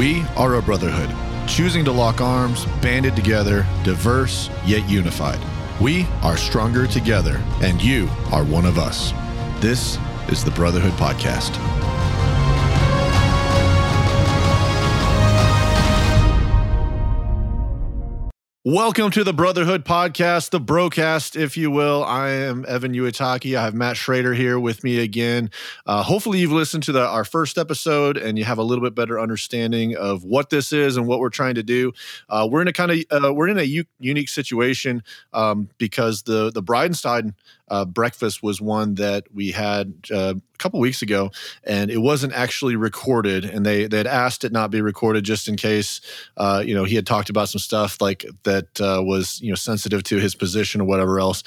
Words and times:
We 0.00 0.22
are 0.34 0.54
a 0.54 0.62
brotherhood, 0.62 1.14
choosing 1.46 1.84
to 1.84 1.92
lock 1.92 2.22
arms, 2.22 2.64
banded 2.80 3.14
together, 3.14 3.66
diverse 3.84 4.48
yet 4.64 4.88
unified. 4.88 5.38
We 5.78 6.06
are 6.22 6.38
stronger 6.38 6.86
together, 6.86 7.38
and 7.60 7.82
you 7.82 8.08
are 8.32 8.42
one 8.42 8.64
of 8.64 8.78
us. 8.78 9.12
This 9.60 9.98
is 10.28 10.42
the 10.42 10.52
Brotherhood 10.52 10.92
Podcast. 10.92 11.89
Welcome 18.70 19.10
to 19.10 19.24
the 19.24 19.32
Brotherhood 19.32 19.84
Podcast, 19.84 20.50
the 20.50 20.60
Brocast, 20.60 21.34
if 21.34 21.56
you 21.56 21.72
will. 21.72 22.04
I 22.04 22.28
am 22.28 22.64
Evan 22.68 22.92
Uitaki. 22.92 23.58
I 23.58 23.64
have 23.64 23.74
Matt 23.74 23.96
Schrader 23.96 24.32
here 24.32 24.60
with 24.60 24.84
me 24.84 25.00
again. 25.00 25.50
Uh, 25.86 26.04
hopefully, 26.04 26.38
you've 26.38 26.52
listened 26.52 26.84
to 26.84 26.92
the, 26.92 27.04
our 27.04 27.24
first 27.24 27.58
episode 27.58 28.16
and 28.16 28.38
you 28.38 28.44
have 28.44 28.58
a 28.58 28.62
little 28.62 28.84
bit 28.84 28.94
better 28.94 29.18
understanding 29.18 29.96
of 29.96 30.22
what 30.22 30.50
this 30.50 30.72
is 30.72 30.96
and 30.96 31.08
what 31.08 31.18
we're 31.18 31.30
trying 31.30 31.56
to 31.56 31.64
do. 31.64 31.92
Uh, 32.28 32.46
we're 32.48 32.62
in 32.62 32.68
a 32.68 32.72
kind 32.72 32.92
of 32.92 33.24
uh, 33.24 33.34
we're 33.34 33.48
in 33.48 33.58
a 33.58 33.64
u- 33.64 33.84
unique 33.98 34.28
situation 34.28 35.02
um, 35.32 35.68
because 35.76 36.22
the 36.22 36.52
the 36.52 36.62
Bridenstine 36.62 37.34
uh, 37.70 37.84
breakfast 37.84 38.42
was 38.42 38.60
one 38.60 38.96
that 38.96 39.24
we 39.32 39.52
had 39.52 39.94
uh, 40.12 40.34
a 40.36 40.58
couple 40.58 40.80
weeks 40.80 41.02
ago, 41.02 41.30
and 41.64 41.90
it 41.90 41.98
wasn't 41.98 42.32
actually 42.32 42.76
recorded. 42.76 43.44
And 43.44 43.64
they 43.64 43.86
they 43.86 43.96
had 43.96 44.06
asked 44.06 44.44
it 44.44 44.52
not 44.52 44.70
be 44.70 44.80
recorded 44.80 45.24
just 45.24 45.48
in 45.48 45.56
case, 45.56 46.00
uh, 46.36 46.62
you 46.66 46.74
know, 46.74 46.84
he 46.84 46.96
had 46.96 47.06
talked 47.06 47.30
about 47.30 47.48
some 47.48 47.60
stuff 47.60 48.00
like 48.00 48.24
that 48.42 48.80
uh, 48.80 49.02
was 49.02 49.40
you 49.40 49.50
know 49.50 49.54
sensitive 49.54 50.02
to 50.04 50.18
his 50.18 50.34
position 50.34 50.80
or 50.80 50.84
whatever 50.84 51.20
else. 51.20 51.42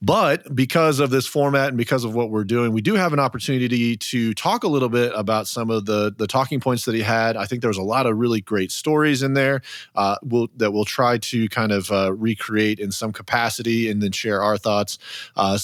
But 0.00 0.54
because 0.54 1.00
of 1.00 1.10
this 1.10 1.26
format 1.26 1.68
and 1.68 1.76
because 1.76 2.04
of 2.04 2.14
what 2.14 2.30
we're 2.30 2.44
doing, 2.44 2.72
we 2.72 2.80
do 2.80 2.94
have 2.94 3.12
an 3.12 3.20
opportunity 3.20 3.96
to 3.96 4.32
talk 4.34 4.64
a 4.64 4.68
little 4.68 4.88
bit 4.88 5.12
about 5.14 5.48
some 5.48 5.70
of 5.70 5.86
the 5.86 6.14
the 6.16 6.26
talking 6.26 6.60
points 6.60 6.84
that 6.84 6.94
he 6.94 7.02
had. 7.02 7.36
I 7.36 7.46
think 7.46 7.60
there 7.60 7.68
was 7.68 7.78
a 7.78 7.82
lot 7.82 8.06
of 8.06 8.16
really 8.16 8.40
great 8.40 8.70
stories 8.70 9.22
in 9.22 9.34
there. 9.34 9.62
Uh, 9.94 10.16
we'll, 10.22 10.48
that 10.56 10.72
we'll 10.72 10.84
try 10.84 11.18
to 11.18 11.48
kind 11.48 11.72
of 11.72 11.90
uh, 11.90 12.12
recreate 12.12 12.78
in 12.78 12.92
some 12.92 13.12
capacity 13.12 13.90
and 13.90 14.02
then 14.02 14.12
share 14.12 14.42
our 14.42 14.56
thoughts. 14.56 14.98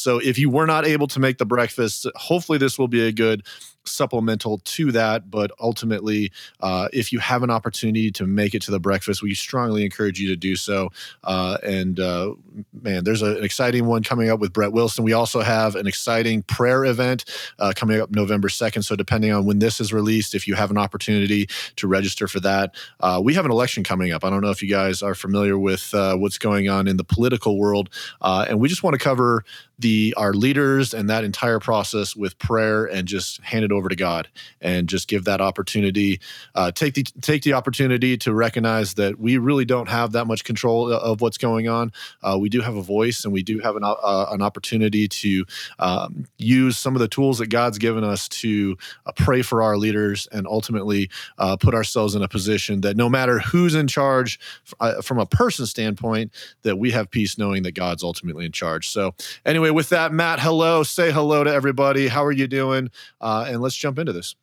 So 0.00 0.18
if 0.18 0.38
you 0.38 0.50
were 0.50 0.66
not 0.66 0.86
able 0.86 1.06
to 1.08 1.20
make 1.20 1.38
the 1.38 1.46
breakfast, 1.46 2.06
hopefully 2.16 2.58
this 2.58 2.78
will 2.78 2.88
be 2.88 3.06
a 3.06 3.12
good 3.12 3.46
supplemental 3.84 4.58
to 4.58 4.92
that. 4.92 5.30
But 5.30 5.50
ultimately, 5.60 6.32
uh, 6.60 6.88
if 6.92 7.12
you 7.12 7.18
have 7.18 7.42
an 7.42 7.50
opportunity 7.50 8.10
to 8.12 8.26
make 8.26 8.54
it 8.54 8.62
to 8.62 8.70
the 8.70 8.80
breakfast, 8.80 9.22
we 9.22 9.34
strongly 9.34 9.84
encourage 9.84 10.20
you 10.20 10.28
to 10.28 10.36
do 10.36 10.56
so. 10.56 10.90
Uh, 11.24 11.58
and 11.62 11.98
uh, 11.98 12.34
man, 12.82 13.04
there's 13.04 13.22
an 13.22 13.42
exciting 13.42 13.86
one 13.86 14.02
coming 14.02 14.30
up 14.30 14.40
with 14.40 14.52
Brett 14.52 14.72
Wilson. 14.72 15.04
We 15.04 15.12
also 15.12 15.40
have 15.40 15.76
an 15.76 15.86
exciting 15.86 16.42
prayer 16.42 16.84
event 16.84 17.24
uh, 17.58 17.72
coming 17.74 18.00
up 18.00 18.10
November 18.10 18.48
2nd. 18.48 18.84
So, 18.84 18.96
depending 18.96 19.32
on 19.32 19.44
when 19.44 19.58
this 19.58 19.80
is 19.80 19.92
released, 19.92 20.34
if 20.34 20.46
you 20.46 20.54
have 20.54 20.70
an 20.70 20.78
opportunity 20.78 21.48
to 21.76 21.86
register 21.86 22.28
for 22.28 22.40
that, 22.40 22.74
uh, 23.00 23.20
we 23.22 23.34
have 23.34 23.44
an 23.44 23.50
election 23.50 23.84
coming 23.84 24.12
up. 24.12 24.24
I 24.24 24.30
don't 24.30 24.42
know 24.42 24.50
if 24.50 24.62
you 24.62 24.68
guys 24.68 25.02
are 25.02 25.14
familiar 25.14 25.58
with 25.58 25.92
uh, 25.94 26.16
what's 26.16 26.38
going 26.38 26.68
on 26.68 26.86
in 26.86 26.96
the 26.96 27.04
political 27.04 27.58
world. 27.58 27.90
and 28.20 28.60
we 28.60 28.68
just 28.68 28.82
want 28.82 28.94
to 28.94 29.02
cover 29.02 29.44
the 29.80 30.12
our 30.16 30.34
leaders 30.34 30.92
and 30.92 31.08
that 31.08 31.24
entire 31.24 31.58
process 31.58 32.14
with 32.14 32.38
prayer 32.38 32.84
and 32.84 33.08
just 33.08 33.40
hand 33.42 33.64
it 33.64 33.72
over 33.72 33.79
to 33.88 33.96
God 33.96 34.28
and 34.60 34.88
just 34.88 35.08
give 35.08 35.24
that 35.24 35.40
opportunity. 35.40 36.20
Uh, 36.54 36.70
take 36.70 36.94
the 36.94 37.02
take 37.20 37.42
the 37.42 37.52
opportunity 37.52 38.16
to 38.18 38.32
recognize 38.32 38.94
that 38.94 39.18
we 39.18 39.38
really 39.38 39.64
don't 39.64 39.88
have 39.88 40.12
that 40.12 40.26
much 40.26 40.44
control 40.44 40.92
of 40.92 41.20
what's 41.20 41.38
going 41.38 41.68
on. 41.68 41.92
Uh, 42.22 42.36
we 42.40 42.48
do 42.48 42.60
have 42.60 42.76
a 42.76 42.82
voice 42.82 43.24
and 43.24 43.32
we 43.32 43.42
do 43.42 43.58
have 43.60 43.76
an 43.76 43.82
uh, 43.84 44.26
an 44.30 44.42
opportunity 44.42 45.08
to 45.08 45.44
um, 45.78 46.26
use 46.38 46.76
some 46.76 46.94
of 46.94 47.00
the 47.00 47.08
tools 47.08 47.38
that 47.38 47.46
God's 47.48 47.78
given 47.78 48.04
us 48.04 48.28
to 48.28 48.76
uh, 49.06 49.12
pray 49.16 49.42
for 49.42 49.62
our 49.62 49.76
leaders 49.76 50.28
and 50.32 50.46
ultimately 50.46 51.10
uh, 51.38 51.56
put 51.56 51.74
ourselves 51.74 52.14
in 52.14 52.22
a 52.22 52.28
position 52.28 52.80
that 52.82 52.96
no 52.96 53.08
matter 53.08 53.38
who's 53.38 53.74
in 53.74 53.86
charge, 53.86 54.38
uh, 54.80 55.00
from 55.02 55.18
a 55.18 55.26
person 55.26 55.66
standpoint, 55.66 56.32
that 56.62 56.78
we 56.78 56.90
have 56.90 57.10
peace 57.10 57.38
knowing 57.38 57.62
that 57.62 57.72
God's 57.72 58.02
ultimately 58.02 58.44
in 58.44 58.52
charge. 58.52 58.88
So 58.88 59.14
anyway 59.44 59.70
with 59.70 59.88
that, 59.90 60.12
Matt, 60.12 60.40
hello. 60.40 60.82
Say 60.82 61.10
hello 61.10 61.44
to 61.44 61.52
everybody. 61.52 62.08
How 62.08 62.24
are 62.24 62.32
you 62.32 62.46
doing? 62.46 62.90
Uh, 63.20 63.46
and 63.60 63.64
let's 63.64 63.76
jump 63.76 63.98
into 63.98 64.12
this. 64.12 64.34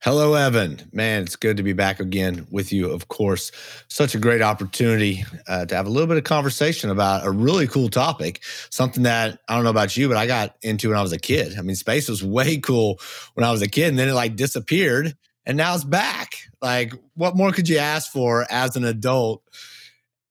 Hello, 0.00 0.34
Evan. 0.34 0.80
Man, 0.92 1.22
it's 1.22 1.36
good 1.36 1.58
to 1.58 1.62
be 1.62 1.74
back 1.74 2.00
again 2.00 2.48
with 2.50 2.72
you, 2.72 2.90
of 2.90 3.06
course. 3.06 3.52
Such 3.86 4.16
a 4.16 4.18
great 4.18 4.42
opportunity 4.42 5.24
uh, 5.46 5.66
to 5.66 5.76
have 5.76 5.86
a 5.86 5.90
little 5.90 6.08
bit 6.08 6.16
of 6.16 6.24
conversation 6.24 6.90
about 6.90 7.24
a 7.24 7.30
really 7.30 7.68
cool 7.68 7.88
topic, 7.88 8.42
something 8.70 9.04
that 9.04 9.38
I 9.46 9.54
don't 9.54 9.62
know 9.62 9.70
about 9.70 9.96
you, 9.96 10.08
but 10.08 10.16
I 10.16 10.26
got 10.26 10.56
into 10.62 10.88
when 10.88 10.98
I 10.98 11.02
was 11.02 11.12
a 11.12 11.18
kid. 11.18 11.56
I 11.56 11.62
mean, 11.62 11.76
space 11.76 12.08
was 12.08 12.24
way 12.24 12.58
cool 12.58 12.98
when 13.34 13.44
I 13.44 13.52
was 13.52 13.62
a 13.62 13.68
kid, 13.68 13.90
and 13.90 13.98
then 13.98 14.08
it 14.08 14.14
like 14.14 14.34
disappeared, 14.34 15.14
and 15.46 15.56
now 15.56 15.72
it's 15.74 15.84
back. 15.84 16.34
Like, 16.60 16.94
what 17.14 17.36
more 17.36 17.52
could 17.52 17.68
you 17.68 17.78
ask 17.78 18.10
for 18.10 18.44
as 18.50 18.74
an 18.74 18.84
adult? 18.84 19.44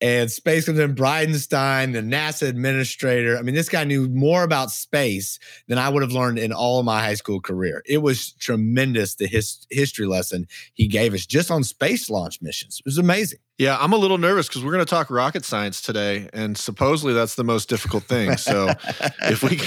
And 0.02 0.32
Space 0.32 0.66
Captain 0.66 0.96
Bridenstine, 0.96 1.94
the 1.94 2.02
NASA 2.02 2.48
administrator. 2.48 3.38
I 3.38 3.44
mean, 3.44 3.54
this 3.54 3.70
guy 3.70 3.84
knew 3.84 4.10
more 4.10 4.44
about 4.44 4.72
space 4.72 5.38
than 5.68 5.78
I 5.78 5.90
would 5.90 6.02
have 6.02 6.12
learned 6.12 6.40
in 6.40 6.52
all 6.52 6.80
of 6.80 6.86
my 6.86 7.02
high 7.02 7.14
school 7.14 7.40
career. 7.40 7.84
It 7.86 8.00
was 8.00 8.34
tremendous, 8.34 9.16
the 9.16 9.28
his, 9.28 9.68
history 9.70 10.08
lesson 10.08 10.48
he 10.74 10.88
gave 10.88 11.14
us 11.14 11.26
just 11.26 11.52
on 11.52 11.64
space 11.64 12.10
launch 12.10 12.42
missions. 12.42 12.80
It 12.80 12.86
was 12.86 12.98
amazing. 12.98 13.40
Yeah, 13.58 13.78
I'm 13.80 13.94
a 13.94 13.98
little 13.98 14.18
nervous 14.18 14.48
because 14.48 14.64
we're 14.64 14.72
going 14.72 14.84
to 14.84 14.90
talk 14.90 15.12
rocket 15.12 15.46
science 15.46 15.82
today, 15.82 16.30
and 16.34 16.58
supposedly 16.58 17.14
that's 17.14 17.36
the 17.36 17.44
most 17.44 17.70
difficult 17.70 18.04
thing. 18.06 18.36
So 18.38 18.70
if 19.22 19.44
we 19.44 19.60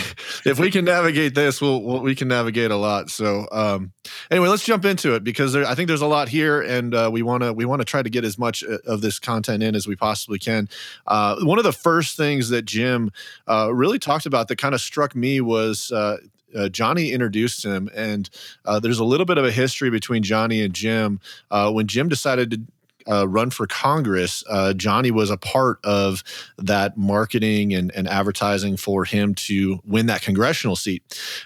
if 0.50 0.58
we 0.58 0.72
can 0.72 0.84
navigate 0.84 1.36
this, 1.36 1.60
we'll, 1.60 1.80
we'll, 1.80 2.00
we 2.00 2.16
can 2.16 2.26
navigate 2.26 2.72
a 2.72 2.76
lot. 2.76 3.08
So 3.08 3.46
um, 3.52 3.92
anyway, 4.32 4.48
let's 4.48 4.64
jump 4.64 4.84
into 4.84 5.14
it 5.14 5.22
because 5.22 5.52
there, 5.52 5.64
I 5.64 5.76
think 5.76 5.86
there's 5.86 6.00
a 6.00 6.08
lot 6.08 6.28
here, 6.28 6.60
and 6.60 6.92
uh, 6.92 7.08
we 7.12 7.22
want 7.22 7.44
to 7.44 7.52
we 7.52 7.64
want 7.66 7.82
to 7.82 7.84
try 7.84 8.02
to 8.02 8.10
get 8.10 8.24
as 8.24 8.36
much 8.36 8.64
uh, 8.64 8.78
of 8.84 9.00
this 9.00 9.20
content 9.20 9.62
in 9.62 9.76
as 9.76 9.86
we 9.86 9.94
possibly 9.94 10.40
can. 10.40 10.68
Uh, 11.06 11.36
one 11.42 11.58
of 11.58 11.64
the 11.64 11.72
first 11.72 12.16
things 12.16 12.48
that 12.48 12.64
Jim 12.64 13.12
uh, 13.46 13.72
really 13.72 14.00
talked 14.00 14.26
about 14.26 14.48
that 14.48 14.56
kind 14.56 14.74
of 14.74 14.80
struck 14.80 15.14
me 15.14 15.40
was 15.40 15.92
uh, 15.92 16.16
uh, 16.54 16.68
Johnny 16.68 17.12
introduced 17.12 17.64
him, 17.64 17.90
and 17.94 18.30
uh, 18.64 18.80
there's 18.80 18.98
a 18.98 19.04
little 19.04 19.26
bit 19.26 19.38
of 19.38 19.44
a 19.44 19.52
history 19.52 19.90
between 19.90 20.22
Johnny 20.22 20.62
and 20.62 20.74
Jim. 20.74 21.20
Uh, 21.50 21.70
when 21.70 21.86
Jim 21.86 22.08
decided 22.08 22.50
to 22.50 22.60
uh, 23.08 23.28
run 23.28 23.50
for 23.50 23.66
Congress, 23.66 24.44
uh, 24.48 24.72
Johnny 24.74 25.10
was 25.10 25.30
a 25.30 25.36
part 25.36 25.78
of 25.84 26.22
that 26.58 26.96
marketing 26.96 27.74
and, 27.74 27.92
and 27.94 28.08
advertising 28.08 28.76
for 28.76 29.04
him 29.04 29.34
to 29.34 29.80
win 29.84 30.06
that 30.06 30.22
congressional 30.22 30.76
seat. 30.76 31.02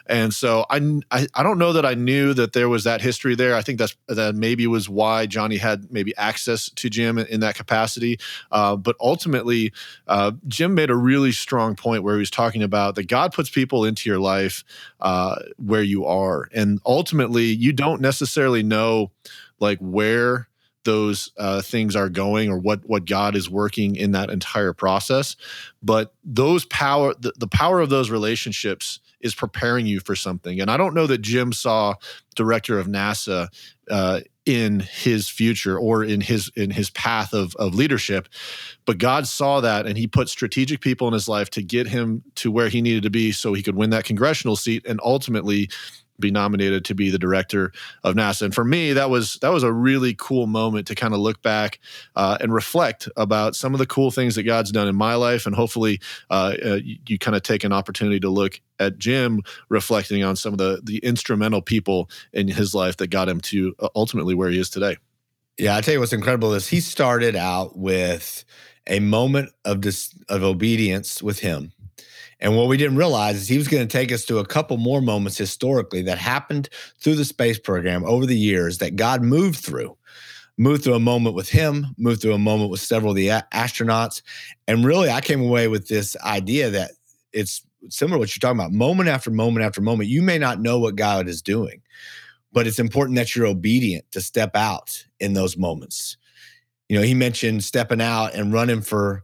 And 0.07 0.33
so 0.33 0.65
I, 0.71 1.01
I, 1.11 1.27
I 1.35 1.43
don't 1.43 1.59
know 1.59 1.73
that 1.73 1.85
I 1.85 1.95
knew 1.95 2.35
that 2.35 2.53
there 2.53 2.69
was 2.69 2.85
that 2.85 3.01
history 3.01 3.35
there. 3.35 3.55
I 3.55 3.63
think 3.63 3.79
that's 3.79 3.97
that 4.09 4.35
maybe 4.35 4.67
was 4.67 4.89
why 4.89 5.27
Johnny 5.27 5.57
had 5.57 5.91
maybe 5.93 6.17
access 6.17 6.71
to 6.71 6.91
Jim 6.91 7.19
in, 7.19 7.27
in 7.27 7.41
that 7.41 7.55
capacity. 7.55 8.19
Uh, 8.51 8.77
but 8.77 8.97
ultimately, 9.01 9.73
uh, 10.07 10.33
Jim 10.47 10.75
made 10.75 10.91
a 10.91 10.97
really 10.97 11.33
strong 11.33 11.75
point 11.75 12.03
where 12.03 12.15
he 12.15 12.21
was 12.21 12.31
talking 12.31 12.63
about 12.63 12.95
that 12.95 13.09
God 13.09 13.33
puts 13.33 13.51
people 13.51 13.85
into 13.85 14.09
your 14.09 14.19
life 14.21 14.65
uh, 15.01 15.37
where 15.57 15.83
you 15.83 16.05
are, 16.05 16.49
and 16.55 16.81
ultimately 16.87 17.45
you 17.45 17.73
don't 17.73 18.01
necessarily 18.01 18.63
know 18.63 19.11
like 19.61 19.79
where 19.79 20.49
those 20.84 21.33
uh, 21.37 21.61
things 21.61 21.97
are 21.97 22.09
going 22.09 22.50
or 22.50 22.59
what 22.59 22.81
what 22.89 23.05
God 23.05 23.37
is 23.37 23.50
working 23.50 23.97
in 23.97 24.12
that 24.12 24.31
entire 24.31 24.72
process. 24.72 25.37
But 25.83 26.15
those 26.25 26.65
power, 26.65 27.15
the, 27.19 27.33
the 27.37 27.49
power 27.49 27.81
of 27.81 27.91
those 27.91 28.11
relationships 28.11 29.00
is 29.21 29.34
preparing 29.34 29.87
you 29.87 30.00
for 30.00 30.15
something. 30.15 30.61
And 30.61 30.71
I 30.71 30.77
don't 30.77 30.94
know 30.94 31.06
that 31.09 31.19
Jim 31.19 31.53
saw 31.53 31.94
director 32.37 32.78
of 32.78 32.87
NASA 32.87 33.49
uh, 33.91 34.21
in 34.47 34.81
his 34.81 35.28
future 35.28 35.78
or 35.78 36.05
in 36.05 36.21
his 36.21 36.50
in 36.56 36.71
his 36.71 36.91
path 36.91 37.34
of 37.34 37.55
of 37.56 37.75
leadership, 37.75 38.28
but 38.87 38.99
God 38.99 39.27
saw 39.27 39.60
that 39.60 39.87
and 39.87 39.99
He 39.99 40.06
put 40.06 40.28
strategic 40.28 40.81
people 40.81 41.09
in 41.09 41.15
his 41.15 41.28
life 41.28 41.50
to 41.50 41.62
get 41.62 41.89
him 41.89 42.22
to 42.37 42.50
where 42.50 42.69
he 42.69 42.81
needed 42.81 43.03
to 43.03 43.10
be, 43.10 43.33
so 43.33 43.53
he 43.53 43.62
could 43.62 43.77
win 43.77 43.91
that 43.91 44.05
congressional 44.05 44.56
seat 44.56 44.87
and 44.87 45.00
ultimately 45.03 45.69
be 46.19 46.31
nominated 46.31 46.84
to 46.87 46.95
be 46.95 47.11
the 47.11 47.19
director 47.19 47.73
of 48.05 48.15
NASA. 48.15 48.42
And 48.42 48.54
for 48.54 48.65
me, 48.65 48.92
that 48.92 49.10
was 49.10 49.34
that 49.37 49.51
was 49.51 49.63
a 49.63 49.72
really 49.72 50.15
cool 50.15 50.47
moment 50.47 50.87
to 50.89 50.95
kind 50.95 51.15
of 51.15 51.21
look 51.21 51.42
back 51.42 51.78
uh, 52.16 52.39
and 52.41 52.53
reflect 52.53 53.09
about 53.16 53.57
some 53.57 53.75
of 53.75 53.78
the 53.78 53.87
cool 53.87 54.10
things 54.10 54.34
that 54.34 54.42
God's 54.42 54.72
done 54.72 54.89
in 54.89 54.97
my 54.97 55.15
life, 55.15 55.47
and 55.47 55.54
hopefully, 55.54 56.01
uh, 56.31 56.54
uh, 56.65 56.75
you, 56.83 56.98
you 57.07 57.19
kind 57.19 57.37
of 57.37 57.42
take 57.42 57.65
an 57.65 57.72
opportunity 57.72 58.21
to 58.21 58.28
look 58.28 58.60
at 58.78 58.98
Jim 58.98 59.42
reflecting 59.69 60.22
on 60.22 60.37
some 60.37 60.53
of 60.53 60.59
the 60.59 60.81
the 60.83 60.98
instrumental 60.98 61.63
people 61.63 62.10
in 62.33 62.48
his 62.48 62.75
life 62.75 62.97
that 62.98 63.09
got 63.09 63.28
him 63.28 63.41
to 63.41 63.75
uh, 63.78 63.89
ultimately 63.95 64.34
where 64.34 64.51
he 64.51 64.59
is 64.59 64.71
today. 64.71 64.97
Yeah, 65.59 65.77
I 65.77 65.81
tell 65.81 65.95
you 65.95 66.01
what's 66.01 66.13
incredible 66.13 66.54
is 66.54 66.69
he 66.69 66.81
started 66.81 67.34
out 67.34 67.77
with 67.77 68.45
a 68.87 69.01
moment 69.01 69.51
of 69.65 69.81
dis- 69.81 70.15
of 70.28 70.42
obedience 70.42 71.22
with 71.22 71.41
him 71.41 71.72
and 72.41 72.57
what 72.57 72.69
we 72.69 72.77
didn't 72.77 72.97
realize 72.97 73.37
is 73.37 73.49
he 73.49 73.59
was 73.59 73.69
going 73.69 73.87
to 73.87 73.93
take 73.93 74.13
us 74.13 74.25
to 74.27 74.39
a 74.39 74.47
couple 74.47 74.77
more 74.77 75.01
moments 75.01 75.37
historically 75.37 76.03
that 76.03 76.19
happened 76.19 76.69
through 77.01 77.17
the 77.17 77.25
space 77.25 77.59
program 77.59 78.05
over 78.05 78.27
the 78.27 78.37
years 78.37 78.79
that 78.79 78.97
God 78.97 79.23
moved 79.23 79.59
through. 79.59 79.97
Moved 80.61 80.83
through 80.83 80.95
a 80.95 81.01
moment 81.01 81.37
with 81.37 81.49
him, 81.49 81.95
moved 81.99 82.21
through 82.21 82.35
a 82.35 82.39
moment 82.39 82.71
with 82.71 82.81
several 82.81 83.13
of 83.13 83.17
the 83.17 83.29
a- 83.29 83.47
astronauts. 83.55 84.23
And 84.67 84.85
really, 84.85 85.09
I 85.09 85.21
came 85.21 85.41
away 85.41 85.69
with 85.69 85.87
this 85.87 86.17
idea 86.17 86.71
that 86.71 86.93
it's 87.33 87.65
similar 87.91 88.17
to 88.17 88.19
what 88.19 88.35
you're 88.35 88.41
talking 88.41 88.59
about 88.59 88.73
moment 88.73 89.09
after 89.09 89.31
moment 89.31 89.65
after 89.65 89.81
moment. 89.81 90.11
You 90.11 90.21
may 90.21 90.37
not 90.37 90.61
know 90.61 90.81
what 90.81 90.97
God 90.97 91.29
is 91.29 91.43
doing, 91.43 91.81
but 92.53 92.67
it's 92.67 92.81
important 92.81 93.17
that 93.19 93.37
you're 93.37 93.47
obedient 93.47 94.11
to 94.11 94.21
step 94.21 94.57
out 94.57 95.05
in 95.21 95.35
those 95.35 95.57
moments. 95.57 96.17
You 96.89 96.99
know, 96.99 97.05
he 97.05 97.15
mentioned 97.15 97.63
stepping 97.63 98.01
out 98.01 98.35
and 98.35 98.53
running 98.53 98.81
for 98.81 99.23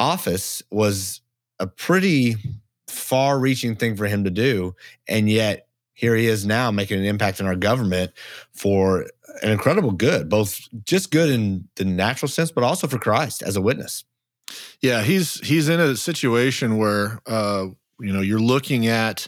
office 0.00 0.64
was 0.72 1.20
a 1.58 1.66
pretty 1.66 2.36
far 2.88 3.38
reaching 3.38 3.76
thing 3.76 3.96
for 3.96 4.06
him 4.06 4.24
to 4.24 4.30
do. 4.30 4.74
And 5.08 5.28
yet, 5.28 5.68
here 5.94 6.14
he 6.14 6.26
is 6.26 6.44
now 6.44 6.70
making 6.70 6.98
an 6.98 7.06
impact 7.06 7.40
in 7.40 7.46
our 7.46 7.56
government 7.56 8.12
for 8.52 9.06
an 9.42 9.50
incredible 9.50 9.92
good, 9.92 10.28
both 10.28 10.68
just 10.84 11.10
good 11.10 11.30
in 11.30 11.68
the 11.76 11.84
natural 11.84 12.28
sense, 12.28 12.50
but 12.50 12.64
also 12.64 12.86
for 12.86 12.98
Christ 12.98 13.42
as 13.42 13.56
a 13.56 13.62
witness. 13.62 14.04
Yeah, 14.80 15.02
he's 15.02 15.40
he's 15.40 15.68
in 15.68 15.80
a 15.80 15.96
situation 15.96 16.76
where 16.76 17.20
uh, 17.26 17.66
you 17.98 18.12
know 18.12 18.20
you're 18.20 18.38
looking 18.38 18.86
at 18.86 19.26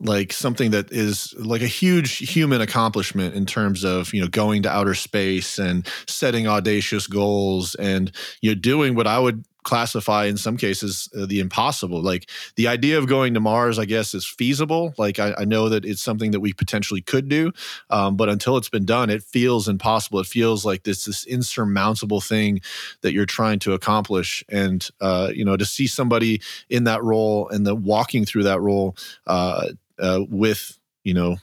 like 0.00 0.32
something 0.32 0.70
that 0.70 0.92
is 0.92 1.34
like 1.36 1.62
a 1.62 1.66
huge 1.66 2.18
human 2.18 2.60
accomplishment 2.60 3.34
in 3.34 3.44
terms 3.44 3.84
of 3.84 4.14
you 4.14 4.20
know 4.20 4.28
going 4.28 4.62
to 4.62 4.70
outer 4.70 4.94
space 4.94 5.58
and 5.58 5.86
setting 6.06 6.46
audacious 6.46 7.06
goals 7.06 7.74
and 7.74 8.12
you 8.40 8.54
know 8.54 8.60
doing 8.60 8.94
what 8.94 9.06
I 9.06 9.18
would 9.18 9.44
classify 9.64 10.26
in 10.26 10.36
some 10.36 10.56
cases 10.56 11.08
uh, 11.18 11.26
the 11.26 11.40
impossible. 11.40 12.00
Like 12.00 12.30
the 12.56 12.68
idea 12.68 12.98
of 12.98 13.08
going 13.08 13.34
to 13.34 13.40
Mars, 13.40 13.78
I 13.78 13.84
guess, 13.84 14.14
is 14.14 14.24
feasible. 14.24 14.94
Like 14.96 15.18
I, 15.18 15.34
I 15.38 15.44
know 15.44 15.68
that 15.68 15.84
it's 15.84 16.02
something 16.02 16.30
that 16.30 16.40
we 16.40 16.52
potentially 16.52 17.00
could 17.00 17.28
do, 17.28 17.52
um, 17.90 18.16
but 18.16 18.28
until 18.28 18.56
it's 18.56 18.68
been 18.68 18.84
done, 18.84 19.10
it 19.10 19.22
feels 19.22 19.68
impossible. 19.68 20.20
It 20.20 20.26
feels 20.26 20.64
like 20.64 20.84
this 20.84 21.06
this 21.06 21.26
insurmountable 21.26 22.20
thing 22.20 22.60
that 23.00 23.12
you're 23.12 23.26
trying 23.26 23.58
to 23.60 23.72
accomplish. 23.72 24.44
And 24.48 24.86
uh, 25.00 25.30
you 25.34 25.44
know, 25.44 25.56
to 25.56 25.64
see 25.64 25.86
somebody 25.86 26.40
in 26.68 26.84
that 26.84 27.02
role 27.02 27.48
and 27.48 27.66
the 27.66 27.74
walking 27.74 28.24
through 28.24 28.44
that 28.44 28.60
role 28.60 28.96
uh, 29.26 29.68
uh, 29.98 30.20
with 30.28 30.78
you 31.02 31.14
know 31.14 31.36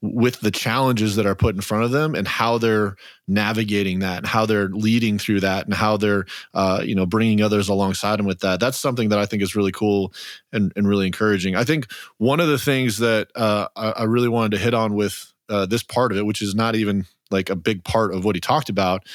with 0.00 0.40
the 0.40 0.50
challenges 0.50 1.16
that 1.16 1.26
are 1.26 1.34
put 1.34 1.54
in 1.54 1.60
front 1.60 1.84
of 1.84 1.90
them 1.90 2.14
and 2.14 2.26
how 2.26 2.58
they're 2.58 2.96
navigating 3.28 4.00
that 4.00 4.18
and 4.18 4.26
how 4.26 4.46
they're 4.46 4.68
leading 4.68 5.18
through 5.18 5.40
that 5.40 5.64
and 5.66 5.74
how 5.74 5.96
they're 5.96 6.26
uh, 6.54 6.82
you 6.84 6.94
know 6.94 7.06
bringing 7.06 7.40
others 7.40 7.68
alongside 7.68 8.18
them 8.18 8.26
with 8.26 8.40
that 8.40 8.60
that's 8.60 8.78
something 8.78 9.08
that 9.10 9.18
i 9.18 9.26
think 9.26 9.42
is 9.42 9.54
really 9.54 9.72
cool 9.72 10.12
and, 10.52 10.72
and 10.76 10.88
really 10.88 11.06
encouraging 11.06 11.54
i 11.54 11.64
think 11.64 11.90
one 12.18 12.40
of 12.40 12.48
the 12.48 12.58
things 12.58 12.98
that 12.98 13.28
uh, 13.36 13.68
I, 13.76 14.04
really 14.04 14.28
wanted 14.28 14.52
to 14.52 14.62
hit 14.62 14.74
on 14.74 14.94
with 14.94 15.32
uh, 15.48 15.66
this 15.66 15.82
part 15.82 16.12
of 16.12 16.18
it 16.18 16.26
which 16.26 16.42
is 16.42 16.54
not 16.54 16.74
even 16.74 17.06
like 17.30 17.48
a 17.48 17.56
big 17.56 17.84
part 17.84 18.12
of 18.12 18.24
what 18.24 18.34
he 18.34 18.40
talked 18.40 18.68
about 18.68 19.06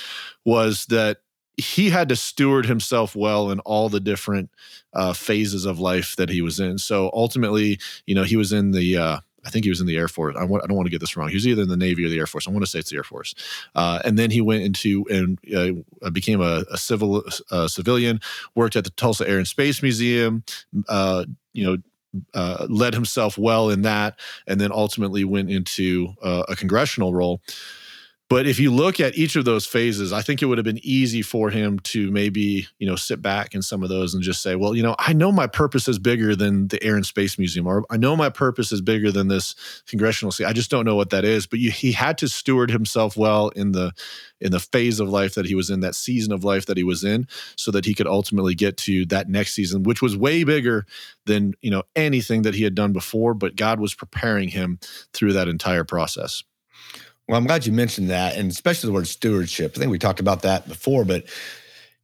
was 0.46 0.86
that 0.86 1.18
he 1.58 1.90
had 1.90 2.10
to 2.10 2.16
steward 2.16 2.68
himself 2.68 3.16
well 3.16 3.50
in 3.50 3.60
all 3.62 3.90
the 3.90 4.00
different 4.00 4.52
uh, 4.94 5.14
phases 5.14 5.66
of 5.66 5.80
life 5.80 6.16
that 6.16 6.30
he 6.30 6.42
was 6.42 6.60
in. 6.60 6.78
So 6.78 7.10
ultimately, 7.14 7.80
you 8.06 8.14
know, 8.14 8.24
he 8.24 8.36
was 8.36 8.54
in 8.54 8.72
the 8.72 8.98
uh, 8.98 9.20
I 9.46 9.50
think 9.50 9.64
he 9.64 9.70
was 9.70 9.80
in 9.80 9.88
the 9.88 9.98
Air 9.98 10.08
Force. 10.08 10.36
I, 10.38 10.44
want, 10.44 10.64
I 10.64 10.68
don't 10.68 10.76
want 10.76 10.88
to 10.88 10.92
get 10.92 11.00
this 11.00 11.16
wrong. 11.16 11.30
He 11.30 11.36
was 11.36 11.48
either 11.48 11.62
in 11.62 11.70
the 11.70 11.78
Navy 11.78 12.06
or 12.06 12.10
the 12.10 12.20
Air 12.20 12.28
Force. 12.28 12.48
I 12.48 12.52
want 12.52 12.64
to 12.64 12.70
say 12.70 12.80
it's 12.80 12.90
the 12.90 12.98
Air 12.98 13.04
Force. 13.04 13.34
Uh, 13.76 14.00
and 14.04 14.18
then 14.18 14.32
he 14.32 14.42
went 14.42 14.64
into 14.64 15.06
and 15.10 15.40
uh, 16.04 16.10
became 16.10 16.42
a, 16.42 16.66
a 16.72 16.78
civil 16.78 17.24
uh, 17.52 17.68
civilian. 17.68 18.20
Worked 18.56 18.76
at 18.76 18.84
the 18.84 18.90
Tulsa 18.92 19.28
Air 19.28 19.38
and 19.38 19.48
Space 19.48 19.82
Museum. 19.82 20.44
Uh, 20.90 21.26
you 21.54 21.66
know, 21.66 21.78
uh, 22.34 22.66
led 22.70 22.94
himself 22.94 23.38
well 23.38 23.70
in 23.70 23.84
that, 23.84 24.20
and 24.48 24.60
then 24.60 24.72
ultimately 24.72 25.24
went 25.24 25.52
into 25.52 26.14
a 26.22 26.56
congressional 26.56 27.14
role. 27.14 27.42
But 28.30 28.46
if 28.46 28.60
you 28.60 28.74
look 28.74 29.00
at 29.00 29.18
each 29.18 29.38
of 29.38 29.46
those 29.46 29.66
phases, 29.66 30.12
I 30.12 30.22
think 30.22 30.42
it 30.42 30.48
would 30.48 30.58
have 30.58 30.66
been 30.66 30.82
easy 30.84 31.22
for 31.22 31.50
him 31.50 31.80
to 31.80 32.12
maybe, 32.12 32.68
you 32.78 32.86
know, 32.86 32.98
sit 32.98 33.22
back 33.22 33.56
in 33.56 33.62
some 33.62 33.84
of 33.84 33.90
those 33.90 34.14
and 34.14 34.22
just 34.22 34.42
say, 34.42 34.56
well, 34.56 34.76
you 34.76 34.84
know, 34.84 34.96
I 35.00 35.14
know 35.14 35.32
my 35.32 35.48
purpose 35.48 35.88
is 35.88 35.98
bigger 35.98 36.36
than 36.36 36.68
the 36.68 36.84
Air 36.84 36.96
and 36.96 37.06
Space 37.06 37.38
Museum, 37.40 37.66
or 37.66 37.86
I 37.90 37.96
know 37.96 38.18
my 38.18 38.28
purpose 38.28 38.74
is 38.74 38.82
bigger 38.82 39.14
than 39.14 39.30
this 39.30 39.56
congressional 39.88 40.34
seat. 40.34 40.44
I 40.44 40.52
just 40.52 40.70
don't 40.70 40.84
know 40.84 40.96
what 40.96 41.12
that 41.12 41.24
is. 41.24 41.48
But 41.48 41.60
you, 41.60 41.72
he 41.72 41.94
had 41.94 42.18
to 42.18 42.28
steward 42.28 42.70
himself 42.70 43.16
well 43.16 43.48
in 43.50 43.72
the 43.72 43.94
in 44.42 44.52
the 44.52 44.60
phase 44.60 45.00
of 45.00 45.10
life 45.10 45.36
that 45.36 45.46
he 45.46 45.56
was 45.56 45.70
in, 45.70 45.80
that 45.80 45.96
season 45.96 46.34
of 46.34 46.44
life 46.44 46.66
that 46.66 46.78
he 46.78 46.84
was 46.84 47.06
in, 47.06 47.28
so 47.56 47.72
that 47.72 47.86
he 47.86 47.94
could 47.94 48.08
ultimately 48.08 48.56
get 48.56 48.76
to 48.78 49.06
that 49.06 49.30
next 49.30 49.54
season, 49.54 49.84
which 49.84 50.02
was 50.02 50.18
way 50.18 50.44
bigger 50.44 50.86
than 51.26 51.54
you 51.62 51.72
know 51.72 51.84
anything 51.96 52.42
that 52.42 52.56
he 52.56 52.64
had 52.64 52.76
done 52.76 52.92
before. 52.92 53.34
But 53.34 53.56
God 53.56 53.80
was 53.80 53.94
preparing 53.94 54.50
him 54.50 54.80
through 55.14 55.32
that 55.34 55.48
entire 55.48 55.86
process. 55.86 56.44
Well, 57.28 57.38
I'm 57.38 57.46
glad 57.46 57.66
you 57.66 57.74
mentioned 57.74 58.10
that, 58.10 58.38
and 58.38 58.50
especially 58.50 58.88
the 58.88 58.94
word 58.94 59.08
stewardship. 59.08 59.74
I 59.76 59.80
think 59.80 59.92
we 59.92 60.00
talked 60.00 60.22
about 60.22 60.44
that 60.44 60.68
before, 60.68 61.04
but 61.04 61.26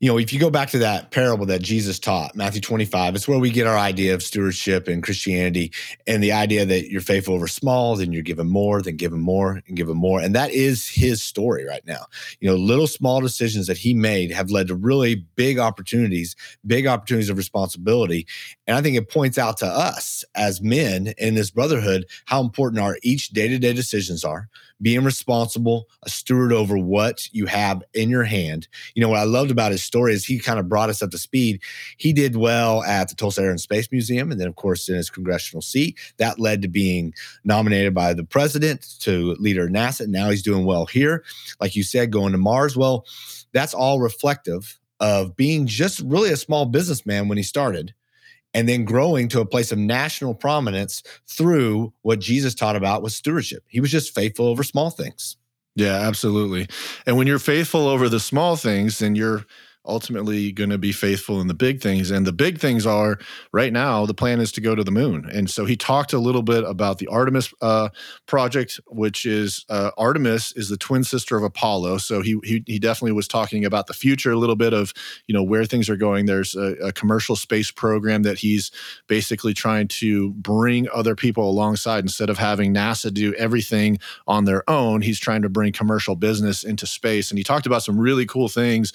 you 0.04 0.10
know, 0.10 0.18
if 0.18 0.34
you 0.34 0.40
go 0.40 0.50
back 0.50 0.70
to 0.72 0.80
that 0.80 1.12
parable 1.12 1.46
that 1.46 1.62
Jesus 1.62 1.98
taught, 1.98 2.36
Matthew 2.36 2.60
25, 2.60 3.16
it's 3.16 3.26
where 3.26 3.40
we 3.40 3.50
get 3.50 3.68
our 3.68 3.78
idea 3.78 4.14
of 4.14 4.22
stewardship 4.22 4.90
in 4.90 5.02
Christianity 5.02 5.72
and 6.06 6.22
the 6.22 6.34
idea 6.34 6.66
that 6.66 6.90
you're 6.92 7.00
faithful 7.00 7.36
over 7.36 7.48
small, 7.48 7.96
then 7.96 8.12
you're 8.12 8.22
given 8.22 8.50
more, 8.50 8.82
then 8.82 8.98
given 8.98 9.22
more, 9.22 9.62
and 9.66 9.78
given 9.78 9.96
more. 9.96 10.20
And 10.20 10.36
that 10.36 10.52
is 10.52 10.90
his 10.90 11.24
story 11.24 11.66
right 11.66 11.88
now. 11.88 12.08
You 12.42 12.50
know, 12.50 12.58
little 12.58 12.88
small 12.88 13.22
decisions 13.22 13.68
that 13.68 13.78
he 13.78 13.94
made 13.94 14.30
have 14.32 14.52
led 14.52 14.68
to 14.68 14.76
really 14.76 15.16
big 15.38 15.58
opportunities, 15.58 16.36
big 16.68 16.86
opportunities 16.86 17.30
of 17.30 17.38
responsibility. 17.38 18.28
And 18.68 18.76
I 18.76 18.82
think 18.82 18.98
it 18.98 19.10
points 19.10 19.38
out 19.38 19.56
to 19.60 19.68
us 19.68 20.26
as 20.36 20.62
men 20.62 21.14
in 21.18 21.36
this 21.36 21.50
brotherhood 21.50 22.08
how 22.26 22.42
important 22.42 22.82
our 22.84 22.98
each 23.04 23.30
day 23.30 23.48
to 23.48 23.58
day 23.58 23.72
decisions 23.72 24.26
are, 24.26 24.50
being 24.84 25.04
responsible, 25.04 25.88
a 26.04 26.10
steward 26.10 26.54
over 26.54 26.78
what 26.78 27.28
you 27.34 27.46
have 27.48 27.82
in 27.94 28.10
your 28.10 28.26
hand. 28.26 28.68
You 28.94 29.02
know, 29.02 29.10
what 29.10 29.20
I 29.20 29.24
loved 29.24 29.50
about 29.50 29.72
his 29.72 29.84
story 29.84 30.14
is 30.14 30.26
he 30.26 30.38
kind 30.38 30.60
of 30.60 30.70
brought 30.70 30.90
us 30.90 31.02
up 31.02 31.10
to 31.12 31.18
speed. 31.18 31.62
He 31.98 32.14
did 32.14 32.36
well 32.36 32.84
at 32.84 33.10
the 33.10 33.16
Tulsa 33.16 33.42
Air 33.42 33.50
and 33.50 33.62
Space 33.62 33.92
Museum, 33.92 34.32
and 34.32 34.40
then, 34.40 34.48
of 34.48 34.56
course, 34.56 34.88
in 34.90 34.96
his 34.96 35.10
congressional 35.10 35.62
seat. 35.62 35.98
That 36.18 36.38
led 36.38 36.62
to 36.62 36.68
being 36.68 37.14
nominated 37.44 37.94
by 37.94 38.14
the 38.14 38.26
president 38.26 39.00
to 39.00 39.36
leader 39.40 39.68
NASA. 39.68 40.08
Now 40.08 40.30
he's 40.30 40.44
doing 40.44 40.66
well 40.66 40.86
here. 40.86 41.24
Like 41.60 41.76
you 41.76 41.84
said, 41.84 42.12
going 42.12 42.34
to 42.34 42.38
Mars. 42.38 42.78
Well, 42.78 43.06
that's 43.54 43.74
all 43.74 44.00
reflective 44.00 44.80
of 45.00 45.36
being 45.36 45.66
just 45.66 46.02
really 46.02 46.32
a 46.32 46.38
small 46.38 46.66
businessman 46.66 47.28
when 47.28 47.38
he 47.38 47.44
started 47.44 47.94
and 48.54 48.70
then 48.70 48.86
growing 48.86 49.28
to 49.30 49.42
a 49.42 49.46
place 49.46 49.72
of 49.72 49.78
national 49.78 50.36
prominence 50.36 51.04
through 51.28 51.94
what 52.02 52.20
Jesus 52.20 52.54
taught 52.54 52.76
about 52.76 53.02
was 53.02 53.16
stewardship. 53.16 53.64
He 53.68 53.80
was 53.80 53.92
just 53.92 54.14
faithful 54.14 54.48
over 54.48 54.64
small 54.64 54.90
things. 54.90 55.38
Yeah, 55.76 55.96
absolutely. 55.96 56.68
And 57.06 57.18
when 57.18 57.26
you're 57.26 57.40
faithful 57.40 57.88
over 57.88 58.08
the 58.08 58.20
small 58.20 58.56
things, 58.56 59.00
then 59.00 59.16
you're 59.16 59.46
ultimately 59.86 60.52
going 60.52 60.70
to 60.70 60.78
be 60.78 60.92
faithful 60.92 61.42
in 61.42 61.48
the 61.48 61.54
big 61.54 61.82
things. 61.82 62.12
And 62.12 62.26
the 62.26 62.34
big 62.34 62.60
things 62.60 62.86
are 62.86 63.20
right 63.52 63.74
now, 63.74 64.06
the 64.06 64.14
plan 64.14 64.40
is 64.40 64.52
to 64.54 64.62
go 64.62 64.76
to 64.76 64.84
the 64.84 64.92
moon. 64.92 65.30
And 65.32 65.50
so 65.50 65.66
he 65.66 65.76
talked 65.76 66.14
a 66.14 66.20
little 66.20 66.42
bit 66.42 66.64
about 66.64 67.00
the 67.00 67.08
Artemis 67.08 67.54
uh, 67.62 67.90
project, 68.26 68.80
which 68.88 69.26
is 69.26 69.66
uh, 69.70 69.92
Artemis 69.98 70.54
is 70.54 70.70
the 70.70 70.78
twin 70.78 71.04
sister 71.04 71.36
of 71.36 71.44
Apollo. 71.44 72.00
So 72.00 72.22
he, 72.22 72.40
he, 72.44 72.64
he 72.66 72.80
definitely 72.80 73.14
was 73.14 73.28
talking 73.28 73.66
about 73.66 73.88
the 73.88 73.94
future, 73.94 74.32
a 74.32 74.38
little 74.38 74.56
bit 74.56 74.74
of 74.74 74.94
you 75.28 75.34
know 75.34 75.44
where 75.44 75.66
things 75.66 75.90
are 75.90 75.98
going. 75.98 76.26
There's 76.26 76.56
a, 76.56 76.76
a 76.76 76.92
commercial 76.92 77.36
space 77.36 77.72
program 77.72 78.24
that 78.24 78.40
he's 78.40 78.72
basically 79.08 79.54
trying 79.54 79.88
to 79.88 80.32
bring 80.32 80.88
other 80.94 81.16
people 81.16 81.50
alongside 81.50 82.04
instead 82.04 82.30
of 82.30 82.38
having 82.38 82.74
NASA 82.74 83.14
do 83.14 83.34
everything 83.36 84.00
on 84.28 84.46
their 84.46 84.68
own. 84.70 85.02
He's 85.02 85.20
trying 85.20 85.42
to 85.42 85.50
bring 85.50 85.74
commercial 85.74 86.16
business 86.16 86.64
into 86.64 86.86
space. 86.86 87.32
And 87.32 87.38
he 87.38 87.44
talked 87.44 87.66
about 87.66 87.84
some 87.84 88.00
really 88.00 88.26
cool 88.26 88.48
things 88.48 88.94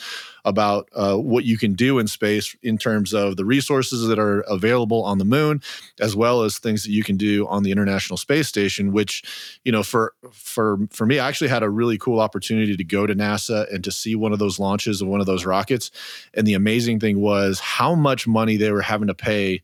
about 0.48 0.88
uh, 0.94 1.16
what 1.16 1.44
you 1.44 1.56
can 1.56 1.74
do 1.74 1.98
in 1.98 2.06
space 2.06 2.56
in 2.62 2.78
terms 2.78 3.14
of 3.14 3.36
the 3.36 3.44
resources 3.44 4.06
that 4.08 4.18
are 4.18 4.40
available 4.42 5.04
on 5.04 5.18
the 5.18 5.24
moon, 5.24 5.62
as 6.00 6.16
well 6.16 6.42
as 6.42 6.58
things 6.58 6.82
that 6.82 6.90
you 6.90 7.04
can 7.04 7.16
do 7.16 7.46
on 7.48 7.62
the 7.62 7.70
International 7.70 8.16
Space 8.16 8.48
Station. 8.48 8.92
Which, 8.92 9.22
you 9.64 9.72
know, 9.72 9.82
for 9.82 10.14
for 10.32 10.78
for 10.90 11.06
me, 11.06 11.18
I 11.18 11.28
actually 11.28 11.48
had 11.48 11.62
a 11.62 11.70
really 11.70 11.98
cool 11.98 12.20
opportunity 12.20 12.76
to 12.76 12.84
go 12.84 13.06
to 13.06 13.14
NASA 13.14 13.72
and 13.72 13.84
to 13.84 13.92
see 13.92 14.14
one 14.14 14.32
of 14.32 14.38
those 14.38 14.58
launches 14.58 15.00
of 15.00 15.08
one 15.08 15.20
of 15.20 15.26
those 15.26 15.44
rockets. 15.44 15.90
And 16.34 16.46
the 16.46 16.54
amazing 16.54 17.00
thing 17.00 17.20
was 17.20 17.60
how 17.60 17.94
much 17.94 18.26
money 18.26 18.56
they 18.56 18.72
were 18.72 18.82
having 18.82 19.08
to 19.08 19.14
pay 19.14 19.62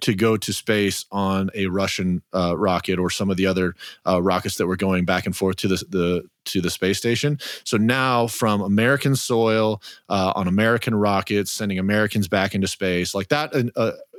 to 0.00 0.14
go 0.14 0.36
to 0.36 0.52
space 0.52 1.04
on 1.10 1.50
a 1.54 1.66
Russian 1.66 2.22
uh, 2.34 2.56
rocket 2.56 2.98
or 2.98 3.10
some 3.10 3.30
of 3.30 3.36
the 3.36 3.46
other 3.46 3.74
uh, 4.06 4.22
rockets 4.22 4.56
that 4.56 4.66
were 4.66 4.76
going 4.76 5.04
back 5.04 5.26
and 5.26 5.36
forth 5.36 5.56
to 5.56 5.68
the, 5.68 5.76
the 5.88 6.28
to 6.44 6.60
the 6.60 6.70
space 6.70 6.98
station. 6.98 7.38
So 7.64 7.76
now, 7.76 8.26
from 8.26 8.60
American 8.60 9.16
soil 9.16 9.82
uh, 10.08 10.32
on 10.34 10.48
American 10.48 10.94
rockets, 10.94 11.52
sending 11.52 11.78
Americans 11.78 12.26
back 12.28 12.54
into 12.54 12.66
space, 12.66 13.14
like 13.14 13.28
that 13.28 13.54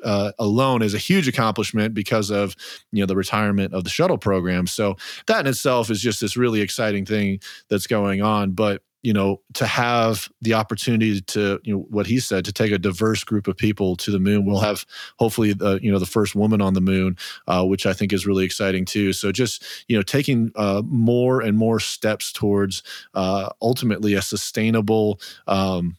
uh, 0.03 0.31
alone 0.39 0.81
is 0.81 0.93
a 0.93 0.99
huge 0.99 1.27
accomplishment 1.27 1.93
because 1.93 2.29
of 2.29 2.55
you 2.91 3.01
know 3.01 3.05
the 3.05 3.15
retirement 3.15 3.73
of 3.73 3.83
the 3.83 3.89
shuttle 3.89 4.17
program. 4.17 4.67
So 4.67 4.95
that 5.27 5.41
in 5.41 5.47
itself 5.47 5.89
is 5.89 6.01
just 6.01 6.21
this 6.21 6.37
really 6.37 6.61
exciting 6.61 7.05
thing 7.05 7.39
that's 7.69 7.87
going 7.87 8.21
on. 8.21 8.51
But 8.51 8.81
you 9.01 9.13
know 9.13 9.41
to 9.53 9.65
have 9.65 10.29
the 10.41 10.53
opportunity 10.53 11.21
to 11.21 11.59
you 11.63 11.73
know 11.73 11.85
what 11.89 12.05
he 12.05 12.19
said 12.19 12.43
to 12.45 12.51
take 12.51 12.71
a 12.71 12.77
diverse 12.77 13.23
group 13.23 13.47
of 13.47 13.55
people 13.55 13.95
to 13.95 14.11
the 14.11 14.19
moon 14.19 14.45
we'll 14.45 14.59
have 14.59 14.85
hopefully 15.17 15.53
the 15.53 15.79
you 15.81 15.91
know 15.91 15.99
the 15.99 16.05
first 16.05 16.35
woman 16.35 16.61
on 16.61 16.73
the 16.73 16.81
moon 16.81 17.15
uh, 17.47 17.63
which 17.63 17.85
i 17.85 17.93
think 17.93 18.11
is 18.11 18.27
really 18.27 18.43
exciting 18.43 18.85
too 18.85 19.13
so 19.13 19.31
just 19.31 19.63
you 19.87 19.95
know 19.95 20.01
taking 20.01 20.51
uh, 20.55 20.81
more 20.85 21.41
and 21.41 21.57
more 21.57 21.79
steps 21.79 22.31
towards 22.31 22.83
uh, 23.13 23.49
ultimately 23.61 24.13
a 24.13 24.21
sustainable 24.21 25.19
um, 25.47 25.97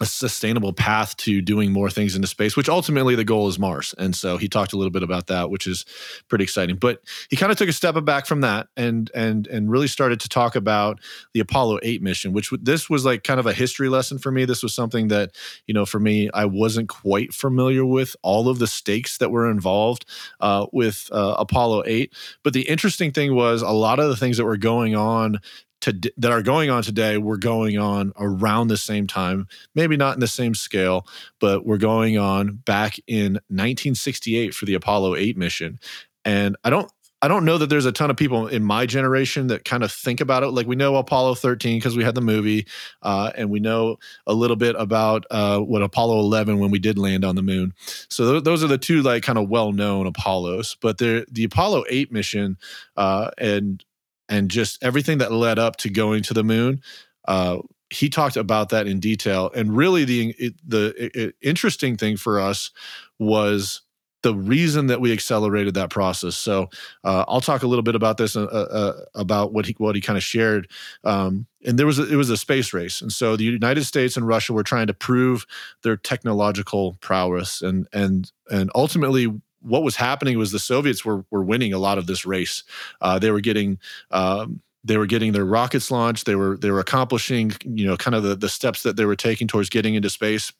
a 0.00 0.06
sustainable 0.06 0.72
path 0.72 1.16
to 1.18 1.40
doing 1.40 1.72
more 1.72 1.90
things 1.90 2.14
into 2.14 2.28
space, 2.28 2.56
which 2.56 2.68
ultimately 2.68 3.14
the 3.14 3.24
goal 3.24 3.48
is 3.48 3.58
Mars. 3.58 3.94
And 3.98 4.14
so 4.14 4.36
he 4.36 4.48
talked 4.48 4.72
a 4.72 4.76
little 4.76 4.90
bit 4.90 5.02
about 5.02 5.26
that, 5.26 5.50
which 5.50 5.66
is 5.66 5.84
pretty 6.28 6.44
exciting. 6.44 6.76
But 6.76 7.00
he 7.30 7.36
kind 7.36 7.50
of 7.50 7.58
took 7.58 7.68
a 7.68 7.72
step 7.72 7.88
back 8.04 8.26
from 8.26 8.42
that 8.42 8.68
and 8.76 9.10
and 9.14 9.46
and 9.48 9.70
really 9.70 9.88
started 9.88 10.20
to 10.20 10.28
talk 10.28 10.54
about 10.54 11.00
the 11.34 11.40
Apollo 11.40 11.80
8 11.82 12.02
mission, 12.02 12.32
which 12.32 12.50
this 12.60 12.88
was 12.88 13.04
like 13.04 13.24
kind 13.24 13.40
of 13.40 13.46
a 13.46 13.52
history 13.52 13.88
lesson 13.88 14.18
for 14.18 14.30
me. 14.30 14.44
This 14.44 14.62
was 14.62 14.74
something 14.74 15.08
that, 15.08 15.32
you 15.66 15.74
know, 15.74 15.86
for 15.86 15.98
me, 15.98 16.30
I 16.32 16.44
wasn't 16.44 16.88
quite 16.88 17.32
familiar 17.32 17.84
with 17.84 18.14
all 18.22 18.48
of 18.48 18.58
the 18.58 18.66
stakes 18.66 19.18
that 19.18 19.30
were 19.30 19.50
involved 19.50 20.04
uh, 20.40 20.66
with 20.72 21.08
uh, 21.12 21.36
Apollo 21.38 21.84
8. 21.86 22.12
But 22.44 22.52
the 22.52 22.68
interesting 22.68 23.10
thing 23.10 23.34
was 23.34 23.62
a 23.62 23.70
lot 23.70 23.98
of 23.98 24.08
the 24.08 24.16
things 24.16 24.36
that 24.36 24.44
were 24.44 24.56
going 24.56 24.94
on 24.94 25.40
to, 25.80 26.12
that 26.16 26.30
are 26.30 26.42
going 26.42 26.70
on 26.70 26.82
today 26.82 27.18
were 27.18 27.38
going 27.38 27.78
on 27.78 28.12
around 28.18 28.68
the 28.68 28.76
same 28.76 29.06
time 29.06 29.46
maybe 29.74 29.96
not 29.96 30.14
in 30.14 30.20
the 30.20 30.26
same 30.26 30.54
scale 30.54 31.06
but 31.40 31.64
we're 31.64 31.78
going 31.78 32.18
on 32.18 32.56
back 32.64 32.96
in 33.06 33.34
1968 33.48 34.54
for 34.54 34.66
the 34.66 34.74
apollo 34.74 35.14
8 35.14 35.36
mission 35.36 35.78
and 36.24 36.56
i 36.64 36.70
don't 36.70 36.90
I 37.20 37.26
don't 37.26 37.44
know 37.44 37.58
that 37.58 37.68
there's 37.68 37.86
a 37.86 37.92
ton 37.92 38.10
of 38.10 38.16
people 38.16 38.46
in 38.46 38.62
my 38.62 38.86
generation 38.86 39.48
that 39.48 39.64
kind 39.64 39.82
of 39.82 39.90
think 39.90 40.20
about 40.20 40.44
it. 40.44 40.48
Like 40.48 40.68
we 40.68 40.76
know 40.76 40.96
Apollo 40.96 41.36
13 41.36 41.78
because 41.78 41.96
we 41.96 42.04
had 42.04 42.14
the 42.14 42.20
movie, 42.20 42.66
uh, 43.02 43.32
and 43.34 43.50
we 43.50 43.58
know 43.58 43.96
a 44.26 44.34
little 44.34 44.56
bit 44.56 44.76
about 44.78 45.26
uh, 45.30 45.58
what 45.58 45.82
Apollo 45.82 46.20
11 46.20 46.60
when 46.60 46.70
we 46.70 46.78
did 46.78 46.96
land 46.96 47.24
on 47.24 47.34
the 47.34 47.42
moon. 47.42 47.74
So 48.08 48.32
th- 48.32 48.44
those 48.44 48.62
are 48.62 48.68
the 48.68 48.78
two 48.78 49.02
like 49.02 49.24
kind 49.24 49.38
of 49.38 49.48
well-known 49.48 50.06
Apollos. 50.06 50.76
But 50.80 50.98
the 50.98 51.26
the 51.30 51.44
Apollo 51.44 51.84
8 51.88 52.12
mission 52.12 52.56
uh, 52.96 53.30
and 53.36 53.84
and 54.28 54.50
just 54.50 54.82
everything 54.82 55.18
that 55.18 55.32
led 55.32 55.58
up 55.58 55.76
to 55.76 55.90
going 55.90 56.22
to 56.24 56.34
the 56.34 56.44
moon. 56.44 56.82
Uh, 57.26 57.58
he 57.90 58.08
talked 58.08 58.36
about 58.36 58.68
that 58.68 58.86
in 58.86 59.00
detail, 59.00 59.50
and 59.54 59.76
really 59.76 60.04
the 60.04 60.54
the 60.66 61.32
interesting 61.40 61.96
thing 61.96 62.16
for 62.16 62.38
us 62.38 62.70
was 63.18 63.82
the 64.22 64.34
reason 64.34 64.88
that 64.88 65.00
we 65.00 65.12
accelerated 65.12 65.74
that 65.74 65.90
process. 65.90 66.36
So 66.36 66.70
uh, 67.04 67.24
I'll 67.28 67.40
talk 67.40 67.62
a 67.62 67.66
little 67.66 67.82
bit 67.82 67.94
about 67.94 68.16
this 68.16 68.34
uh, 68.36 68.44
uh, 68.44 69.04
about 69.14 69.52
what 69.52 69.66
he 69.66 69.74
what 69.78 69.94
he 69.94 70.00
kind 70.00 70.16
of 70.16 70.22
shared. 70.22 70.70
Um, 71.04 71.46
and 71.64 71.78
there 71.78 71.86
was 71.86 71.98
a, 71.98 72.12
it 72.12 72.16
was 72.16 72.30
a 72.30 72.36
space 72.36 72.72
race, 72.72 73.00
and 73.00 73.12
so 73.12 73.36
the 73.36 73.44
United 73.44 73.84
States 73.84 74.16
and 74.16 74.26
Russia 74.26 74.52
were 74.52 74.62
trying 74.62 74.88
to 74.88 74.94
prove 74.94 75.46
their 75.82 75.96
technological 75.96 76.96
prowess, 77.00 77.62
and 77.62 77.86
and 77.92 78.32
and 78.50 78.70
ultimately 78.74 79.32
what 79.60 79.82
was 79.82 79.96
happening 79.96 80.38
was 80.38 80.52
the 80.52 80.58
Soviets 80.58 81.04
were 81.04 81.24
were 81.30 81.42
winning 81.42 81.72
a 81.72 81.78
lot 81.78 81.98
of 81.98 82.06
this 82.06 82.24
race. 82.24 82.64
Uh, 83.00 83.18
they 83.18 83.30
were 83.30 83.40
getting 83.40 83.78
um, 84.10 84.60
they 84.84 84.96
were 84.96 85.06
getting 85.06 85.32
their 85.32 85.44
rockets 85.44 85.90
launched. 85.90 86.26
They 86.26 86.34
were 86.34 86.56
they 86.56 86.70
were 86.70 86.80
accomplishing 86.80 87.52
you 87.64 87.86
know 87.86 87.96
kind 87.96 88.14
of 88.14 88.22
the 88.22 88.36
the 88.36 88.48
steps 88.48 88.82
that 88.82 88.96
they 88.96 89.04
were 89.04 89.16
taking 89.16 89.48
towards 89.48 89.70
getting 89.70 89.94
into 89.94 90.10
space. 90.10 90.52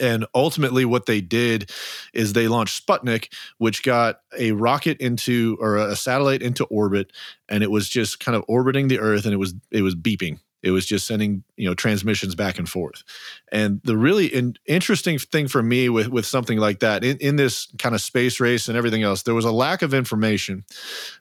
And 0.00 0.26
ultimately, 0.34 0.84
what 0.84 1.06
they 1.06 1.22
did 1.22 1.70
is 2.12 2.34
they 2.34 2.46
launched 2.46 2.86
Sputnik, 2.86 3.32
which 3.56 3.82
got 3.82 4.20
a 4.38 4.52
rocket 4.52 5.00
into 5.00 5.56
or 5.60 5.76
a 5.76 5.96
satellite 5.96 6.42
into 6.42 6.64
orbit, 6.64 7.10
and 7.48 7.62
it 7.62 7.70
was 7.70 7.88
just 7.88 8.20
kind 8.20 8.36
of 8.36 8.44
orbiting 8.48 8.88
the 8.88 9.00
Earth, 9.00 9.24
and 9.24 9.32
it 9.32 9.38
was 9.38 9.54
it 9.70 9.82
was 9.82 9.94
beeping 9.94 10.40
it 10.62 10.72
was 10.72 10.86
just 10.86 11.06
sending 11.06 11.44
you 11.56 11.68
know 11.68 11.74
transmissions 11.74 12.34
back 12.34 12.58
and 12.58 12.68
forth. 12.68 13.04
And 13.52 13.80
the 13.84 13.96
really 13.96 14.26
in, 14.26 14.56
interesting 14.66 15.18
thing 15.18 15.48
for 15.48 15.62
me 15.62 15.88
with 15.88 16.08
with 16.08 16.26
something 16.26 16.58
like 16.58 16.80
that 16.80 17.04
in, 17.04 17.16
in 17.18 17.36
this 17.36 17.68
kind 17.78 17.94
of 17.94 18.00
space 18.00 18.40
race 18.40 18.68
and 18.68 18.76
everything 18.76 19.02
else, 19.02 19.22
there 19.22 19.34
was 19.34 19.44
a 19.44 19.52
lack 19.52 19.82
of 19.82 19.94
information. 19.94 20.64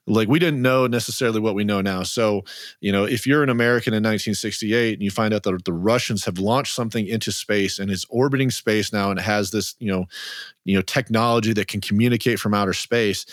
Like 0.06 0.27
we 0.27 0.39
didn't 0.39 0.62
know 0.62 0.88
necessarily 0.88 1.39
what 1.39 1.56
we 1.56 1.63
know 1.63 1.82
now. 1.82 2.03
So 2.03 2.44
you 2.79 2.91
know, 2.91 3.03
if 3.03 3.27
you're 3.27 3.44
an 3.44 3.50
American 3.50 3.94
in 3.94 4.03
1968 4.03 4.94
and 4.94 5.03
you 5.03 5.12
find 5.12 5.34
out 5.34 5.44
that 5.44 5.65
the 5.65 5.74
Russians 5.74 6.25
have 6.25 6.39
launched 6.39 6.74
something 6.74 7.08
into 7.08 7.32
space 7.32 7.79
and 7.79 7.91
it's 7.91 8.06
orbiting 8.10 8.50
space 8.50 8.91
now 8.91 9.12
and 9.12 9.20
it 9.20 9.24
has 9.24 9.51
this 9.51 9.75
you 9.79 9.91
know 9.91 10.06
you 10.65 10.75
know 10.75 10.82
technology 10.82 11.53
that 11.53 11.67
can 11.67 11.82
communicate 11.82 12.39
from 12.39 12.53
outer 12.53 12.74
space 12.74 13.25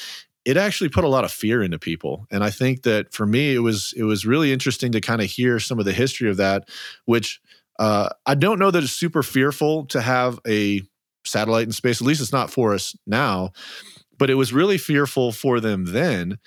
it 0.44 0.56
actually 0.56 0.90
put 0.90 1.04
a 1.04 1.08
lot 1.08 1.24
of 1.24 1.32
fear 1.32 1.62
into 1.62 1.78
people. 1.78 2.26
And 2.30 2.44
i 2.44 2.50
think 2.50 2.82
that 2.82 3.12
for 3.12 3.26
me 3.26 3.54
it 3.54 3.60
was 3.60 3.94
it 3.96 4.04
was 4.04 4.26
really 4.26 4.52
interesting 4.52 4.92
to 4.92 5.00
kind 5.00 5.20
of 5.20 5.28
hear 5.28 5.58
some 5.58 5.78
of 5.78 5.84
the 5.84 5.92
history 5.92 6.30
of 6.30 6.36
that 6.36 6.68
which 7.04 7.40
uh, 7.78 8.08
i 8.26 8.34
don't 8.34 8.58
know 8.58 8.70
that 8.70 8.82
it's 8.82 8.92
super 8.92 9.22
fearful 9.22 9.86
to 9.86 10.00
have 10.00 10.38
a 10.46 10.82
satellite 11.24 11.66
in 11.66 11.72
space 11.72 12.00
at 12.00 12.06
least 12.06 12.20
it's 12.20 12.32
not 12.32 12.50
for 12.50 12.74
us 12.74 12.94
now 13.06 13.50
but 14.18 14.30
it 14.30 14.34
was 14.34 14.52
really 14.52 14.78
fearful 14.78 15.32
for 15.32 15.58
them 15.58 15.86
then 15.86 16.38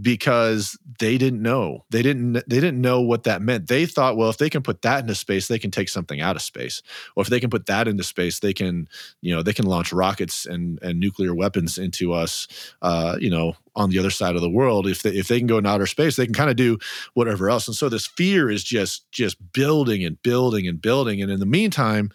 because 0.00 0.78
they 0.98 1.18
didn't 1.18 1.42
know. 1.42 1.84
They 1.90 2.02
didn't 2.02 2.32
they 2.32 2.60
didn't 2.60 2.80
know 2.80 3.00
what 3.02 3.24
that 3.24 3.42
meant. 3.42 3.68
They 3.68 3.84
thought 3.84 4.16
well 4.16 4.30
if 4.30 4.38
they 4.38 4.48
can 4.48 4.62
put 4.62 4.82
that 4.82 5.00
into 5.00 5.14
space 5.14 5.48
they 5.48 5.58
can 5.58 5.70
take 5.70 5.88
something 5.88 6.20
out 6.20 6.36
of 6.36 6.42
space. 6.42 6.82
Or 7.14 7.22
if 7.22 7.28
they 7.28 7.40
can 7.40 7.50
put 7.50 7.66
that 7.66 7.86
into 7.86 8.02
space 8.02 8.40
they 8.40 8.54
can 8.54 8.88
you 9.20 9.34
know 9.34 9.42
they 9.42 9.52
can 9.52 9.66
launch 9.66 9.92
rockets 9.92 10.46
and 10.46 10.78
and 10.82 10.98
nuclear 10.98 11.34
weapons 11.34 11.76
into 11.76 12.12
us 12.12 12.48
uh, 12.80 13.16
you 13.20 13.30
know 13.30 13.54
on 13.74 13.90
the 13.90 13.98
other 13.98 14.10
side 14.10 14.34
of 14.34 14.40
the 14.40 14.50
world. 14.50 14.86
If 14.86 15.02
they 15.02 15.10
if 15.10 15.28
they 15.28 15.38
can 15.38 15.46
go 15.46 15.58
in 15.58 15.66
outer 15.66 15.86
space 15.86 16.16
they 16.16 16.26
can 16.26 16.34
kind 16.34 16.50
of 16.50 16.56
do 16.56 16.78
whatever 17.14 17.50
else. 17.50 17.68
And 17.68 17.76
so 17.76 17.88
this 17.88 18.06
fear 18.06 18.50
is 18.50 18.64
just 18.64 19.10
just 19.12 19.36
building 19.52 20.04
and 20.04 20.20
building 20.22 20.66
and 20.66 20.80
building. 20.80 21.20
And 21.20 21.30
in 21.30 21.40
the 21.40 21.46
meantime 21.46 22.10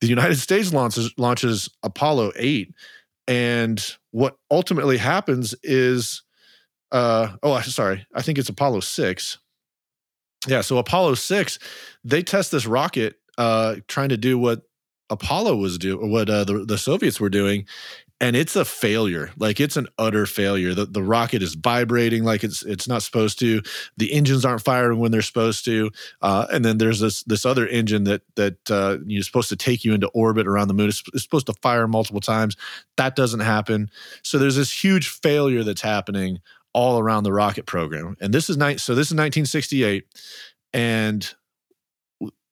the 0.00 0.06
united 0.08 0.36
states 0.36 0.72
launches 0.72 1.12
launches 1.16 1.70
apollo 1.82 2.32
8 2.36 2.74
and 3.26 3.96
what 4.10 4.36
ultimately 4.50 4.98
happens 4.98 5.54
is 5.62 6.23
uh, 6.94 7.36
oh, 7.42 7.60
sorry, 7.62 8.06
I 8.14 8.22
think 8.22 8.38
it's 8.38 8.48
Apollo 8.48 8.80
6. 8.80 9.38
Yeah, 10.46 10.60
so 10.60 10.78
Apollo 10.78 11.14
6, 11.14 11.58
they 12.04 12.22
test 12.22 12.52
this 12.52 12.66
rocket 12.66 13.16
uh, 13.36 13.76
trying 13.88 14.10
to 14.10 14.16
do 14.16 14.38
what 14.38 14.62
Apollo 15.10 15.56
was 15.56 15.76
doing, 15.76 16.12
what 16.12 16.30
uh, 16.30 16.44
the, 16.44 16.64
the 16.64 16.78
Soviets 16.78 17.18
were 17.18 17.30
doing, 17.30 17.66
and 18.20 18.36
it's 18.36 18.54
a 18.54 18.64
failure. 18.64 19.32
Like 19.36 19.58
it's 19.58 19.76
an 19.76 19.88
utter 19.98 20.24
failure. 20.24 20.72
The, 20.72 20.86
the 20.86 21.02
rocket 21.02 21.42
is 21.42 21.54
vibrating 21.54 22.22
like 22.22 22.44
it's 22.44 22.62
it's 22.62 22.86
not 22.86 23.02
supposed 23.02 23.40
to. 23.40 23.60
The 23.96 24.12
engines 24.12 24.44
aren't 24.44 24.62
firing 24.62 25.00
when 25.00 25.10
they're 25.10 25.20
supposed 25.20 25.64
to. 25.64 25.90
Uh, 26.22 26.46
and 26.52 26.64
then 26.64 26.78
there's 26.78 27.00
this 27.00 27.24
this 27.24 27.44
other 27.44 27.66
engine 27.66 28.04
that 28.04 28.22
that 28.36 28.70
uh, 28.70 28.98
you're 29.04 29.24
supposed 29.24 29.48
to 29.48 29.56
take 29.56 29.84
you 29.84 29.94
into 29.94 30.06
orbit 30.08 30.46
around 30.46 30.68
the 30.68 30.74
moon. 30.74 30.90
It's, 30.90 31.02
it's 31.12 31.24
supposed 31.24 31.46
to 31.46 31.54
fire 31.54 31.88
multiple 31.88 32.20
times. 32.20 32.56
That 32.96 33.16
doesn't 33.16 33.40
happen. 33.40 33.90
So 34.22 34.38
there's 34.38 34.56
this 34.56 34.84
huge 34.84 35.08
failure 35.08 35.64
that's 35.64 35.82
happening 35.82 36.38
all 36.74 36.98
around 36.98 37.22
the 37.22 37.32
rocket 37.32 37.64
program. 37.64 38.16
And 38.20 38.34
this 38.34 38.50
is 38.50 38.56
night. 38.56 38.80
So 38.80 38.94
this 38.94 39.06
is 39.06 39.14
1968, 39.14 40.04
and 40.72 41.34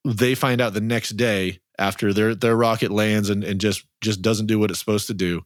they 0.05 0.33
find 0.33 0.61
out 0.61 0.73
the 0.73 0.81
next 0.81 1.11
day 1.11 1.59
after 1.77 2.13
their 2.13 2.33
their 2.33 2.55
rocket 2.55 2.91
lands 2.91 3.29
and, 3.29 3.43
and 3.43 3.59
just 3.59 3.85
just 4.01 4.21
doesn't 4.21 4.47
do 4.47 4.57
what 4.57 4.71
it's 4.71 4.79
supposed 4.79 5.07
to 5.07 5.13
do 5.13 5.41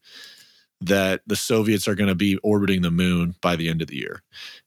that 0.81 1.21
the 1.25 1.35
Soviets 1.35 1.87
are 1.87 1.95
going 1.95 2.09
to 2.09 2.15
be 2.15 2.37
orbiting 2.37 2.81
the 2.81 2.91
moon 2.91 3.35
by 3.41 3.55
the 3.55 3.67
end 3.67 3.81
of 3.81 3.87
the 3.87 3.97
year. 3.97 4.21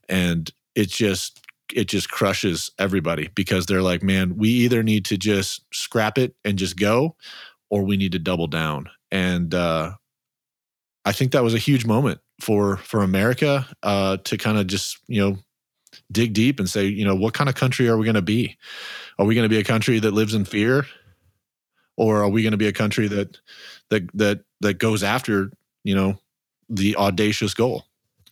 And 0.08 0.50
it 0.74 0.88
just 0.88 1.40
it 1.72 1.86
just 1.86 2.10
crushes 2.10 2.70
everybody 2.78 3.30
because 3.34 3.66
they're 3.66 3.82
like, 3.82 4.02
man, 4.02 4.36
we 4.36 4.48
either 4.48 4.82
need 4.82 5.04
to 5.06 5.16
just 5.16 5.62
scrap 5.72 6.18
it 6.18 6.34
and 6.44 6.58
just 6.58 6.76
go, 6.76 7.14
or 7.70 7.84
we 7.84 7.96
need 7.96 8.12
to 8.12 8.18
double 8.18 8.48
down. 8.48 8.90
And 9.12 9.54
uh, 9.54 9.92
I 11.04 11.12
think 11.12 11.32
that 11.32 11.44
was 11.44 11.54
a 11.54 11.58
huge 11.58 11.86
moment 11.86 12.20
for 12.40 12.78
for 12.78 13.02
America 13.02 13.66
uh, 13.82 14.16
to 14.24 14.36
kind 14.36 14.58
of 14.58 14.66
just 14.66 14.98
you 15.06 15.20
know 15.20 15.38
dig 16.12 16.32
deep 16.32 16.58
and 16.58 16.68
say 16.68 16.86
you 16.86 17.04
know 17.04 17.14
what 17.14 17.34
kind 17.34 17.48
of 17.48 17.54
country 17.54 17.88
are 17.88 17.96
we 17.96 18.04
going 18.04 18.14
to 18.14 18.22
be? 18.22 18.56
Are 19.18 19.26
we 19.26 19.34
going 19.34 19.44
to 19.44 19.54
be 19.54 19.58
a 19.58 19.64
country 19.64 19.98
that 19.98 20.12
lives 20.12 20.34
in 20.34 20.44
fear, 20.44 20.86
or 21.96 22.22
are 22.22 22.28
we 22.28 22.42
going 22.42 22.52
to 22.52 22.58
be 22.58 22.68
a 22.68 22.72
country 22.72 23.08
that 23.08 23.38
that 23.90 24.10
that 24.14 24.40
that 24.60 24.74
goes 24.74 25.02
after 25.02 25.50
you 25.84 25.94
know 25.94 26.18
the 26.68 26.96
audacious 26.96 27.54
goal? 27.54 27.84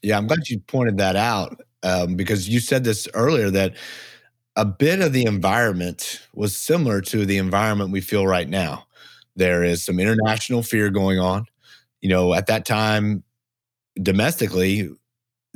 Yeah, 0.02 0.16
I'm 0.16 0.26
glad 0.26 0.48
you 0.48 0.60
pointed 0.60 0.98
that 0.98 1.16
out 1.16 1.60
um, 1.82 2.14
because 2.14 2.48
you 2.48 2.60
said 2.60 2.84
this 2.84 3.08
earlier 3.14 3.50
that 3.50 3.74
a 4.56 4.64
bit 4.64 5.00
of 5.00 5.12
the 5.12 5.24
environment 5.24 6.20
was 6.34 6.56
similar 6.56 7.00
to 7.00 7.24
the 7.24 7.38
environment 7.38 7.90
we 7.90 8.00
feel 8.00 8.26
right 8.26 8.48
now. 8.48 8.86
There 9.36 9.62
is 9.62 9.84
some 9.84 10.00
international 10.00 10.62
fear 10.62 10.90
going 10.90 11.18
on. 11.20 11.46
You 12.00 12.08
know, 12.08 12.34
at 12.34 12.46
that 12.46 12.64
time, 12.64 13.22
domestically, 14.02 14.90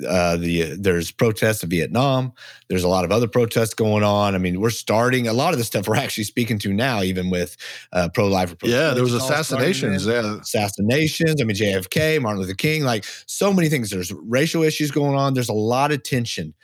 uh, 0.08 0.36
the 0.36 0.74
there's 0.78 1.10
protests 1.10 1.62
in 1.62 1.70
Vietnam. 1.70 2.32
There's 2.68 2.84
a 2.84 2.88
lot 2.88 3.04
of 3.04 3.12
other 3.12 3.28
protests 3.28 3.74
going 3.74 4.02
on. 4.02 4.34
I 4.34 4.38
mean, 4.38 4.60
we're 4.60 4.70
starting 4.70 5.28
a 5.28 5.32
lot 5.32 5.52
of 5.52 5.58
the 5.58 5.64
stuff 5.64 5.86
we're 5.86 5.96
actually 5.96 6.24
speaking 6.24 6.58
to 6.60 6.72
now, 6.72 7.02
even 7.02 7.30
with 7.30 7.56
uh, 7.92 8.08
pro 8.12 8.26
life. 8.26 8.54
Yeah, 8.62 8.94
there 8.94 9.02
was 9.02 9.14
assassinations. 9.14 10.06
Yeah, 10.06 10.38
assassinations. 10.40 11.40
I 11.40 11.44
mean, 11.44 11.56
JFK, 11.56 12.20
Martin 12.20 12.40
Luther 12.40 12.54
King, 12.54 12.84
like 12.84 13.04
so 13.26 13.52
many 13.52 13.68
things. 13.68 13.90
There's 13.90 14.12
racial 14.12 14.62
issues 14.62 14.90
going 14.90 15.14
on. 15.14 15.34
There's 15.34 15.50
a 15.50 15.54
lot 15.54 15.92
of 15.92 16.02
tension. 16.02 16.54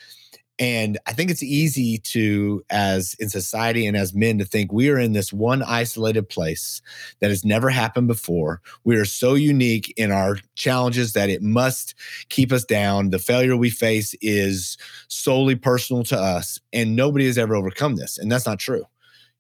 And 0.61 0.99
I 1.07 1.13
think 1.13 1.31
it's 1.31 1.43
easy 1.43 1.99
to, 1.99 2.65
as 2.69 3.15
in 3.21 3.29
society 3.29 3.87
and 3.87 3.97
as 3.97 4.13
men, 4.13 4.39
to 4.39 4.45
think 4.45 4.73
we 4.73 4.91
are 4.91 4.99
in 4.99 5.13
this 5.13 5.33
one 5.33 5.63
isolated 5.63 6.29
place 6.29 6.83
that 7.21 7.31
has 7.31 7.45
never 7.45 7.71
happened 7.71 8.09
before. 8.09 8.61
We 8.83 8.97
are 8.97 9.05
so 9.05 9.35
unique 9.35 9.95
in 9.97 10.11
our 10.11 10.39
challenges 10.57 11.13
that 11.13 11.31
it 11.31 11.43
must 11.43 11.95
keep 12.29 12.51
us 12.51 12.65
down. 12.65 13.11
The 13.11 13.21
failure 13.21 13.57
we 13.57 13.71
face 13.71 14.15
is 14.21 14.77
solely 15.07 15.55
personal 15.55 16.03
to 16.05 16.19
us, 16.19 16.59
and 16.73 16.97
nobody 16.97 17.27
has 17.27 17.39
ever 17.39 17.55
overcome 17.55 17.95
this. 17.95 18.19
And 18.19 18.31
that's 18.31 18.47
not 18.47 18.59
true. 18.59 18.85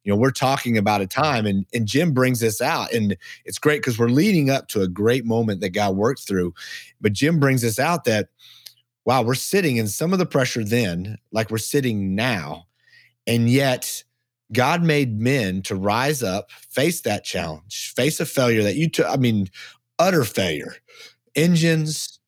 you 0.08 0.14
know, 0.14 0.18
we're 0.18 0.30
talking 0.30 0.78
about 0.78 1.02
a 1.02 1.06
time 1.06 1.44
and, 1.44 1.66
and 1.74 1.86
Jim 1.86 2.12
brings 2.12 2.40
this 2.40 2.62
out. 2.62 2.90
And 2.94 3.14
it's 3.44 3.58
great 3.58 3.82
because 3.82 3.98
we're 3.98 4.08
leading 4.08 4.48
up 4.48 4.68
to 4.68 4.80
a 4.80 4.88
great 4.88 5.26
moment 5.26 5.60
that 5.60 5.70
God 5.70 5.96
worked 5.96 6.26
through. 6.26 6.54
But 6.98 7.12
Jim 7.12 7.38
brings 7.38 7.60
this 7.60 7.78
out 7.78 8.04
that, 8.04 8.28
wow, 9.08 9.22
we're 9.22 9.34
sitting 9.34 9.78
in 9.78 9.88
some 9.88 10.12
of 10.12 10.18
the 10.18 10.26
pressure 10.26 10.62
then, 10.62 11.16
like 11.32 11.50
we're 11.50 11.56
sitting 11.56 12.14
now. 12.14 12.66
And 13.26 13.48
yet, 13.48 14.04
God 14.52 14.82
made 14.82 15.18
men 15.18 15.62
to 15.62 15.76
rise 15.76 16.22
up, 16.22 16.50
face 16.50 17.00
that 17.00 17.24
challenge, 17.24 17.94
face 17.96 18.20
a 18.20 18.26
failure 18.26 18.62
that 18.62 18.76
you 18.76 18.86
took. 18.90 19.06
I 19.06 19.16
mean, 19.16 19.48
utter 19.98 20.24
failure, 20.24 20.74
engines, 21.34 22.20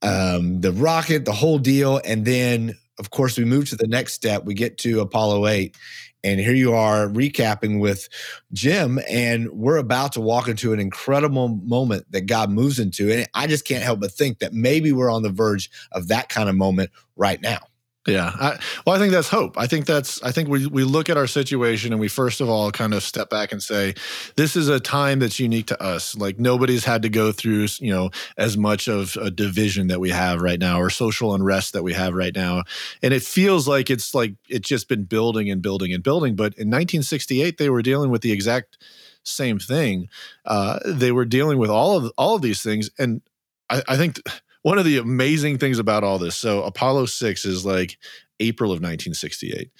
um, 0.00 0.62
the 0.62 0.72
rocket, 0.72 1.26
the 1.26 1.32
whole 1.32 1.58
deal. 1.58 2.00
And 2.06 2.24
then, 2.24 2.74
of 2.98 3.10
course, 3.10 3.36
we 3.36 3.44
move 3.44 3.68
to 3.68 3.76
the 3.76 3.86
next 3.86 4.14
step. 4.14 4.46
We 4.46 4.54
get 4.54 4.78
to 4.78 5.00
Apollo 5.00 5.46
8, 5.46 5.76
and 6.24 6.40
here 6.40 6.54
you 6.54 6.72
are 6.72 7.06
recapping 7.08 7.78
with 7.78 8.08
Jim, 8.52 8.98
and 9.08 9.50
we're 9.50 9.76
about 9.76 10.12
to 10.12 10.20
walk 10.20 10.48
into 10.48 10.72
an 10.72 10.80
incredible 10.80 11.48
moment 11.48 12.10
that 12.10 12.22
God 12.22 12.50
moves 12.50 12.78
into. 12.78 13.12
And 13.12 13.28
I 13.34 13.46
just 13.46 13.66
can't 13.66 13.84
help 13.84 14.00
but 14.00 14.10
think 14.10 14.38
that 14.38 14.52
maybe 14.52 14.90
we're 14.90 15.10
on 15.10 15.22
the 15.22 15.30
verge 15.30 15.70
of 15.92 16.08
that 16.08 16.30
kind 16.30 16.48
of 16.48 16.56
moment 16.56 16.90
right 17.16 17.40
now. 17.40 17.60
Yeah. 18.06 18.32
I, 18.34 18.58
well, 18.84 18.94
I 18.94 18.98
think 18.98 19.12
that's 19.12 19.28
hope. 19.28 19.56
I 19.56 19.66
think 19.66 19.86
that's, 19.86 20.22
I 20.22 20.30
think 20.30 20.50
we, 20.50 20.66
we 20.66 20.84
look 20.84 21.08
at 21.08 21.16
our 21.16 21.26
situation 21.26 21.90
and 21.90 21.98
we 21.98 22.08
first 22.08 22.42
of 22.42 22.50
all 22.50 22.70
kind 22.70 22.92
of 22.92 23.02
step 23.02 23.30
back 23.30 23.50
and 23.50 23.62
say, 23.62 23.94
this 24.36 24.56
is 24.56 24.68
a 24.68 24.78
time 24.78 25.20
that's 25.20 25.40
unique 25.40 25.66
to 25.68 25.82
us. 25.82 26.14
Like 26.14 26.38
nobody's 26.38 26.84
had 26.84 27.00
to 27.02 27.08
go 27.08 27.32
through, 27.32 27.68
you 27.78 27.90
know, 27.90 28.10
as 28.36 28.58
much 28.58 28.88
of 28.88 29.16
a 29.16 29.30
division 29.30 29.86
that 29.86 30.00
we 30.00 30.10
have 30.10 30.42
right 30.42 30.60
now 30.60 30.80
or 30.82 30.90
social 30.90 31.34
unrest 31.34 31.72
that 31.72 31.82
we 31.82 31.94
have 31.94 32.12
right 32.12 32.34
now. 32.34 32.64
And 33.02 33.14
it 33.14 33.22
feels 33.22 33.66
like 33.66 33.88
it's 33.88 34.14
like 34.14 34.34
it's 34.50 34.68
just 34.68 34.86
been 34.86 35.04
building 35.04 35.50
and 35.50 35.62
building 35.62 35.94
and 35.94 36.02
building. 36.02 36.36
But 36.36 36.52
in 36.54 36.68
1968, 36.68 37.56
they 37.56 37.70
were 37.70 37.82
dealing 37.82 38.10
with 38.10 38.20
the 38.20 38.32
exact 38.32 38.76
same 39.22 39.58
thing. 39.58 40.08
Uh, 40.44 40.78
they 40.84 41.10
were 41.10 41.24
dealing 41.24 41.56
with 41.56 41.70
all 41.70 41.96
of 41.96 42.12
all 42.18 42.34
of 42.36 42.42
these 42.42 42.62
things. 42.62 42.90
And 42.98 43.22
I, 43.70 43.82
I 43.88 43.96
think, 43.96 44.22
th- 44.22 44.42
one 44.64 44.78
of 44.78 44.84
the 44.84 44.98
amazing 44.98 45.58
things 45.58 45.78
about 45.78 46.04
all 46.04 46.18
this 46.18 46.36
so 46.36 46.62
apollo 46.64 47.06
6 47.06 47.44
is 47.44 47.64
like 47.64 47.96
april 48.40 48.70
of 48.70 48.76
1968 48.76 49.70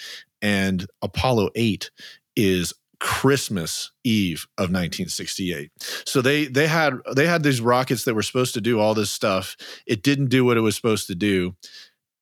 and 0.40 0.86
apollo 1.02 1.50
8 1.54 1.90
is 2.36 2.72
christmas 3.00 3.90
eve 4.04 4.46
of 4.56 4.70
1968 4.70 5.70
so 6.06 6.22
they 6.22 6.46
they 6.46 6.66
had 6.66 6.94
they 7.14 7.26
had 7.26 7.42
these 7.42 7.60
rockets 7.60 8.04
that 8.04 8.14
were 8.14 8.22
supposed 8.22 8.54
to 8.54 8.60
do 8.60 8.78
all 8.78 8.94
this 8.94 9.10
stuff. 9.10 9.56
It 9.86 10.02
didn't 10.02 10.28
do 10.28 10.44
what 10.44 10.56
it 10.56 10.60
was 10.60 10.76
supposed 10.76 11.06
to 11.08 11.14
do 11.14 11.56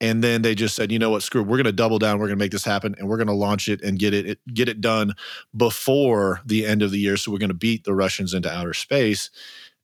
and 0.01 0.23
then 0.23 0.43
they 0.43 0.55
just 0.55 0.75
said 0.75 0.91
you 0.91 0.99
know 0.99 1.11
what? 1.11 1.23
Screw 1.23 1.43
it. 1.43 1.47
we're 1.47 1.57
going 1.57 1.65
to 1.65 1.73
double 1.73 1.99
down. 1.99 2.19
We're 2.19 2.27
going 2.27 2.39
to 2.39 2.43
make 2.43 2.53
this 2.53 2.65
happen 2.65 2.95
and 2.99 3.09
we're 3.09 3.17
going 3.17 3.29
to 3.29 3.33
launch 3.33 3.69
it 3.69 3.83
and 3.83 3.99
get 3.99 4.15
it 4.15 4.39
get 4.53 4.69
it 4.69 4.81
done 4.81 5.15
before 5.57 6.41
the 6.45 6.67
end 6.67 6.83
of 6.83 6.91
the 6.91 6.99
year 6.99 7.17
so 7.17 7.31
we're 7.31 7.39
going 7.39 7.49
to 7.49 7.55
beat 7.55 7.85
the 7.85 7.95
russians 7.95 8.35
into 8.35 8.51
outer 8.53 8.75
space 8.75 9.31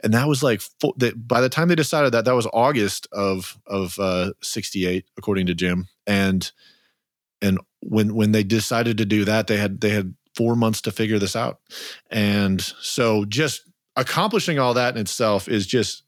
and 0.02 0.14
that 0.14 0.28
was 0.28 0.42
like 0.42 0.62
that 0.96 1.26
by 1.26 1.40
the 1.40 1.48
time 1.48 1.68
they 1.68 1.74
decided 1.74 2.12
that 2.12 2.24
that 2.24 2.34
was 2.34 2.46
august 2.52 3.06
of 3.12 3.58
of 3.66 3.98
uh 3.98 4.32
68 4.42 5.04
according 5.16 5.46
to 5.46 5.54
jim. 5.54 5.88
And 6.06 6.50
and 7.42 7.58
when 7.80 8.14
when 8.14 8.32
they 8.32 8.42
decided 8.42 8.98
to 8.98 9.04
do 9.04 9.24
that 9.24 9.46
they 9.46 9.56
had 9.56 9.80
they 9.80 9.90
had 9.90 10.14
four 10.36 10.54
months 10.54 10.80
to 10.82 10.92
figure 10.92 11.18
this 11.18 11.34
out. 11.34 11.58
And 12.10 12.60
so 12.80 13.24
just 13.24 13.62
accomplishing 13.96 14.58
all 14.60 14.74
that 14.74 14.94
in 14.94 15.00
itself 15.00 15.48
is 15.48 15.66
just 15.66 16.04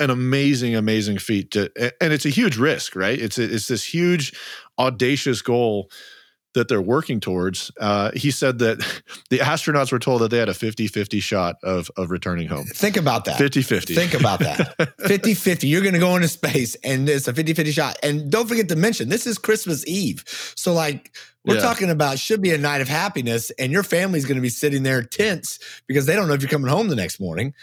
an 0.00 0.10
amazing 0.10 0.74
amazing 0.74 1.18
feat 1.18 1.52
to, 1.52 1.70
and 2.00 2.12
it's 2.12 2.26
a 2.26 2.30
huge 2.30 2.56
risk 2.56 2.96
right? 2.96 3.18
It's 3.18 3.38
a, 3.38 3.44
it's 3.44 3.68
this 3.68 3.84
huge 3.84 4.32
audacious 4.78 5.42
goal 5.42 5.90
that 6.54 6.68
they're 6.68 6.82
working 6.82 7.20
towards. 7.20 7.70
Uh, 7.78 8.10
he 8.14 8.30
said 8.30 8.58
that 8.60 8.78
the 9.30 9.38
astronauts 9.38 9.92
were 9.92 9.98
told 9.98 10.22
that 10.22 10.30
they 10.30 10.38
had 10.38 10.48
a 10.48 10.54
50 10.54 10.88
50 10.88 11.20
shot 11.20 11.56
of, 11.62 11.90
of 11.96 12.10
returning 12.10 12.48
home. 12.48 12.66
Think 12.66 12.96
about 12.96 13.24
that. 13.26 13.38
50 13.38 13.62
50. 13.62 13.94
Think 13.94 14.14
about 14.14 14.40
that. 14.40 14.92
50 15.06 15.34
50. 15.34 15.66
You're 15.66 15.82
going 15.82 15.94
to 15.94 16.00
go 16.00 16.16
into 16.16 16.28
space 16.28 16.74
and 16.76 17.08
it's 17.08 17.28
a 17.28 17.34
50 17.34 17.54
50 17.54 17.70
shot. 17.72 17.96
And 18.02 18.30
don't 18.30 18.48
forget 18.48 18.68
to 18.68 18.76
mention, 18.76 19.08
this 19.08 19.26
is 19.26 19.38
Christmas 19.38 19.86
Eve. 19.86 20.24
So, 20.56 20.72
like, 20.72 21.12
we're 21.48 21.54
yeah. 21.54 21.60
talking 21.62 21.88
about 21.88 22.18
should 22.18 22.42
be 22.42 22.52
a 22.52 22.58
night 22.58 22.82
of 22.82 22.88
happiness, 22.88 23.50
and 23.52 23.72
your 23.72 23.82
family's 23.82 24.26
going 24.26 24.36
to 24.36 24.42
be 24.42 24.50
sitting 24.50 24.82
there 24.82 25.02
tense 25.02 25.58
because 25.86 26.04
they 26.04 26.14
don't 26.14 26.28
know 26.28 26.34
if 26.34 26.42
you're 26.42 26.50
coming 26.50 26.70
home 26.70 26.88
the 26.88 26.96
next 26.96 27.20
morning. 27.20 27.54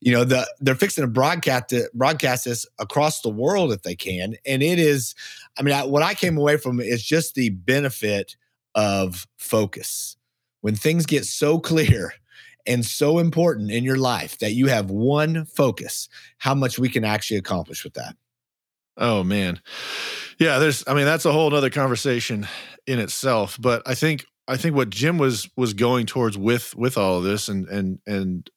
You 0.00 0.12
know, 0.12 0.22
the 0.22 0.46
they're 0.60 0.76
fixing 0.76 1.02
to 1.02 1.08
broadcast 1.08 1.72
it, 1.72 1.92
broadcast 1.92 2.44
this 2.44 2.66
across 2.78 3.20
the 3.20 3.30
world 3.30 3.72
if 3.72 3.82
they 3.82 3.96
can, 3.96 4.36
and 4.46 4.62
it 4.62 4.78
is. 4.78 5.16
I 5.58 5.62
mean, 5.62 5.74
I, 5.74 5.84
what 5.84 6.02
I 6.02 6.14
came 6.14 6.38
away 6.38 6.56
from 6.56 6.78
is 6.78 7.02
just 7.02 7.34
the 7.34 7.48
benefit 7.50 8.36
of 8.74 9.26
focus. 9.36 10.16
When 10.60 10.74
things 10.74 11.06
get 11.06 11.24
so 11.24 11.58
clear 11.58 12.14
and 12.66 12.86
so 12.86 13.18
important 13.18 13.70
in 13.72 13.82
your 13.82 13.96
life 13.96 14.38
that 14.38 14.52
you 14.52 14.68
have 14.68 14.90
one 14.90 15.44
focus, 15.44 16.08
how 16.38 16.54
much 16.54 16.78
we 16.78 16.88
can 16.88 17.04
actually 17.04 17.38
accomplish 17.38 17.82
with 17.82 17.94
that. 17.94 18.16
Oh 18.96 19.24
man. 19.24 19.60
Yeah, 20.38 20.58
there's 20.58 20.84
I 20.86 20.94
mean 20.94 21.04
that's 21.04 21.24
a 21.24 21.32
whole 21.32 21.52
other 21.54 21.70
conversation 21.70 22.46
in 22.86 22.98
itself, 22.98 23.58
but 23.60 23.82
I 23.86 23.94
think 23.94 24.26
I 24.46 24.56
think 24.56 24.76
what 24.76 24.90
Jim 24.90 25.18
was 25.18 25.48
was 25.56 25.74
going 25.74 26.06
towards 26.06 26.36
with 26.36 26.74
with 26.76 26.98
all 26.98 27.18
of 27.18 27.24
this 27.24 27.48
and 27.48 27.66
and 27.68 27.98
and 28.06 28.50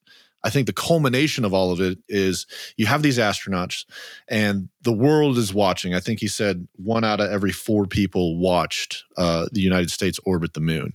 I 0.45 0.51
think 0.51 0.67
the 0.67 0.73
culmination 0.73 1.43
of 1.43 1.55
all 1.55 1.71
of 1.71 1.81
it 1.81 1.97
is 2.07 2.45
you 2.77 2.85
have 2.85 3.01
these 3.01 3.17
astronauts 3.17 3.83
and 4.27 4.69
the 4.83 4.93
world 4.93 5.39
is 5.39 5.55
watching. 5.55 5.95
I 5.95 5.99
think 5.99 6.19
he 6.19 6.27
said 6.27 6.67
one 6.73 7.03
out 7.03 7.19
of 7.19 7.31
every 7.31 7.51
four 7.51 7.87
people 7.87 8.37
watched 8.37 9.03
uh, 9.17 9.47
the 9.51 9.61
United 9.61 9.89
States 9.89 10.19
orbit 10.23 10.53
the 10.53 10.59
moon. 10.59 10.93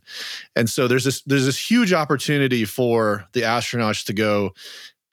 And 0.55 0.71
so 0.71 0.87
there's 0.87 1.03
this 1.03 1.23
there's 1.23 1.47
this 1.47 1.71
huge 1.71 1.93
opportunity 1.93 2.65
for 2.65 3.27
the 3.33 3.43
astronauts 3.43 4.07
to 4.07 4.13
go 4.13 4.55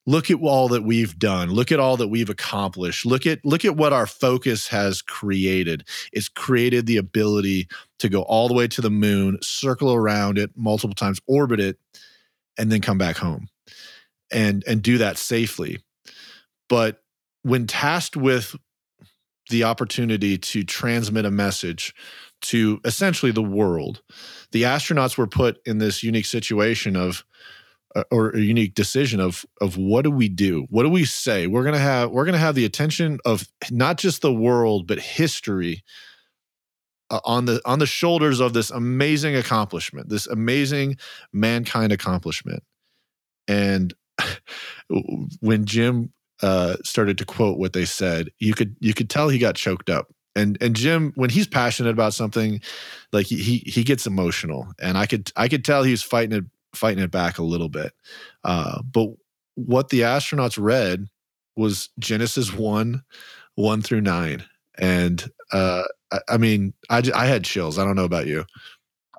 look 0.06 0.30
at 0.30 0.40
all 0.40 0.70
that 0.70 0.84
we've 0.84 1.20
done 1.20 1.50
look 1.50 1.70
at 1.70 1.82
all 1.82 1.98
that 1.98 2.08
we've 2.08 2.30
accomplished 2.30 3.06
look 3.06 3.28
at 3.28 3.44
look 3.44 3.66
at 3.66 3.76
what 3.76 3.92
our 3.92 4.08
focus 4.08 4.70
has 4.70 5.02
created 5.02 5.86
it's 6.14 6.30
created 6.30 6.86
the 6.86 6.96
ability 6.96 7.68
to 8.00 8.08
go 8.08 8.22
all 8.22 8.48
the 8.48 8.54
way 8.54 8.70
to 8.70 8.80
the 8.80 8.90
moon 8.90 9.38
circle 9.42 9.94
around 9.94 10.38
it 10.38 10.50
multiple 10.56 10.96
times 10.96 11.20
orbit 11.28 11.60
it 11.60 11.78
and 12.58 12.72
then 12.72 12.80
come 12.80 12.98
back 12.98 13.18
home 13.18 13.50
and 14.32 14.64
and 14.68 14.82
do 14.82 14.98
that 14.98 15.18
safely. 15.18 15.80
But 16.70 17.02
when 17.44 17.68
tasked 17.68 18.18
with 18.18 18.56
the 19.50 19.64
opportunity 19.64 20.38
to 20.38 20.64
transmit 20.64 21.26
a 21.26 21.32
message 21.32 21.94
to 22.42 22.80
essentially 22.84 23.32
the 23.32 23.42
world 23.42 24.02
the 24.52 24.64
astronauts 24.64 25.18
were 25.18 25.28
put 25.28 25.60
in 25.66 25.78
this 25.78 26.04
unique 26.04 26.26
situation 26.26 26.96
of 26.96 27.26
uh, 27.96 28.04
or 28.12 28.30
a 28.32 28.40
unique 28.40 28.74
decision 28.76 29.20
of 29.20 29.46
of 29.62 29.78
what 29.78 30.04
do 30.04 30.12
we 30.12 30.30
do? 30.30 30.68
What 30.70 30.84
do 30.84 30.90
we 30.90 31.06
say? 31.06 31.48
We're 31.48 31.64
to 31.64 31.80
have 31.80 32.12
we're 32.12 32.26
to 32.26 32.38
have 32.38 32.56
the 32.56 32.66
attention 32.66 33.20
of 33.26 33.48
not 33.72 33.98
just 33.98 34.22
the 34.22 34.34
world 34.34 34.88
but 34.88 35.00
history 35.00 35.84
uh, 37.10 37.20
on 37.26 37.46
the 37.46 37.62
on 37.66 37.80
the 37.80 37.86
shoulders 37.86 38.40
of 38.40 38.54
this 38.54 38.70
amazing 38.70 39.36
accomplishment 39.36 40.10
this 40.10 40.28
amazing 40.28 40.98
mankind 41.34 41.92
accomplishment. 41.92 42.64
And 43.48 43.94
when 45.40 45.66
Jim 45.66 46.12
uh, 46.42 46.76
started 46.84 47.18
to 47.18 47.26
quote 47.26 47.58
what 47.58 47.74
they 47.74 47.86
said, 47.86 48.30
you 48.40 48.54
could 48.54 48.76
you 48.80 48.94
could 48.94 49.10
tell 49.10 49.30
he 49.30 49.40
got 49.40 49.56
choked 49.56 49.90
up. 49.90 50.08
And 50.36 50.58
and 50.62 50.76
Jim, 50.76 51.14
when 51.16 51.30
he's 51.30 51.48
passionate 51.48 51.90
about 51.90 52.14
something, 52.14 52.62
like 53.12 53.26
he 53.26 53.38
he, 53.38 53.58
he 53.60 53.84
gets 53.84 54.06
emotional, 54.06 54.68
and 54.80 54.98
I 54.98 55.06
could 55.06 55.32
I 55.36 55.48
could 55.48 55.66
tell 55.66 55.84
he 55.84 55.92
was 55.92 56.04
fighting 56.04 56.38
it 56.38 56.46
fighting 56.76 57.04
it 57.04 57.12
back 57.12 57.38
a 57.38 57.44
little 57.44 57.70
bit. 57.70 57.94
Uh, 58.44 58.82
but 58.84 59.10
what 59.56 59.90
the 59.90 60.02
astronauts 60.02 60.62
read 60.62 61.08
was 61.56 61.90
Genesis 61.98 62.54
one 62.54 63.02
one 63.56 63.82
through 63.82 64.02
nine, 64.02 64.44
and 64.78 65.28
uh, 65.52 65.84
I, 66.12 66.20
I 66.30 66.38
mean 66.38 66.74
I 66.90 67.02
I 67.16 67.26
had 67.26 67.44
chills. 67.44 67.80
I 67.80 67.84
don't 67.84 67.96
know 67.96 68.06
about 68.06 68.28
you. 68.28 68.46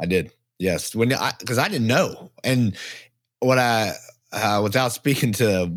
I 0.00 0.06
did. 0.06 0.32
Yes, 0.60 0.94
when 0.94 1.12
I 1.12 1.32
because 1.38 1.58
I 1.58 1.68
didn't 1.68 1.86
know, 1.88 2.30
and 2.44 2.76
what 3.40 3.58
I 3.58 3.94
uh, 4.32 4.60
without 4.62 4.92
speaking 4.92 5.32
to 5.32 5.72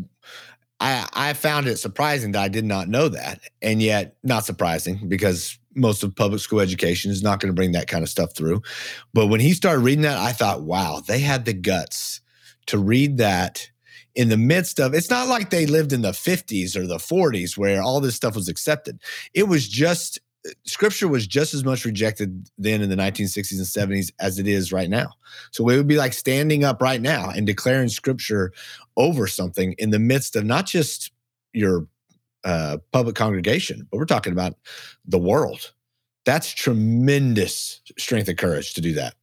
I, 0.82 1.08
I 1.12 1.32
found 1.34 1.68
it 1.68 1.76
surprising 1.76 2.32
that 2.32 2.42
I 2.42 2.48
did 2.48 2.64
not 2.64 2.88
know 2.88 3.08
that. 3.08 3.40
And 3.62 3.80
yet, 3.80 4.16
not 4.24 4.44
surprising 4.44 5.08
because 5.08 5.56
most 5.76 6.02
of 6.02 6.14
public 6.16 6.40
school 6.40 6.58
education 6.58 7.12
is 7.12 7.22
not 7.22 7.38
going 7.38 7.50
to 7.50 7.54
bring 7.54 7.72
that 7.72 7.86
kind 7.86 8.02
of 8.02 8.10
stuff 8.10 8.34
through. 8.34 8.62
But 9.14 9.28
when 9.28 9.38
he 9.38 9.54
started 9.54 9.80
reading 9.80 10.02
that, 10.02 10.18
I 10.18 10.32
thought, 10.32 10.62
wow, 10.62 11.00
they 11.06 11.20
had 11.20 11.44
the 11.44 11.52
guts 11.52 12.20
to 12.66 12.78
read 12.78 13.18
that 13.18 13.70
in 14.16 14.28
the 14.28 14.36
midst 14.36 14.80
of 14.80 14.92
it's 14.92 15.08
not 15.08 15.28
like 15.28 15.50
they 15.50 15.66
lived 15.66 15.92
in 15.92 16.02
the 16.02 16.10
50s 16.10 16.76
or 16.76 16.86
the 16.86 16.96
40s 16.96 17.56
where 17.56 17.80
all 17.80 18.00
this 18.00 18.16
stuff 18.16 18.34
was 18.34 18.48
accepted. 18.48 19.00
It 19.34 19.44
was 19.44 19.68
just 19.68 20.18
scripture 20.64 21.08
was 21.08 21.26
just 21.26 21.54
as 21.54 21.64
much 21.64 21.84
rejected 21.84 22.48
then 22.58 22.82
in 22.82 22.88
the 22.88 22.96
1960s 22.96 23.52
and 23.52 23.92
70s 23.92 24.12
as 24.20 24.38
it 24.38 24.48
is 24.48 24.72
right 24.72 24.90
now. 24.90 25.10
So 25.50 25.68
it 25.68 25.76
would 25.76 25.86
be 25.86 25.96
like 25.96 26.12
standing 26.12 26.64
up 26.64 26.82
right 26.82 27.00
now 27.00 27.30
and 27.30 27.46
declaring 27.46 27.88
scripture 27.88 28.52
over 28.96 29.26
something 29.26 29.74
in 29.78 29.90
the 29.90 29.98
midst 29.98 30.36
of 30.36 30.44
not 30.44 30.66
just 30.66 31.12
your 31.52 31.86
uh, 32.44 32.78
public 32.92 33.14
congregation, 33.14 33.86
but 33.90 33.98
we're 33.98 34.04
talking 34.04 34.32
about 34.32 34.54
the 35.04 35.18
world. 35.18 35.72
That's 36.24 36.50
tremendous 36.52 37.80
strength 37.98 38.28
and 38.28 38.38
courage 38.38 38.74
to 38.74 38.80
do 38.80 38.94
that. 38.94 39.14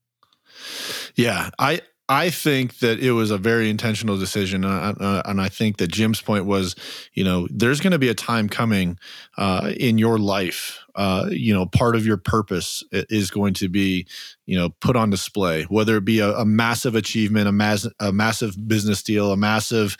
Yeah, 1.16 1.50
I 1.60 1.82
I 2.12 2.32
think 2.32 2.80
that 2.80 3.00
it 3.00 3.12
was 3.12 3.30
a 3.30 3.38
very 3.38 3.70
intentional 3.70 4.18
decision, 4.18 4.66
uh, 4.66 4.96
uh, 5.00 5.22
and 5.26 5.40
I 5.40 5.48
think 5.48 5.78
that 5.78 5.92
Jim's 5.92 6.20
point 6.20 6.46
was, 6.46 6.76
you 7.14 7.24
know, 7.24 7.48
there's 7.52 7.80
going 7.80 7.92
to 7.92 8.00
be 8.00 8.10
a 8.10 8.16
time 8.16 8.50
coming 8.50 8.98
uh, 9.38 9.72
in 9.78 10.00
your 10.00 10.18
life. 10.18 10.80
Uh, 10.96 11.28
you 11.30 11.54
know, 11.54 11.68
part 11.68 11.96
of 11.96 12.08
your 12.08 12.18
purpose 12.18 12.84
is 12.92 13.30
going 13.30 13.54
to 13.54 13.70
be, 13.70 14.08
you 14.48 14.58
know, 14.58 14.70
put 14.82 14.96
on 14.96 15.12
display, 15.12 15.64
whether 15.66 15.98
it 15.98 16.04
be 16.04 16.20
a, 16.20 16.32
a 16.32 16.46
massive 16.46 16.96
achievement, 16.96 17.48
a, 17.48 17.52
mass, 17.52 17.88
a 18.00 18.12
massive 18.12 18.68
business 18.68 19.04
deal, 19.04 19.32
a 19.32 19.38
massive 19.38 19.96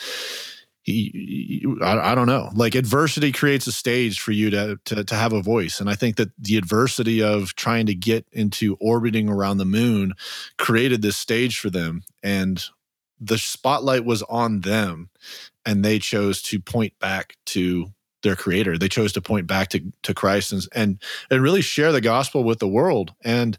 I, 1.82 2.12
I, 2.12 2.16
don't 2.16 2.28
know. 2.28 2.50
Like 2.54 2.76
adversity 2.76 3.32
creates 3.32 3.68
a 3.68 3.72
stage 3.72 4.20
for 4.20 4.32
you 4.32 4.50
to, 4.50 4.80
to 4.86 5.04
to 5.04 5.16
have 5.16 5.34
a 5.34 5.42
voice, 5.42 5.80
and 5.80 5.90
I 5.90 5.96
think 5.96 6.16
that 6.18 6.32
the 6.38 6.58
adversity 6.58 7.22
of 7.22 7.56
trying 7.56 7.86
to 7.88 7.96
get 7.96 8.26
into 8.32 8.78
orbiting 8.80 9.30
around 9.30 9.58
the 9.58 9.66
moon 9.66 10.14
created 10.58 11.02
this 11.02 11.18
stage 11.18 11.60
for 11.60 11.70
them, 11.70 12.04
and 12.24 12.64
the 13.20 13.38
spotlight 13.38 14.06
was 14.06 14.24
on 14.24 14.62
them, 14.62 15.10
and 15.66 15.84
they 15.84 16.00
chose 16.00 16.42
to 16.44 16.60
point 16.60 16.98
back 17.00 17.36
to 17.48 17.92
their 18.24 18.36
creator. 18.36 18.78
They 18.78 18.90
chose 18.90 19.14
to 19.14 19.22
point 19.22 19.48
back 19.48 19.70
to 19.70 19.82
to 20.04 20.14
Christ 20.14 20.52
and 20.52 20.68
and 20.74 21.02
and 21.30 21.42
really 21.42 21.62
share 21.62 21.92
the 21.92 22.02
gospel 22.02 22.44
with 22.44 22.60
the 22.60 22.68
world. 22.68 23.14
And 23.24 23.58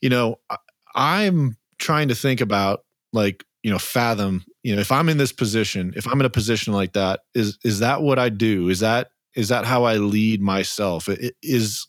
you 0.00 0.08
know, 0.08 0.38
I, 0.50 0.56
I'm 0.94 1.56
trying 1.78 2.08
to 2.08 2.14
think 2.14 2.40
about 2.40 2.84
like 3.12 3.44
you 3.62 3.70
know 3.70 3.78
fathom 3.78 4.44
you 4.62 4.74
know 4.74 4.80
if 4.80 4.92
i'm 4.92 5.08
in 5.08 5.18
this 5.18 5.32
position 5.32 5.92
if 5.96 6.06
i'm 6.06 6.20
in 6.20 6.26
a 6.26 6.30
position 6.30 6.72
like 6.72 6.92
that 6.92 7.20
is 7.34 7.58
is 7.64 7.80
that 7.80 8.02
what 8.02 8.18
i 8.18 8.28
do? 8.28 8.68
Is 8.68 8.80
that 8.80 9.10
is 9.34 9.48
that 9.48 9.64
how 9.64 9.84
i 9.84 9.96
lead 9.96 10.40
myself? 10.42 11.08
It, 11.08 11.34
is 11.42 11.86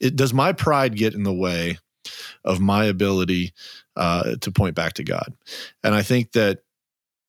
it 0.00 0.16
does 0.16 0.34
my 0.34 0.52
pride 0.52 0.96
get 0.96 1.14
in 1.14 1.22
the 1.22 1.32
way 1.32 1.78
of 2.44 2.60
my 2.60 2.84
ability 2.84 3.52
uh, 3.96 4.36
to 4.40 4.50
point 4.50 4.74
back 4.74 4.94
to 4.94 5.04
god? 5.04 5.34
And 5.82 5.94
i 5.94 6.02
think 6.02 6.32
that 6.32 6.60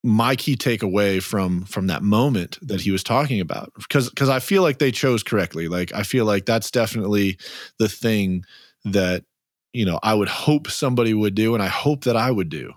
my 0.02 0.36
key 0.36 0.54
takeaway 0.54 1.22
from 1.22 1.64
from 1.64 1.86
that 1.86 2.02
moment 2.02 2.58
that 2.60 2.82
he 2.82 2.90
was 2.90 3.02
talking 3.02 3.40
about 3.40 3.72
because 3.78 4.10
because 4.10 4.28
i 4.28 4.38
feel 4.38 4.62
like 4.62 4.78
they 4.78 4.92
chose 4.92 5.22
correctly. 5.22 5.68
Like 5.68 5.92
i 5.94 6.02
feel 6.02 6.24
like 6.24 6.46
that's 6.46 6.70
definitely 6.70 7.38
the 7.78 7.88
thing 7.88 8.44
that 8.84 9.24
you 9.72 9.84
know 9.86 9.98
i 10.02 10.14
would 10.14 10.28
hope 10.28 10.70
somebody 10.70 11.14
would 11.14 11.34
do 11.34 11.54
and 11.54 11.62
i 11.62 11.68
hope 11.68 12.04
that 12.04 12.16
i 12.16 12.30
would 12.30 12.50
do 12.50 12.72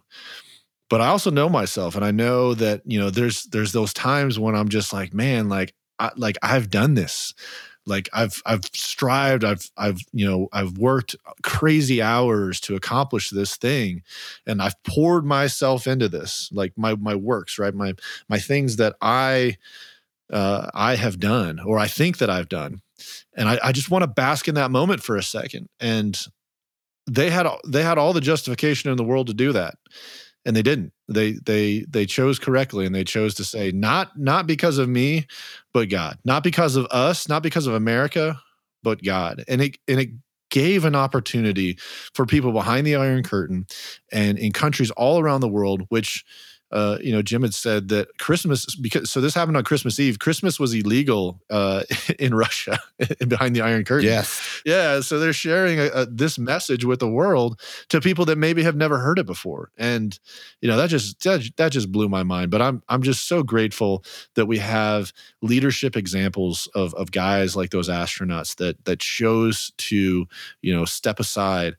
but 0.89 1.01
I 1.01 1.07
also 1.07 1.31
know 1.31 1.49
myself 1.49 1.95
and 1.95 2.05
I 2.05 2.11
know 2.11 2.53
that, 2.53 2.81
you 2.85 2.99
know, 2.99 3.09
there's 3.09 3.43
there's 3.45 3.71
those 3.71 3.93
times 3.93 4.39
when 4.39 4.55
I'm 4.55 4.69
just 4.69 4.93
like, 4.93 5.13
man, 5.13 5.49
like 5.49 5.73
I, 5.99 6.11
like 6.15 6.37
I've 6.41 6.69
done 6.69 6.93
this. 6.93 7.33
Like 7.85 8.09
I've 8.13 8.41
I've 8.45 8.65
strived, 8.73 9.43
I've 9.45 9.69
I've 9.77 9.99
you 10.11 10.29
know, 10.29 10.49
I've 10.51 10.77
worked 10.77 11.15
crazy 11.43 12.01
hours 12.01 12.59
to 12.61 12.75
accomplish 12.75 13.29
this 13.29 13.55
thing 13.55 14.03
and 14.45 14.61
I've 14.61 14.81
poured 14.83 15.25
myself 15.25 15.87
into 15.87 16.09
this, 16.09 16.49
like 16.51 16.73
my 16.77 16.95
my 16.95 17.15
works, 17.15 17.57
right? 17.57 17.73
My 17.73 17.93
my 18.29 18.39
things 18.39 18.75
that 18.77 18.95
I 19.01 19.57
uh 20.31 20.69
I 20.73 20.95
have 20.95 21.19
done 21.19 21.59
or 21.59 21.79
I 21.79 21.87
think 21.87 22.17
that 22.19 22.29
I've 22.29 22.49
done. 22.49 22.81
And 23.35 23.47
I, 23.47 23.59
I 23.63 23.71
just 23.71 23.91
want 23.91 24.03
to 24.03 24.07
bask 24.07 24.47
in 24.47 24.55
that 24.55 24.71
moment 24.71 25.03
for 25.03 25.15
a 25.15 25.23
second. 25.23 25.69
And 25.79 26.19
they 27.09 27.29
had 27.29 27.47
they 27.65 27.83
had 27.83 27.97
all 27.97 28.13
the 28.13 28.21
justification 28.21 28.91
in 28.91 28.97
the 28.97 29.03
world 29.03 29.27
to 29.27 29.33
do 29.33 29.53
that 29.53 29.75
and 30.47 30.55
they 30.55 30.63
didn't. 30.63 30.93
They 31.09 31.33
they 31.33 31.85
they 31.89 32.05
chose 32.05 32.39
correctly 32.39 32.85
and 32.85 32.95
they 32.95 33.03
chose 33.03 33.35
to 33.35 33.43
say 33.43 33.71
not 33.71 34.17
not 34.17 34.47
because 34.47 34.77
of 34.77 34.87
me 34.89 35.27
but 35.73 35.89
god. 35.89 36.17
Not 36.23 36.43
because 36.43 36.75
of 36.77 36.87
us 36.89 37.27
not 37.27 37.43
because 37.43 37.67
of 37.67 37.75
america 37.75 38.41
but 38.81 39.03
god. 39.03 39.43
And 39.47 39.61
it 39.61 39.77
and 39.87 39.99
it 39.99 40.09
gave 40.49 40.85
an 40.85 40.95
opportunity 40.95 41.77
for 42.13 42.25
people 42.25 42.53
behind 42.53 42.87
the 42.87 42.95
iron 42.95 43.23
curtain 43.23 43.67
and 44.13 44.39
in 44.39 44.53
countries 44.53 44.89
all 44.91 45.19
around 45.19 45.41
the 45.41 45.49
world 45.49 45.85
which 45.89 46.23
uh, 46.71 46.97
you 47.01 47.13
know, 47.13 47.21
Jim 47.21 47.43
had 47.43 47.53
said 47.53 47.87
that 47.89 48.17
Christmas 48.17 48.75
because 48.75 49.09
so 49.09 49.21
this 49.21 49.33
happened 49.33 49.55
on 49.55 49.63
Christmas 49.63 49.99
Eve. 49.99 50.19
Christmas 50.19 50.59
was 50.59 50.73
illegal 50.73 51.41
uh, 51.49 51.83
in 52.19 52.35
Russia 52.35 52.77
behind 53.27 53.55
the 53.55 53.61
Iron 53.61 53.85
Curtain. 53.85 54.09
Yes, 54.09 54.61
yeah. 54.65 54.99
So 54.99 55.17
they're 55.17 55.31
sharing 55.33 55.79
a, 55.79 55.85
a, 55.87 56.05
this 56.05 56.37
message 56.37 56.83
with 56.83 56.99
the 56.99 57.07
world 57.07 57.59
to 57.89 58.01
people 58.01 58.25
that 58.25 58.37
maybe 58.37 58.63
have 58.63 58.75
never 58.75 58.97
heard 58.97 59.17
it 59.17 59.25
before, 59.25 59.71
and 59.77 60.19
you 60.61 60.67
know 60.67 60.75
that 60.75 60.89
just 60.89 61.23
that, 61.23 61.49
that 61.55 61.71
just 61.71 61.91
blew 61.91 62.09
my 62.09 62.23
mind. 62.23 62.51
But 62.51 62.61
I'm 62.61 62.83
I'm 62.89 63.01
just 63.01 63.27
so 63.27 63.43
grateful 63.43 64.03
that 64.35 64.47
we 64.47 64.57
have 64.57 65.13
leadership 65.41 65.95
examples 65.95 66.67
of 66.75 66.93
of 66.95 67.11
guys 67.11 67.55
like 67.55 67.69
those 67.69 67.87
astronauts 67.87 68.57
that 68.57 68.83
that 68.83 68.99
chose 68.99 69.71
to 69.77 70.27
you 70.61 70.75
know 70.75 70.83
step 70.83 71.19
aside 71.21 71.75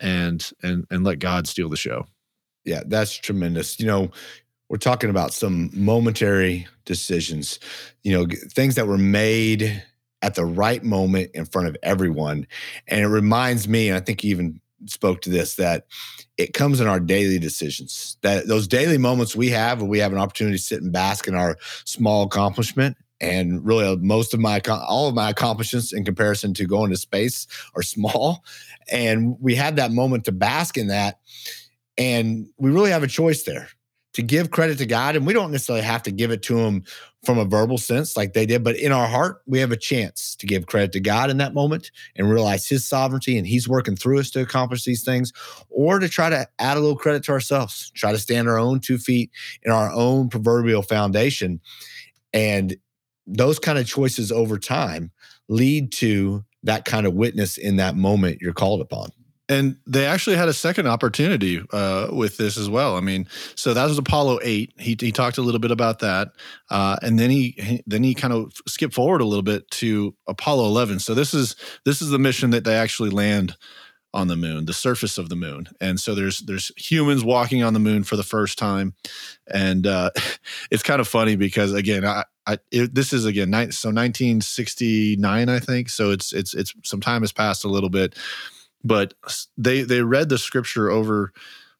and 0.00 0.50
and 0.62 0.86
and 0.90 1.04
let 1.04 1.18
God 1.18 1.46
steal 1.46 1.68
the 1.68 1.76
show. 1.76 2.06
Yeah, 2.64 2.82
that's 2.86 3.14
tremendous. 3.14 3.80
You 3.80 3.86
know, 3.86 4.10
we're 4.68 4.76
talking 4.76 5.10
about 5.10 5.32
some 5.32 5.70
momentary 5.72 6.66
decisions, 6.84 7.58
you 8.02 8.12
know, 8.12 8.26
things 8.50 8.76
that 8.76 8.86
were 8.86 8.98
made 8.98 9.82
at 10.22 10.34
the 10.34 10.44
right 10.44 10.84
moment 10.84 11.30
in 11.34 11.44
front 11.44 11.68
of 11.68 11.76
everyone. 11.82 12.46
And 12.86 13.00
it 13.00 13.08
reminds 13.08 13.66
me, 13.66 13.88
and 13.88 13.96
I 13.96 14.00
think 14.00 14.22
you 14.22 14.30
even 14.30 14.60
spoke 14.86 15.22
to 15.22 15.30
this, 15.30 15.56
that 15.56 15.86
it 16.36 16.54
comes 16.54 16.80
in 16.80 16.86
our 16.86 17.00
daily 17.00 17.38
decisions. 17.38 18.16
That 18.22 18.46
those 18.46 18.68
daily 18.68 18.98
moments 18.98 19.34
we 19.34 19.48
have, 19.50 19.80
where 19.80 19.90
we 19.90 19.98
have 19.98 20.12
an 20.12 20.18
opportunity 20.18 20.56
to 20.56 20.62
sit 20.62 20.82
and 20.82 20.92
bask 20.92 21.26
in 21.26 21.34
our 21.34 21.56
small 21.84 22.24
accomplishment. 22.24 22.96
And 23.20 23.64
really, 23.66 23.84
uh, 23.86 23.96
most 23.96 24.32
of 24.32 24.40
my, 24.40 24.60
all 24.68 25.08
of 25.08 25.14
my 25.14 25.30
accomplishments 25.30 25.92
in 25.92 26.04
comparison 26.04 26.54
to 26.54 26.64
going 26.64 26.90
to 26.90 26.96
space 26.96 27.46
are 27.74 27.82
small. 27.82 28.44
And 28.90 29.36
we 29.40 29.54
had 29.54 29.76
that 29.76 29.92
moment 29.92 30.24
to 30.26 30.32
bask 30.32 30.76
in 30.78 30.86
that 30.88 31.18
and 32.00 32.48
we 32.56 32.70
really 32.70 32.90
have 32.90 33.02
a 33.02 33.06
choice 33.08 33.42
there 33.42 33.68
to 34.14 34.22
give 34.22 34.50
credit 34.50 34.78
to 34.78 34.86
God. 34.86 35.14
And 35.16 35.26
we 35.26 35.34
don't 35.34 35.52
necessarily 35.52 35.84
have 35.84 36.02
to 36.04 36.10
give 36.10 36.30
it 36.30 36.42
to 36.44 36.58
Him 36.58 36.82
from 37.24 37.38
a 37.38 37.44
verbal 37.44 37.76
sense 37.76 38.16
like 38.16 38.32
they 38.32 38.46
did, 38.46 38.64
but 38.64 38.76
in 38.76 38.90
our 38.90 39.06
heart, 39.06 39.42
we 39.46 39.58
have 39.58 39.70
a 39.70 39.76
chance 39.76 40.34
to 40.36 40.46
give 40.46 40.66
credit 40.66 40.92
to 40.92 41.00
God 41.00 41.28
in 41.28 41.36
that 41.36 41.52
moment 41.52 41.90
and 42.16 42.30
realize 42.30 42.66
His 42.66 42.88
sovereignty 42.88 43.36
and 43.36 43.46
He's 43.46 43.68
working 43.68 43.94
through 43.94 44.18
us 44.18 44.30
to 44.30 44.40
accomplish 44.40 44.84
these 44.84 45.04
things, 45.04 45.30
or 45.68 45.98
to 45.98 46.08
try 46.08 46.30
to 46.30 46.48
add 46.58 46.78
a 46.78 46.80
little 46.80 46.96
credit 46.96 47.22
to 47.24 47.32
ourselves, 47.32 47.90
try 47.94 48.12
to 48.12 48.18
stand 48.18 48.48
our 48.48 48.58
own 48.58 48.80
two 48.80 48.96
feet 48.96 49.30
in 49.62 49.70
our 49.70 49.92
own 49.92 50.30
proverbial 50.30 50.80
foundation. 50.80 51.60
And 52.32 52.76
those 53.26 53.58
kind 53.58 53.78
of 53.78 53.86
choices 53.86 54.32
over 54.32 54.58
time 54.58 55.10
lead 55.50 55.92
to 55.92 56.42
that 56.62 56.86
kind 56.86 57.06
of 57.06 57.12
witness 57.12 57.58
in 57.58 57.76
that 57.76 57.96
moment 57.96 58.38
you're 58.40 58.54
called 58.54 58.80
upon 58.80 59.10
and 59.50 59.76
they 59.84 60.06
actually 60.06 60.36
had 60.36 60.48
a 60.48 60.52
second 60.52 60.86
opportunity 60.86 61.60
uh, 61.72 62.06
with 62.12 62.36
this 62.36 62.56
as 62.56 62.70
well. 62.70 62.96
I 62.96 63.00
mean, 63.00 63.26
so 63.56 63.74
that 63.74 63.84
was 63.88 63.98
Apollo 63.98 64.38
eight. 64.44 64.72
He, 64.78 64.96
he 64.98 65.10
talked 65.10 65.38
a 65.38 65.42
little 65.42 65.58
bit 65.58 65.72
about 65.72 65.98
that, 65.98 66.28
uh, 66.70 66.98
and 67.02 67.18
then 67.18 67.30
he, 67.30 67.56
he, 67.58 67.82
then 67.84 68.04
he 68.04 68.14
kind 68.14 68.32
of 68.32 68.52
skipped 68.68 68.94
forward 68.94 69.20
a 69.20 69.24
little 69.24 69.42
bit 69.42 69.68
to 69.72 70.14
Apollo 70.28 70.66
eleven. 70.66 71.00
So 71.00 71.14
this 71.14 71.34
is 71.34 71.56
this 71.84 72.00
is 72.00 72.10
the 72.10 72.18
mission 72.18 72.50
that 72.50 72.62
they 72.62 72.76
actually 72.76 73.10
land 73.10 73.56
on 74.14 74.28
the 74.28 74.36
moon, 74.36 74.66
the 74.66 74.72
surface 74.72 75.18
of 75.18 75.28
the 75.28 75.36
moon, 75.36 75.68
and 75.80 75.98
so 75.98 76.14
there's 76.14 76.38
there's 76.40 76.70
humans 76.76 77.24
walking 77.24 77.64
on 77.64 77.74
the 77.74 77.80
moon 77.80 78.04
for 78.04 78.14
the 78.14 78.22
first 78.22 78.56
time, 78.56 78.94
and 79.52 79.84
uh, 79.84 80.10
it's 80.70 80.84
kind 80.84 81.00
of 81.00 81.08
funny 81.08 81.34
because 81.34 81.74
again, 81.74 82.04
I, 82.04 82.22
I 82.46 82.58
it, 82.70 82.94
this 82.94 83.12
is 83.12 83.24
again 83.24 83.50
so 83.72 83.88
1969, 83.88 85.48
I 85.48 85.58
think. 85.58 85.88
So 85.88 86.12
it's 86.12 86.32
it's 86.32 86.54
it's 86.54 86.72
some 86.84 87.00
time 87.00 87.22
has 87.22 87.32
passed 87.32 87.64
a 87.64 87.68
little 87.68 87.90
bit 87.90 88.14
but 88.84 89.14
they 89.56 89.82
they 89.82 90.02
read 90.02 90.28
the 90.28 90.38
scripture 90.38 90.90
over 90.90 91.32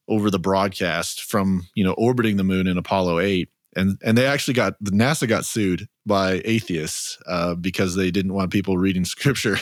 over 0.07 0.29
the 0.29 0.39
broadcast 0.39 1.23
from 1.23 1.67
you 1.75 1.83
know 1.83 1.93
orbiting 1.93 2.37
the 2.37 2.43
moon 2.43 2.67
in 2.67 2.77
Apollo 2.77 3.19
8 3.19 3.49
and 3.75 3.97
and 4.03 4.17
they 4.17 4.25
actually 4.25 4.53
got 4.53 4.75
the 4.81 4.91
NASA 4.91 5.27
got 5.27 5.45
sued 5.45 5.87
by 6.05 6.41
atheists 6.45 7.17
uh, 7.27 7.55
because 7.55 7.95
they 7.95 8.11
didn't 8.11 8.33
want 8.33 8.51
people 8.51 8.77
reading 8.77 9.05
scripture 9.15 9.57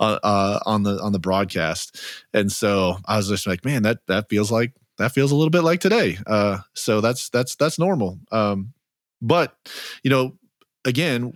uh, 0.00 0.18
uh, 0.22 0.60
on 0.66 0.82
the 0.82 1.00
on 1.00 1.12
the 1.12 1.18
broadcast. 1.18 2.00
And 2.34 2.50
so 2.50 2.98
I 3.06 3.16
was 3.16 3.28
just 3.28 3.46
like 3.46 3.64
man 3.64 3.82
that 3.82 3.98
that 4.08 4.28
feels 4.28 4.50
like 4.50 4.72
that 4.98 5.12
feels 5.12 5.30
a 5.32 5.36
little 5.36 5.50
bit 5.50 5.62
like 5.62 5.80
today. 5.80 6.18
Uh, 6.26 6.58
so 6.74 7.00
that's 7.00 7.28
that's 7.30 7.56
that's 7.56 7.78
normal. 7.78 8.18
Um, 8.30 8.72
but 9.22 9.56
you 10.02 10.10
know 10.10 10.36
again 10.84 11.32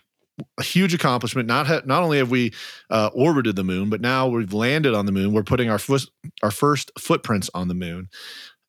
a 0.58 0.62
huge 0.62 0.94
accomplishment. 0.94 1.48
Not 1.48 1.66
ha- 1.66 1.82
not 1.84 2.02
only 2.02 2.18
have 2.18 2.30
we 2.30 2.52
uh, 2.90 3.10
orbited 3.14 3.56
the 3.56 3.64
moon, 3.64 3.90
but 3.90 4.00
now 4.00 4.28
we've 4.28 4.52
landed 4.52 4.94
on 4.94 5.06
the 5.06 5.12
moon. 5.12 5.32
We're 5.32 5.42
putting 5.42 5.70
our 5.70 5.78
foot 5.78 6.08
our 6.42 6.50
first 6.50 6.90
footprints 6.98 7.50
on 7.54 7.68
the 7.68 7.74
moon, 7.74 8.08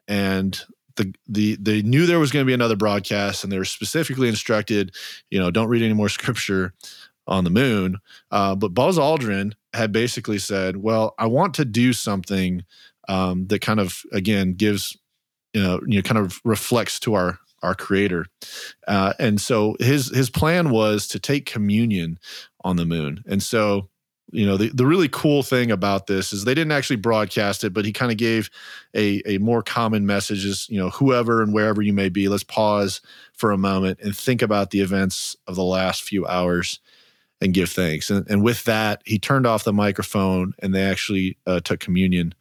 and 0.08 0.60
the 0.96 1.14
the 1.28 1.58
they 1.60 1.82
knew 1.82 2.06
there 2.06 2.20
was 2.20 2.32
going 2.32 2.46
to 2.46 2.50
be 2.50 2.54
another 2.54 2.76
broadcast, 2.76 3.44
and 3.44 3.52
they 3.52 3.58
were 3.58 3.66
specifically 3.66 4.28
instructed, 4.28 4.96
you 5.30 5.40
know, 5.40 5.52
don't 5.52 5.70
read 5.70 5.84
any 5.84 5.94
more 5.94 6.10
scripture 6.10 6.74
on 7.28 7.44
the 7.44 7.50
moon. 7.50 7.98
Uh, 8.30 8.56
but 8.56 8.74
Buzz 8.74 8.98
Aldrin 8.98 9.54
had 9.74 9.92
basically 9.92 10.40
said, 10.40 10.78
"Well, 10.78 11.14
I 11.18 11.28
want 11.28 11.54
to 11.56 11.66
do 11.66 11.94
something 11.94 12.64
um, 13.08 13.48
that 13.48 13.62
kind 13.62 13.80
of 13.80 14.02
again 14.12 14.54
gives." 14.54 14.98
You 15.54 15.62
know, 15.62 15.82
you 15.86 15.96
know, 15.98 16.02
kind 16.02 16.18
of 16.18 16.40
reflects 16.46 16.98
to 17.02 17.14
our 17.14 17.38
our 17.64 17.76
creator. 17.76 18.26
Uh, 18.88 19.14
and 19.20 19.40
so 19.40 19.76
his 19.80 20.14
his 20.14 20.30
plan 20.30 20.70
was 20.70 21.08
to 21.08 21.20
take 21.20 21.46
communion 21.46 22.20
on 22.64 22.76
the 22.76 22.86
moon. 22.86 23.24
And 23.28 23.42
so 23.42 23.90
you 24.32 24.46
know 24.46 24.58
the, 24.58 24.70
the 24.70 24.86
really 24.86 25.10
cool 25.10 25.44
thing 25.44 25.72
about 25.72 26.08
this 26.08 26.34
is 26.34 26.44
they 26.44 26.54
didn't 26.54 26.72
actually 26.72 26.96
broadcast 26.96 27.64
it 27.64 27.74
but 27.74 27.86
he 27.86 27.94
kind 27.94 28.12
of 28.12 28.18
gave 28.18 28.50
a, 28.96 29.22
a 29.26 29.38
more 29.40 29.62
common 29.62 30.06
message 30.06 30.46
is 30.46 30.68
you 30.70 30.78
know 30.78 30.90
whoever 30.90 31.42
and 31.42 31.54
wherever 31.54 31.82
you 31.82 31.94
may 31.94 32.10
be 32.10 32.28
let's 32.28 32.44
pause 32.44 33.02
for 33.34 33.52
a 33.52 33.58
moment 33.58 34.00
and 34.02 34.16
think 34.16 34.42
about 34.42 34.72
the 34.72 34.82
events 34.82 35.36
of 35.48 35.56
the 35.56 35.64
last 35.64 36.02
few 36.04 36.26
hours 36.26 36.80
and 37.42 37.54
give 37.54 37.70
thanks 37.70 38.10
and, 38.10 38.28
and 38.30 38.44
with 38.44 38.64
that 38.64 39.02
he 39.06 39.20
turned 39.20 39.46
off 39.46 39.64
the 39.64 39.74
microphone 39.74 40.54
and 40.60 40.74
they 40.74 40.84
actually 40.84 41.38
uh, 41.46 41.60
took 41.60 41.80
communion 41.80 42.34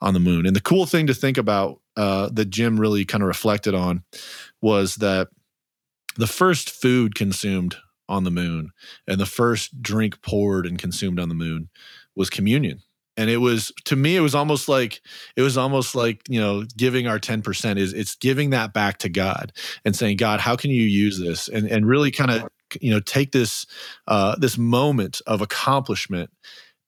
on 0.00 0.14
the 0.14 0.20
moon 0.20 0.46
and 0.46 0.56
the 0.56 0.60
cool 0.60 0.86
thing 0.86 1.06
to 1.06 1.14
think 1.14 1.38
about 1.38 1.80
uh, 1.98 2.30
that 2.32 2.48
jim 2.48 2.80
really 2.80 3.04
kind 3.04 3.22
of 3.22 3.28
reflected 3.28 3.74
on 3.74 4.02
was 4.62 4.96
that 4.96 5.28
the 6.16 6.26
first 6.26 6.70
food 6.70 7.14
consumed 7.14 7.76
on 8.08 8.24
the 8.24 8.30
moon 8.30 8.70
and 9.06 9.20
the 9.20 9.26
first 9.26 9.82
drink 9.82 10.20
poured 10.22 10.66
and 10.66 10.78
consumed 10.78 11.20
on 11.20 11.28
the 11.28 11.34
moon 11.34 11.68
was 12.16 12.30
communion. 12.30 12.80
And 13.16 13.28
it 13.28 13.38
was 13.38 13.72
to 13.86 13.96
me 13.96 14.16
it 14.16 14.20
was 14.20 14.34
almost 14.34 14.68
like 14.68 15.00
it 15.36 15.42
was 15.42 15.58
almost 15.58 15.94
like 15.94 16.22
you 16.28 16.40
know 16.40 16.64
giving 16.76 17.08
our 17.08 17.18
10% 17.18 17.76
is 17.76 17.92
it's 17.92 18.14
giving 18.14 18.50
that 18.50 18.72
back 18.72 18.98
to 18.98 19.08
god 19.08 19.52
and 19.84 19.96
saying 19.96 20.18
god 20.18 20.38
how 20.38 20.54
can 20.54 20.70
you 20.70 20.82
use 20.82 21.18
this? 21.18 21.48
And 21.48 21.68
and 21.68 21.86
really 21.86 22.12
kind 22.12 22.30
of 22.30 22.48
you 22.80 22.90
know 22.92 23.00
take 23.00 23.32
this 23.32 23.66
uh 24.06 24.36
this 24.38 24.56
moment 24.56 25.20
of 25.26 25.40
accomplishment 25.40 26.30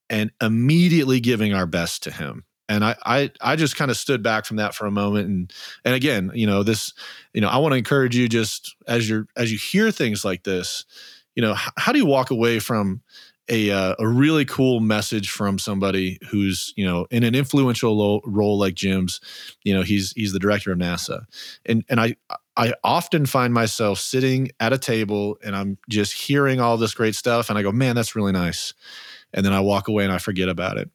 and 0.09 0.31
immediately 0.41 1.19
giving 1.19 1.53
our 1.53 1.67
best 1.67 2.05
to 2.05 2.13
him 2.13 2.45
and 2.71 2.85
I, 2.85 2.97
I 3.05 3.31
I 3.41 3.57
just 3.57 3.77
kind 3.77 3.91
of 3.91 3.97
stood 3.97 4.23
back 4.23 4.47
from 4.47 4.57
that 4.57 4.75
for 4.75 4.87
a 4.87 4.91
moment 4.91 5.29
and 5.29 5.53
and 5.85 5.95
again 5.95 6.31
you 6.35 6.47
know 6.47 6.63
this 6.63 6.95
you 7.35 7.41
know 7.41 7.49
I 7.49 7.59
want 7.59 7.73
to 7.73 7.77
encourage 7.77 8.17
you 8.17 8.29
just 8.29 8.77
as 8.87 9.11
you're 9.11 9.27
as 9.37 9.53
you 9.53 9.59
hear 9.59 9.91
things 9.91 10.25
like 10.25 10.45
this 10.45 10.85
you 11.35 11.43
know 11.43 11.53
h- 11.53 11.73
how 11.77 11.93
do 11.93 11.99
you 11.99 12.07
walk 12.07 12.31
away 12.31 12.61
from 12.61 13.03
a 13.51 13.71
uh, 13.71 13.95
a 13.99 14.07
really 14.07 14.45
cool 14.45 14.81
message 14.81 15.31
from 15.31 15.59
somebody 15.59 16.19
who's 16.31 16.73
you 16.77 16.87
know 16.87 17.07
in 17.11 17.25
an 17.25 17.35
influential 17.35 17.97
lo- 17.97 18.21
role 18.25 18.57
like 18.59 18.75
Jim's? 18.75 19.21
You 19.65 19.75
know 19.75 19.83
he's 19.83 20.13
he's 20.13 20.33
the 20.33 20.39
director 20.39 20.71
of 20.73 20.79
NASA. 20.79 21.25
And 21.67 21.85
and 21.89 22.01
I 22.01 22.17
I 22.57 22.75
often 22.85 23.27
find 23.27 23.53
myself 23.53 23.99
sitting 23.99 24.51
at 24.61 24.73
a 24.73 24.79
table 24.79 25.37
and 25.45 25.57
I'm 25.57 25.79
just 25.89 26.13
hearing 26.13 26.61
all 26.61 26.77
this 26.77 26.95
great 26.95 27.17
stuff 27.17 27.51
and 27.51 27.59
I 27.59 27.63
go 27.63 27.73
man 27.73 27.97
that's 27.97 28.15
really 28.15 28.33
nice 28.33 28.73
and 29.33 29.45
then 29.45 29.53
I 29.53 29.61
walk 29.61 29.89
away 29.89 30.05
and 30.05 30.13
I 30.13 30.19
forget 30.19 30.49
about 30.49 30.77
it. 30.77 30.91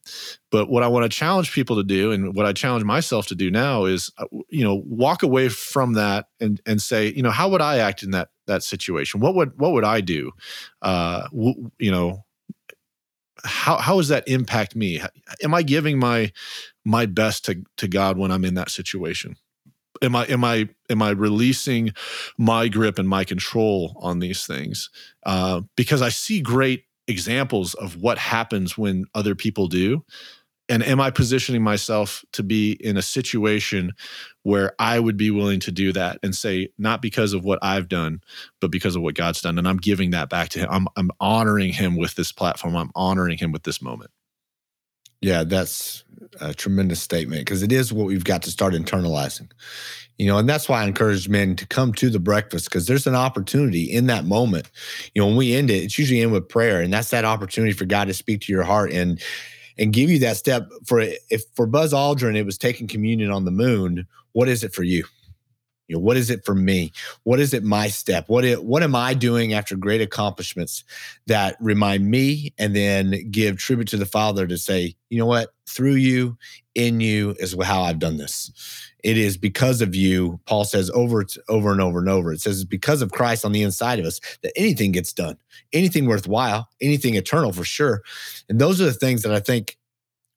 But 0.51 0.69
what 0.69 0.83
I 0.83 0.87
want 0.87 1.03
to 1.03 1.09
challenge 1.09 1.51
people 1.51 1.75
to 1.77 1.83
do, 1.83 2.11
and 2.11 2.35
what 2.35 2.45
I 2.45 2.53
challenge 2.53 2.83
myself 2.83 3.27
to 3.27 3.35
do 3.35 3.49
now, 3.49 3.85
is 3.85 4.11
uh, 4.17 4.25
you 4.49 4.63
know 4.63 4.83
walk 4.85 5.23
away 5.23 5.49
from 5.49 5.93
that 5.93 6.27
and 6.39 6.61
and 6.65 6.81
say, 6.81 7.11
you 7.13 7.23
know, 7.23 7.31
how 7.31 7.49
would 7.49 7.61
I 7.61 7.77
act 7.77 8.03
in 8.03 8.11
that 8.11 8.29
that 8.47 8.63
situation? 8.63 9.19
What 9.19 9.35
would 9.35 9.57
what 9.59 9.71
would 9.71 9.83
I 9.83 10.01
do? 10.01 10.31
Uh, 10.81 11.23
w- 11.29 11.71
you 11.79 11.91
know, 11.91 12.25
how 13.43 13.77
how 13.77 13.97
does 13.97 14.09
that 14.09 14.27
impact 14.27 14.75
me? 14.75 15.01
Am 15.43 15.53
I 15.53 15.61
giving 15.63 15.99
my 15.99 16.31
my 16.83 17.05
best 17.05 17.45
to 17.45 17.63
to 17.77 17.87
God 17.87 18.17
when 18.17 18.31
I'm 18.31 18.45
in 18.45 18.55
that 18.55 18.69
situation? 18.69 19.35
Am 20.01 20.15
I 20.15 20.25
am 20.25 20.43
I 20.43 20.69
am 20.89 21.01
I 21.01 21.11
releasing 21.11 21.93
my 22.37 22.67
grip 22.67 22.99
and 22.99 23.07
my 23.07 23.23
control 23.23 23.97
on 24.01 24.19
these 24.19 24.45
things? 24.45 24.89
Uh, 25.25 25.61
because 25.75 26.01
I 26.01 26.09
see 26.09 26.41
great 26.41 26.83
examples 27.07 27.73
of 27.75 28.01
what 28.01 28.17
happens 28.17 28.77
when 28.77 29.05
other 29.13 29.35
people 29.35 29.67
do. 29.67 30.03
And 30.67 30.81
am 30.83 30.99
i 30.99 31.11
positioning 31.11 31.61
myself 31.61 32.25
to 32.33 32.41
be 32.41 32.71
in 32.71 32.97
a 32.97 33.01
situation 33.03 33.93
where 34.41 34.73
i 34.79 34.99
would 34.99 35.15
be 35.15 35.29
willing 35.29 35.59
to 35.59 35.71
do 35.71 35.93
that 35.93 36.17
and 36.23 36.33
say 36.33 36.69
not 36.79 37.03
because 37.03 37.33
of 37.33 37.43
what 37.43 37.59
i've 37.61 37.87
done 37.87 38.19
but 38.59 38.71
because 38.71 38.95
of 38.95 39.03
what 39.03 39.13
god's 39.13 39.41
done 39.41 39.59
and 39.59 39.67
i'm 39.67 39.77
giving 39.77 40.09
that 40.09 40.27
back 40.27 40.49
to 40.49 40.59
him. 40.59 40.67
I'm, 40.71 40.87
I'm 40.95 41.11
honoring 41.19 41.71
him 41.71 41.95
with 41.95 42.15
this 42.15 42.31
platform. 42.31 42.75
I'm 42.75 42.89
honoring 42.95 43.37
him 43.37 43.51
with 43.51 43.61
this 43.61 43.79
moment 43.79 44.09
yeah 45.25 45.43
that's 45.43 46.03
a 46.39 46.53
tremendous 46.53 47.01
statement 47.01 47.41
because 47.41 47.63
it 47.63 47.71
is 47.71 47.91
what 47.91 48.05
we've 48.05 48.23
got 48.23 48.43
to 48.43 48.51
start 48.51 48.73
internalizing. 48.73 49.49
You 50.19 50.27
know 50.27 50.37
and 50.37 50.47
that's 50.47 50.69
why 50.69 50.83
i 50.83 50.85
encourage 50.85 51.27
men 51.27 51.55
to 51.55 51.65
come 51.65 51.91
to 51.93 52.09
the 52.09 52.19
breakfast 52.19 52.69
because 52.69 52.85
there's 52.85 53.07
an 53.07 53.15
opportunity 53.15 53.83
in 53.83 54.05
that 54.05 54.25
moment. 54.25 54.69
You 55.13 55.21
know 55.21 55.27
when 55.27 55.35
we 55.35 55.55
end 55.55 55.71
it 55.71 55.83
it's 55.83 55.97
usually 55.97 56.21
end 56.21 56.31
with 56.31 56.47
prayer 56.47 56.79
and 56.79 56.93
that's 56.93 57.09
that 57.09 57.25
opportunity 57.25 57.73
for 57.73 57.85
god 57.85 58.05
to 58.05 58.13
speak 58.13 58.41
to 58.41 58.53
your 58.53 58.63
heart 58.63 58.91
and 58.91 59.19
and 59.77 59.91
give 59.91 60.09
you 60.11 60.19
that 60.19 60.37
step 60.37 60.69
for 60.85 60.99
if 61.01 61.43
for 61.55 61.65
buzz 61.65 61.91
aldrin 61.91 62.37
it 62.37 62.45
was 62.45 62.57
taking 62.57 62.87
communion 62.87 63.31
on 63.31 63.45
the 63.45 63.51
moon 63.51 64.07
what 64.33 64.47
is 64.47 64.63
it 64.63 64.73
for 64.73 64.83
you 64.83 65.03
you 65.87 65.95
know 65.95 66.01
what 66.01 66.17
is 66.17 66.29
it 66.29 66.45
for 66.45 66.55
me? 66.55 66.91
What 67.23 67.39
is 67.39 67.53
it 67.53 67.63
my 67.63 67.87
step? 67.87 68.27
What 68.27 68.43
it, 68.43 68.63
what 68.63 68.83
am 68.83 68.95
i 68.95 69.13
doing 69.13 69.53
after 69.53 69.75
great 69.75 70.01
accomplishments 70.01 70.83
that 71.27 71.57
remind 71.59 72.09
me 72.09 72.53
and 72.57 72.75
then 72.75 73.29
give 73.29 73.57
tribute 73.57 73.87
to 73.89 73.97
the 73.97 74.05
father 74.05 74.47
to 74.47 74.57
say 74.57 74.95
you 75.09 75.19
know 75.19 75.25
what? 75.25 75.49
Through 75.67 75.95
you 75.95 76.37
in 76.73 76.99
you 76.99 77.35
is 77.39 77.55
how 77.63 77.83
i've 77.83 77.99
done 77.99 78.17
this. 78.17 78.51
It 79.03 79.17
is 79.17 79.37
because 79.37 79.81
of 79.81 79.93
you 79.95 80.39
paul 80.45 80.65
says 80.65 80.89
over 80.91 81.25
over 81.47 81.71
and 81.71 81.81
over 81.81 81.99
and 81.99 82.09
over. 82.09 82.33
It 82.33 82.41
says 82.41 82.65
because 82.65 83.01
of 83.01 83.11
christ 83.11 83.45
on 83.45 83.51
the 83.51 83.63
inside 83.63 83.99
of 83.99 84.05
us 84.05 84.19
that 84.41 84.53
anything 84.55 84.91
gets 84.91 85.13
done. 85.13 85.37
Anything 85.73 86.05
worthwhile 86.05 86.69
anything 86.81 87.15
eternal 87.15 87.51
for 87.51 87.63
sure. 87.63 88.01
And 88.49 88.59
those 88.59 88.81
are 88.81 88.85
the 88.85 88.93
things 88.93 89.21
that 89.21 89.33
i 89.33 89.39
think 89.39 89.77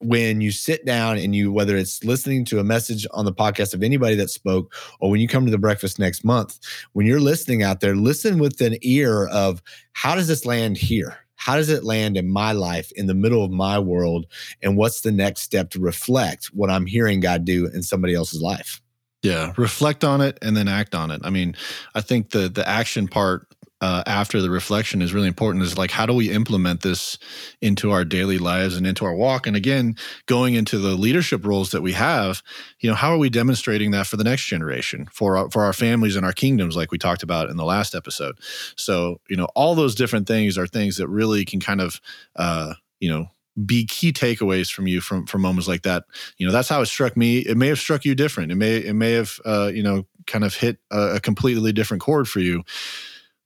when 0.00 0.40
you 0.40 0.52
sit 0.52 0.84
down 0.84 1.18
and 1.18 1.34
you 1.34 1.50
whether 1.50 1.76
it's 1.76 2.04
listening 2.04 2.44
to 2.44 2.60
a 2.60 2.64
message 2.64 3.06
on 3.12 3.24
the 3.24 3.32
podcast 3.32 3.74
of 3.74 3.82
anybody 3.82 4.14
that 4.14 4.30
spoke 4.30 4.72
or 5.00 5.10
when 5.10 5.20
you 5.20 5.26
come 5.26 5.44
to 5.44 5.50
the 5.50 5.58
breakfast 5.58 5.98
next 5.98 6.24
month 6.24 6.60
when 6.92 7.04
you're 7.04 7.18
listening 7.18 7.62
out 7.64 7.80
there 7.80 7.96
listen 7.96 8.38
with 8.38 8.60
an 8.60 8.76
ear 8.82 9.26
of 9.28 9.60
how 9.92 10.14
does 10.14 10.28
this 10.28 10.46
land 10.46 10.76
here? 10.76 11.18
How 11.34 11.56
does 11.56 11.68
it 11.68 11.82
land 11.84 12.16
in 12.16 12.28
my 12.28 12.52
life 12.52 12.92
in 12.92 13.06
the 13.06 13.14
middle 13.14 13.44
of 13.44 13.50
my 13.50 13.78
world? 13.78 14.26
And 14.62 14.76
what's 14.76 15.00
the 15.00 15.12
next 15.12 15.42
step 15.42 15.70
to 15.70 15.80
reflect 15.80 16.46
what 16.46 16.70
i'm 16.70 16.86
hearing 16.86 17.20
god 17.20 17.44
do 17.44 17.66
in 17.66 17.82
somebody 17.82 18.14
else's 18.14 18.40
life? 18.40 18.80
Yeah 19.22 19.52
reflect 19.56 20.04
on 20.04 20.20
it 20.20 20.38
and 20.42 20.56
then 20.56 20.68
act 20.68 20.94
on 20.94 21.10
it. 21.10 21.20
I 21.24 21.30
mean 21.30 21.56
i 21.94 22.00
think 22.00 22.30
the 22.30 22.48
the 22.48 22.66
action 22.68 23.08
part 23.08 23.48
uh, 23.80 24.02
after 24.06 24.40
the 24.40 24.50
reflection 24.50 25.02
is 25.02 25.14
really 25.14 25.28
important 25.28 25.64
is 25.64 25.78
like 25.78 25.90
how 25.90 26.06
do 26.06 26.12
we 26.12 26.30
implement 26.30 26.82
this 26.82 27.18
into 27.60 27.90
our 27.90 28.04
daily 28.04 28.38
lives 28.38 28.76
and 28.76 28.86
into 28.86 29.04
our 29.04 29.14
walk? 29.14 29.46
And 29.46 29.56
again 29.56 29.96
going 30.26 30.54
into 30.54 30.78
the 30.78 30.96
leadership 30.96 31.46
roles 31.46 31.70
that 31.70 31.82
we 31.82 31.92
have 31.92 32.42
you 32.80 32.88
know 32.88 32.96
how 32.96 33.12
are 33.12 33.18
we 33.18 33.30
demonstrating 33.30 33.90
that 33.92 34.06
for 34.06 34.16
the 34.16 34.24
next 34.24 34.46
generation 34.46 35.06
for 35.12 35.36
our, 35.36 35.50
for 35.50 35.64
our 35.64 35.72
families 35.72 36.16
and 36.16 36.24
our 36.24 36.32
kingdoms 36.32 36.76
like 36.76 36.90
we 36.90 36.98
talked 36.98 37.22
about 37.22 37.50
in 37.50 37.56
the 37.56 37.64
last 37.64 37.94
episode? 37.94 38.38
So 38.76 39.20
you 39.28 39.36
know 39.36 39.48
all 39.54 39.74
those 39.74 39.94
different 39.94 40.26
things 40.26 40.58
are 40.58 40.66
things 40.66 40.96
that 40.96 41.08
really 41.08 41.44
can 41.44 41.60
kind 41.60 41.80
of 41.80 42.00
uh, 42.36 42.74
you 43.00 43.10
know 43.10 43.28
be 43.64 43.84
key 43.86 44.12
takeaways 44.12 44.72
from 44.72 44.86
you 44.86 45.00
from 45.00 45.26
from 45.26 45.42
moments 45.42 45.68
like 45.68 45.82
that. 45.82 46.04
You 46.36 46.46
know 46.46 46.52
that's 46.52 46.68
how 46.68 46.80
it 46.80 46.86
struck 46.86 47.16
me. 47.16 47.38
It 47.38 47.56
may 47.56 47.68
have 47.68 47.78
struck 47.78 48.04
you 48.04 48.14
different. 48.14 48.52
It 48.52 48.56
may 48.56 48.76
it 48.78 48.94
may 48.94 49.12
have 49.12 49.40
uh, 49.44 49.70
you 49.72 49.82
know 49.82 50.06
kind 50.26 50.44
of 50.44 50.54
hit 50.54 50.78
a, 50.90 51.16
a 51.16 51.20
completely 51.20 51.72
different 51.72 52.02
chord 52.02 52.28
for 52.28 52.40
you 52.40 52.62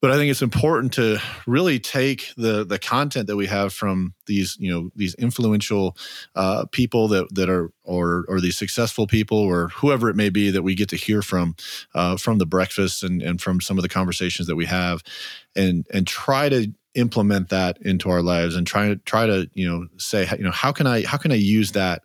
but 0.02 0.10
I 0.10 0.16
think 0.16 0.32
it's 0.32 0.42
important 0.42 0.92
to 0.94 1.18
really 1.46 1.78
take 1.78 2.32
the 2.36 2.64
the 2.64 2.78
content 2.78 3.28
that 3.28 3.36
we 3.36 3.46
have 3.46 3.72
from 3.72 4.14
these 4.26 4.56
you 4.58 4.70
know 4.70 4.90
these 4.96 5.14
influential 5.14 5.96
uh, 6.34 6.66
people 6.72 7.08
that 7.08 7.32
that 7.34 7.48
are 7.48 7.70
or 7.84 8.26
or 8.28 8.40
these 8.40 8.58
successful 8.58 9.06
people 9.06 9.38
or 9.38 9.68
whoever 9.68 10.10
it 10.10 10.16
may 10.16 10.28
be 10.28 10.50
that 10.50 10.62
we 10.62 10.74
get 10.74 10.88
to 10.88 10.96
hear 10.96 11.22
from 11.22 11.54
uh, 11.94 12.16
from 12.16 12.38
the 12.38 12.46
breakfast 12.46 13.04
and 13.04 13.22
and 13.22 13.40
from 13.40 13.60
some 13.60 13.78
of 13.78 13.82
the 13.82 13.88
conversations 13.88 14.48
that 14.48 14.56
we 14.56 14.66
have, 14.66 15.02
and 15.54 15.86
and 15.94 16.06
try 16.06 16.48
to 16.48 16.70
implement 16.94 17.48
that 17.48 17.78
into 17.80 18.10
our 18.10 18.20
lives 18.20 18.54
and 18.54 18.66
try 18.66 18.88
to 18.88 18.96
try 18.96 19.24
to 19.24 19.48
you 19.54 19.70
know 19.70 19.86
say 19.98 20.28
you 20.36 20.44
know 20.44 20.50
how 20.50 20.72
can 20.72 20.86
I 20.86 21.06
how 21.06 21.16
can 21.16 21.30
I 21.30 21.36
use 21.36 21.72
that 21.72 22.02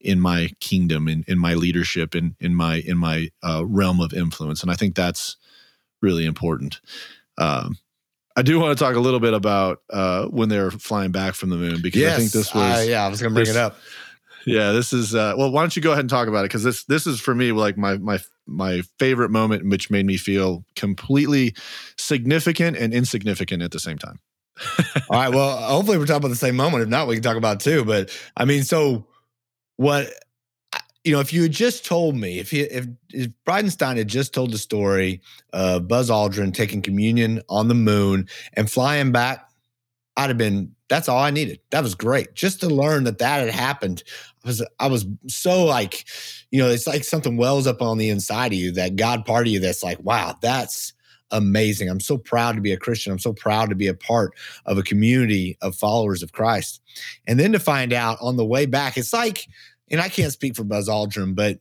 in 0.00 0.20
my 0.20 0.48
kingdom 0.60 1.06
in 1.06 1.22
in 1.28 1.38
my 1.38 1.52
leadership 1.52 2.14
in 2.14 2.34
in 2.40 2.54
my 2.54 2.76
in 2.76 2.96
my 2.96 3.28
uh, 3.42 3.62
realm 3.66 4.00
of 4.00 4.14
influence 4.14 4.62
and 4.62 4.70
I 4.70 4.74
think 4.74 4.94
that's 4.94 5.36
really 6.02 6.26
important. 6.26 6.80
Um, 7.38 7.76
I 8.36 8.42
do 8.42 8.60
want 8.60 8.76
to 8.76 8.84
talk 8.84 8.96
a 8.96 9.00
little 9.00 9.20
bit 9.20 9.32
about 9.32 9.80
uh, 9.90 10.26
when 10.26 10.48
they're 10.48 10.70
flying 10.70 11.10
back 11.10 11.34
from 11.34 11.50
the 11.50 11.56
moon 11.56 11.80
because 11.80 12.00
yes, 12.00 12.14
I 12.14 12.18
think 12.18 12.32
this 12.32 12.54
was 12.54 12.78
uh, 12.78 12.84
yeah 12.86 13.04
I 13.04 13.08
was 13.08 13.20
going 13.20 13.30
to 13.30 13.34
bring 13.34 13.46
this, 13.46 13.56
it 13.56 13.58
up. 13.58 13.78
Yeah, 14.46 14.72
this 14.72 14.92
is 14.92 15.14
uh, 15.14 15.34
well. 15.36 15.50
Why 15.50 15.62
don't 15.62 15.74
you 15.74 15.82
go 15.82 15.92
ahead 15.92 16.00
and 16.00 16.10
talk 16.10 16.28
about 16.28 16.40
it 16.40 16.48
because 16.48 16.62
this 16.62 16.84
this 16.84 17.06
is 17.06 17.20
for 17.20 17.34
me 17.34 17.52
like 17.52 17.76
my 17.76 17.96
my 17.96 18.20
my 18.46 18.82
favorite 18.98 19.30
moment, 19.30 19.68
which 19.68 19.90
made 19.90 20.06
me 20.06 20.16
feel 20.16 20.64
completely 20.76 21.54
significant 21.96 22.76
and 22.76 22.92
insignificant 22.92 23.62
at 23.62 23.72
the 23.72 23.80
same 23.80 23.98
time. 23.98 24.20
All 24.78 25.18
right. 25.18 25.34
Well, 25.34 25.56
hopefully 25.56 25.98
we're 25.98 26.06
talking 26.06 26.18
about 26.18 26.28
the 26.28 26.36
same 26.36 26.56
moment. 26.56 26.82
If 26.82 26.88
not, 26.88 27.08
we 27.08 27.16
can 27.16 27.22
talk 27.22 27.36
about 27.36 27.56
it 27.56 27.70
too. 27.70 27.84
But 27.84 28.10
I 28.36 28.44
mean, 28.44 28.62
so 28.62 29.06
what 29.76 30.12
you 31.06 31.12
know, 31.12 31.20
if 31.20 31.32
you 31.32 31.42
had 31.42 31.52
just 31.52 31.84
told 31.84 32.16
me, 32.16 32.40
if 32.40 32.50
he, 32.50 32.62
if, 32.62 32.84
if 33.12 33.28
Bridenstine 33.46 33.96
had 33.96 34.08
just 34.08 34.34
told 34.34 34.50
the 34.50 34.58
story 34.58 35.20
of 35.52 35.86
Buzz 35.86 36.10
Aldrin 36.10 36.52
taking 36.52 36.82
communion 36.82 37.40
on 37.48 37.68
the 37.68 37.74
moon 37.74 38.28
and 38.54 38.68
flying 38.68 39.12
back, 39.12 39.48
I'd 40.16 40.30
have 40.30 40.38
been. 40.38 40.74
That's 40.88 41.08
all 41.08 41.20
I 41.20 41.30
needed. 41.30 41.60
That 41.70 41.84
was 41.84 41.94
great. 41.94 42.34
Just 42.34 42.58
to 42.60 42.68
learn 42.68 43.04
that 43.04 43.18
that 43.18 43.40
had 43.40 43.54
happened, 43.54 44.02
I 44.44 44.48
was 44.48 44.66
I 44.80 44.88
was 44.88 45.06
so 45.28 45.64
like, 45.64 46.06
you 46.50 46.60
know, 46.60 46.68
it's 46.68 46.88
like 46.88 47.04
something 47.04 47.36
wells 47.36 47.68
up 47.68 47.80
on 47.80 47.98
the 47.98 48.10
inside 48.10 48.52
of 48.52 48.58
you, 48.58 48.72
that 48.72 48.96
God 48.96 49.24
part 49.24 49.46
of 49.46 49.52
you 49.52 49.60
that's 49.60 49.84
like, 49.84 50.00
wow, 50.00 50.34
that's 50.40 50.92
amazing. 51.30 51.88
I'm 51.88 52.00
so 52.00 52.18
proud 52.18 52.56
to 52.56 52.60
be 52.60 52.72
a 52.72 52.76
Christian. 52.76 53.12
I'm 53.12 53.20
so 53.20 53.32
proud 53.32 53.68
to 53.68 53.76
be 53.76 53.86
a 53.86 53.94
part 53.94 54.32
of 54.64 54.76
a 54.76 54.82
community 54.82 55.56
of 55.60 55.76
followers 55.76 56.24
of 56.24 56.32
Christ. 56.32 56.80
And 57.28 57.38
then 57.38 57.52
to 57.52 57.60
find 57.60 57.92
out 57.92 58.18
on 58.20 58.36
the 58.36 58.44
way 58.44 58.66
back, 58.66 58.96
it's 58.96 59.12
like, 59.12 59.46
and 59.90 60.00
I 60.00 60.08
can't 60.08 60.32
speak 60.32 60.56
for 60.56 60.64
Buzz 60.64 60.88
Aldrin, 60.88 61.34
but 61.34 61.60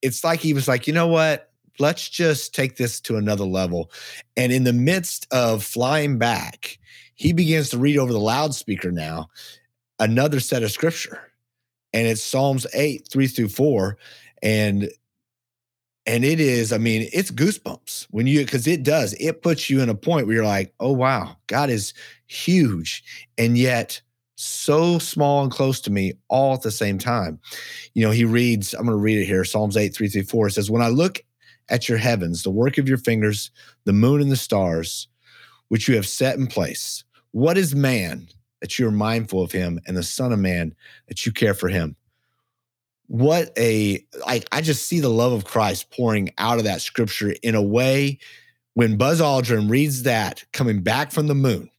it's 0.00 0.24
like 0.24 0.40
he 0.40 0.54
was 0.54 0.68
like, 0.68 0.86
you 0.86 0.92
know 0.92 1.08
what? 1.08 1.50
Let's 1.78 2.08
just 2.08 2.54
take 2.54 2.76
this 2.76 3.00
to 3.02 3.16
another 3.16 3.44
level. 3.44 3.90
And 4.36 4.52
in 4.52 4.64
the 4.64 4.72
midst 4.72 5.26
of 5.32 5.64
flying 5.64 6.18
back, 6.18 6.78
he 7.14 7.32
begins 7.32 7.70
to 7.70 7.78
read 7.78 7.98
over 7.98 8.12
the 8.12 8.20
loudspeaker 8.20 8.90
now 8.90 9.30
another 9.98 10.40
set 10.40 10.62
of 10.62 10.72
scripture. 10.72 11.20
And 11.92 12.06
it's 12.06 12.22
Psalms 12.22 12.66
8, 12.74 13.08
3 13.10 13.26
through 13.26 13.48
4. 13.48 13.96
And 14.42 14.90
and 16.04 16.24
it 16.24 16.40
is, 16.40 16.72
I 16.72 16.78
mean, 16.78 17.08
it's 17.12 17.30
goosebumps 17.30 18.08
when 18.10 18.26
you 18.26 18.40
because 18.40 18.66
it 18.66 18.82
does, 18.82 19.14
it 19.20 19.40
puts 19.40 19.70
you 19.70 19.80
in 19.80 19.88
a 19.88 19.94
point 19.94 20.26
where 20.26 20.34
you're 20.34 20.44
like, 20.44 20.74
oh 20.80 20.92
wow, 20.92 21.36
God 21.46 21.70
is 21.70 21.94
huge. 22.26 23.04
And 23.38 23.56
yet 23.56 24.02
so 24.42 24.98
small 24.98 25.42
and 25.42 25.52
close 25.52 25.80
to 25.82 25.90
me 25.90 26.14
all 26.28 26.54
at 26.54 26.62
the 26.62 26.70
same 26.70 26.98
time. 26.98 27.38
You 27.94 28.04
know, 28.04 28.10
he 28.10 28.24
reads, 28.24 28.74
I'm 28.74 28.84
going 28.84 28.96
to 28.96 29.02
read 29.02 29.18
it 29.18 29.26
here 29.26 29.44
Psalms 29.44 29.76
8, 29.76 29.94
3 29.94 30.08
through 30.08 30.24
4. 30.24 30.46
It 30.48 30.50
says, 30.52 30.70
When 30.70 30.82
I 30.82 30.88
look 30.88 31.20
at 31.68 31.88
your 31.88 31.98
heavens, 31.98 32.42
the 32.42 32.50
work 32.50 32.78
of 32.78 32.88
your 32.88 32.98
fingers, 32.98 33.50
the 33.84 33.92
moon 33.92 34.20
and 34.20 34.30
the 34.30 34.36
stars, 34.36 35.08
which 35.68 35.88
you 35.88 35.94
have 35.96 36.06
set 36.06 36.36
in 36.36 36.46
place, 36.46 37.04
what 37.30 37.56
is 37.56 37.74
man 37.74 38.28
that 38.60 38.78
you 38.78 38.86
are 38.86 38.92
mindful 38.92 39.42
of 39.42 39.52
him, 39.52 39.80
and 39.86 39.96
the 39.96 40.02
Son 40.02 40.32
of 40.32 40.38
Man 40.38 40.74
that 41.08 41.24
you 41.24 41.32
care 41.32 41.54
for 41.54 41.68
him? 41.68 41.96
What 43.06 43.52
a, 43.58 44.04
I, 44.26 44.42
I 44.52 44.60
just 44.60 44.86
see 44.86 45.00
the 45.00 45.08
love 45.08 45.32
of 45.32 45.44
Christ 45.44 45.90
pouring 45.90 46.32
out 46.38 46.58
of 46.58 46.64
that 46.64 46.80
scripture 46.80 47.34
in 47.42 47.54
a 47.54 47.62
way 47.62 48.18
when 48.74 48.96
Buzz 48.96 49.20
Aldrin 49.20 49.68
reads 49.68 50.04
that 50.04 50.44
coming 50.52 50.82
back 50.82 51.12
from 51.12 51.26
the 51.26 51.34
moon 51.34 51.70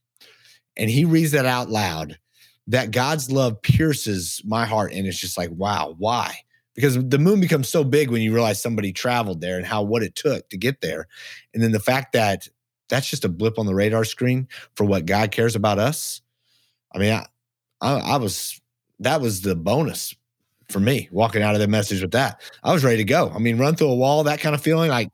and 0.76 0.90
he 0.90 1.04
reads 1.04 1.32
that 1.32 1.46
out 1.46 1.70
loud 1.70 2.18
that 2.68 2.90
God's 2.90 3.30
love 3.30 3.60
pierces 3.62 4.40
my 4.44 4.64
heart. 4.64 4.92
And 4.92 5.06
it's 5.06 5.18
just 5.18 5.36
like, 5.36 5.50
wow, 5.50 5.94
why? 5.98 6.38
Because 6.74 6.94
the 6.94 7.18
moon 7.18 7.40
becomes 7.40 7.68
so 7.68 7.84
big 7.84 8.10
when 8.10 8.22
you 8.22 8.32
realize 8.32 8.60
somebody 8.60 8.92
traveled 8.92 9.40
there 9.40 9.56
and 9.56 9.66
how 9.66 9.82
what 9.82 10.02
it 10.02 10.14
took 10.14 10.48
to 10.48 10.56
get 10.56 10.80
there. 10.80 11.06
And 11.52 11.62
then 11.62 11.72
the 11.72 11.80
fact 11.80 12.12
that 12.12 12.48
that's 12.88 13.08
just 13.08 13.24
a 13.24 13.28
blip 13.28 13.58
on 13.58 13.66
the 13.66 13.74
radar 13.74 14.04
screen 14.04 14.48
for 14.74 14.84
what 14.84 15.06
God 15.06 15.30
cares 15.30 15.56
about 15.56 15.78
us. 15.78 16.20
I 16.92 16.98
mean, 16.98 17.12
I, 17.12 17.26
I, 17.80 18.14
I 18.14 18.16
was, 18.16 18.60
that 19.00 19.20
was 19.20 19.42
the 19.42 19.54
bonus 19.54 20.14
for 20.68 20.80
me 20.80 21.08
walking 21.12 21.42
out 21.42 21.54
of 21.54 21.60
the 21.60 21.68
message 21.68 22.02
with 22.02 22.12
that. 22.12 22.40
I 22.62 22.72
was 22.72 22.84
ready 22.84 22.98
to 22.98 23.04
go. 23.04 23.30
I 23.34 23.38
mean, 23.38 23.58
run 23.58 23.76
through 23.76 23.90
a 23.90 23.94
wall, 23.94 24.24
that 24.24 24.40
kind 24.40 24.54
of 24.54 24.62
feeling. 24.62 24.90
Like, 24.90 25.10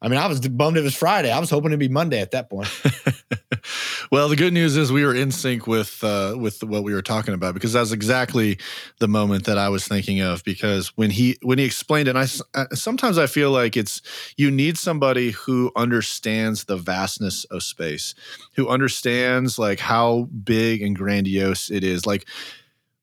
I 0.00 0.08
mean, 0.08 0.18
I 0.18 0.26
was 0.26 0.40
bummed 0.40 0.76
it 0.76 0.82
was 0.82 0.94
Friday. 0.94 1.30
I 1.30 1.38
was 1.38 1.50
hoping 1.50 1.70
to 1.70 1.78
be 1.78 1.88
Monday 1.88 2.20
at 2.20 2.32
that 2.32 2.50
point. 2.50 2.68
well, 4.12 4.28
the 4.28 4.36
good 4.36 4.52
news 4.52 4.76
is 4.76 4.92
we 4.92 5.06
were 5.06 5.14
in 5.14 5.30
sync 5.30 5.66
with 5.66 6.04
uh, 6.04 6.34
with 6.38 6.62
what 6.62 6.84
we 6.84 6.92
were 6.92 7.00
talking 7.00 7.32
about 7.32 7.54
because 7.54 7.72
that's 7.72 7.92
exactly 7.92 8.58
the 8.98 9.08
moment 9.08 9.46
that 9.46 9.56
I 9.56 9.70
was 9.70 9.88
thinking 9.88 10.20
of. 10.20 10.44
Because 10.44 10.88
when 10.98 11.08
he 11.08 11.38
when 11.40 11.58
he 11.58 11.64
explained 11.64 12.08
it, 12.08 12.14
I 12.14 12.26
sometimes 12.74 13.16
I 13.16 13.26
feel 13.26 13.50
like 13.50 13.74
it's 13.74 14.02
you 14.36 14.50
need 14.50 14.76
somebody 14.76 15.30
who 15.30 15.72
understands 15.76 16.64
the 16.64 16.76
vastness 16.76 17.44
of 17.46 17.62
space, 17.62 18.14
who 18.54 18.68
understands 18.68 19.58
like 19.58 19.80
how 19.80 20.28
big 20.44 20.82
and 20.82 20.94
grandiose 20.94 21.70
it 21.70 21.82
is. 21.82 22.04
Like 22.04 22.26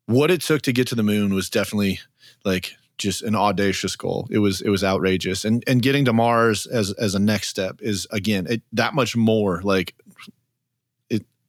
what 0.06 0.30
it 0.30 0.42
took 0.42 0.62
to 0.62 0.72
get 0.72 0.86
to 0.90 0.96
the 0.96 1.02
moon 1.02 1.34
was 1.34 1.50
definitely 1.50 2.02
like 2.46 2.76
just 3.00 3.24
an 3.24 3.34
audacious 3.34 3.96
goal. 3.96 4.28
It 4.30 4.40
was 4.40 4.62
it 4.62 4.70
was 4.70 4.84
outrageous, 4.84 5.44
and 5.44 5.64
and 5.66 5.82
getting 5.82 6.06
to 6.06 6.14
Mars 6.14 6.68
as 6.68 6.92
as 6.92 7.16
a 7.16 7.20
next 7.20 7.48
step 7.48 7.80
is 7.82 8.06
again 8.12 8.46
it, 8.48 8.62
that 8.74 8.94
much 8.94 9.16
more 9.16 9.60
like 9.64 9.96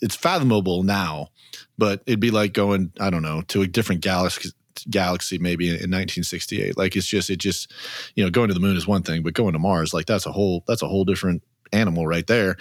it's 0.01 0.17
fathomable 0.17 0.83
now, 0.83 1.29
but 1.79 2.03
it'd 2.07 2.21
be 2.21 2.31
like 2.31 2.53
going 2.53 2.93
I 3.01 3.11
don't 3.11 3.23
know 3.23 3.43
to 3.49 3.63
a 3.63 3.67
different 3.67 4.03
galaxy 4.03 4.51
galaxy 4.89 5.37
maybe 5.37 5.67
in, 5.67 5.75
in 5.75 5.91
1968 5.91 6.79
like 6.79 6.97
it's 6.97 7.07
just 7.07 7.29
it 7.29 7.37
just 7.37 7.71
you 8.15 8.25
know 8.25 8.31
going 8.31 8.49
to 8.49 8.55
the 8.55 8.61
moon 8.61 8.79
is 8.79 8.87
one 8.87 9.03
thing 9.03 9.23
but 9.23 9.35
going 9.35 9.53
to 9.53 9.59
mars 9.59 9.93
like 9.93 10.07
that's 10.07 10.25
a 10.25 10.33
whole 10.33 10.65
that's 10.67 10.81
a 10.81 10.89
whole 10.89 11.05
different 11.05 11.43
animal 11.73 12.07
right 12.07 12.27
there. 12.27 12.57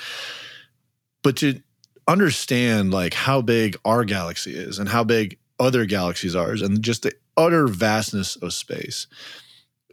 But 1.24 1.38
to 1.38 1.62
understand 2.08 2.92
like 2.92 3.14
how 3.14 3.42
big 3.42 3.78
our 3.86 4.04
galaxy 4.04 4.56
is 4.56 4.80
and 4.80 4.90
how 4.90 5.04
big 5.04 5.38
other 5.60 5.86
galaxies 5.86 6.36
are 6.36 6.52
and 6.52 6.82
just 6.82 7.04
the 7.04 7.14
utter 7.38 7.68
vastness 7.68 8.36
of 8.38 8.54
space. 8.54 9.08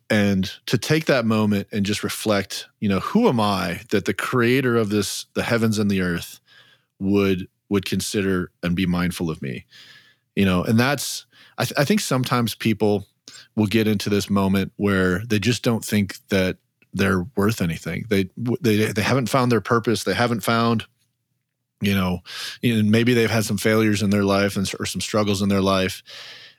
And 0.08 0.50
to 0.66 0.78
take 0.78 1.06
that 1.06 1.26
moment 1.26 1.66
and 1.72 1.84
just 1.84 2.04
reflect 2.04 2.68
you 2.78 2.88
know 2.88 3.00
who 3.00 3.28
am 3.28 3.40
i 3.40 3.80
that 3.90 4.04
the 4.04 4.14
creator 4.14 4.76
of 4.76 4.88
this 4.88 5.26
the 5.34 5.42
heavens 5.42 5.80
and 5.80 5.90
the 5.90 6.00
earth 6.00 6.38
would 6.98 7.48
would 7.68 7.84
consider 7.84 8.50
and 8.62 8.76
be 8.76 8.86
mindful 8.86 9.30
of 9.30 9.42
me 9.42 9.64
you 10.34 10.44
know 10.44 10.62
and 10.62 10.78
that's 10.78 11.26
I, 11.58 11.64
th- 11.64 11.78
I 11.78 11.84
think 11.84 12.00
sometimes 12.00 12.54
people 12.54 13.06
will 13.54 13.66
get 13.66 13.88
into 13.88 14.10
this 14.10 14.28
moment 14.28 14.72
where 14.76 15.24
they 15.26 15.38
just 15.38 15.62
don't 15.62 15.84
think 15.84 16.18
that 16.28 16.58
they're 16.92 17.26
worth 17.36 17.60
anything 17.60 18.06
they 18.08 18.30
they 18.60 18.92
they 18.92 19.02
haven't 19.02 19.28
found 19.28 19.50
their 19.50 19.60
purpose 19.60 20.04
they 20.04 20.14
haven't 20.14 20.40
found 20.40 20.86
you 21.80 21.94
know, 21.94 22.20
and 22.62 22.90
maybe 22.90 23.14
they've 23.14 23.30
had 23.30 23.44
some 23.44 23.58
failures 23.58 24.02
in 24.02 24.10
their 24.10 24.24
life 24.24 24.56
and 24.56 24.70
or 24.80 24.86
some 24.86 25.00
struggles 25.00 25.42
in 25.42 25.48
their 25.48 25.60
life, 25.60 26.02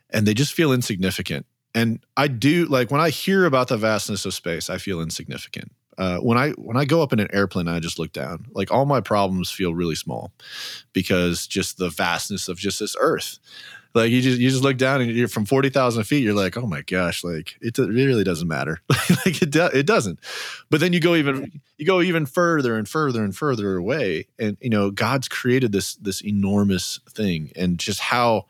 and 0.10 0.28
they 0.28 0.34
just 0.34 0.54
feel 0.54 0.72
insignificant. 0.72 1.46
And 1.74 2.00
I 2.16 2.28
do 2.28 2.66
like 2.66 2.92
when 2.92 3.02
I 3.02 3.10
hear 3.10 3.46
about 3.46 3.68
the 3.68 3.78
vastness 3.78 4.26
of 4.26 4.34
space, 4.34 4.70
I 4.70 4.78
feel 4.78 5.02
insignificant. 5.02 5.72
Uh, 5.98 6.20
when 6.20 6.38
I 6.38 6.52
when 6.52 6.78
I 6.78 6.86
go 6.86 7.02
up 7.02 7.14
in 7.14 7.20
an 7.20 7.30
airplane, 7.34 7.68
I 7.68 7.80
just 7.80 7.98
look 7.98 8.14
down. 8.14 8.46
Like 8.52 8.72
all 8.72 8.86
my 8.86 9.02
problems 9.02 9.50
feel 9.50 9.74
really 9.74 9.96
small 9.96 10.32
because 10.94 11.48
just 11.48 11.78
the 11.78 11.90
vastness 11.90 12.48
of 12.48 12.58
just 12.58 12.80
this 12.80 12.96
Earth. 13.00 13.40
Like 13.96 14.12
you 14.12 14.22
just 14.22 14.40
you 14.40 14.50
just 14.50 14.64
look 14.64 14.78
down 14.78 15.02
and 15.02 15.12
you're 15.12 15.28
from 15.28 15.46
forty 15.46 15.70
thousand 15.70 16.04
feet. 16.04 16.24
You're 16.24 16.36
like, 16.36 16.56
oh 16.56 16.68
my 16.68 16.82
gosh, 16.84 17.24
like 17.24 17.56
it, 17.62 17.80
it 17.80 17.88
really 17.88 18.24
doesn't 18.24 18.48
matter. 18.48 18.80
like 18.90 19.42
it 19.42 19.50
do, 19.50 19.66
it 19.66 19.88
doesn't. 19.88 20.20
But 20.70 20.82
then 20.82 20.94
you 20.94 21.00
go 21.00 21.16
even 21.16 21.62
you 21.78 21.86
go 21.86 22.02
even 22.02 22.26
further 22.28 22.76
and 22.76 22.88
further 22.88 23.24
and 23.24 23.36
further 23.36 23.76
away, 23.76 24.28
and 24.38 24.58
you 24.62 24.70
know 24.70 24.92
God's 24.92 25.28
created 25.28 25.72
this 25.72 25.96
this 25.96 26.24
enormous 26.24 27.00
thing, 27.10 27.52
and 27.56 27.80
just 27.80 28.00
how 28.00 28.46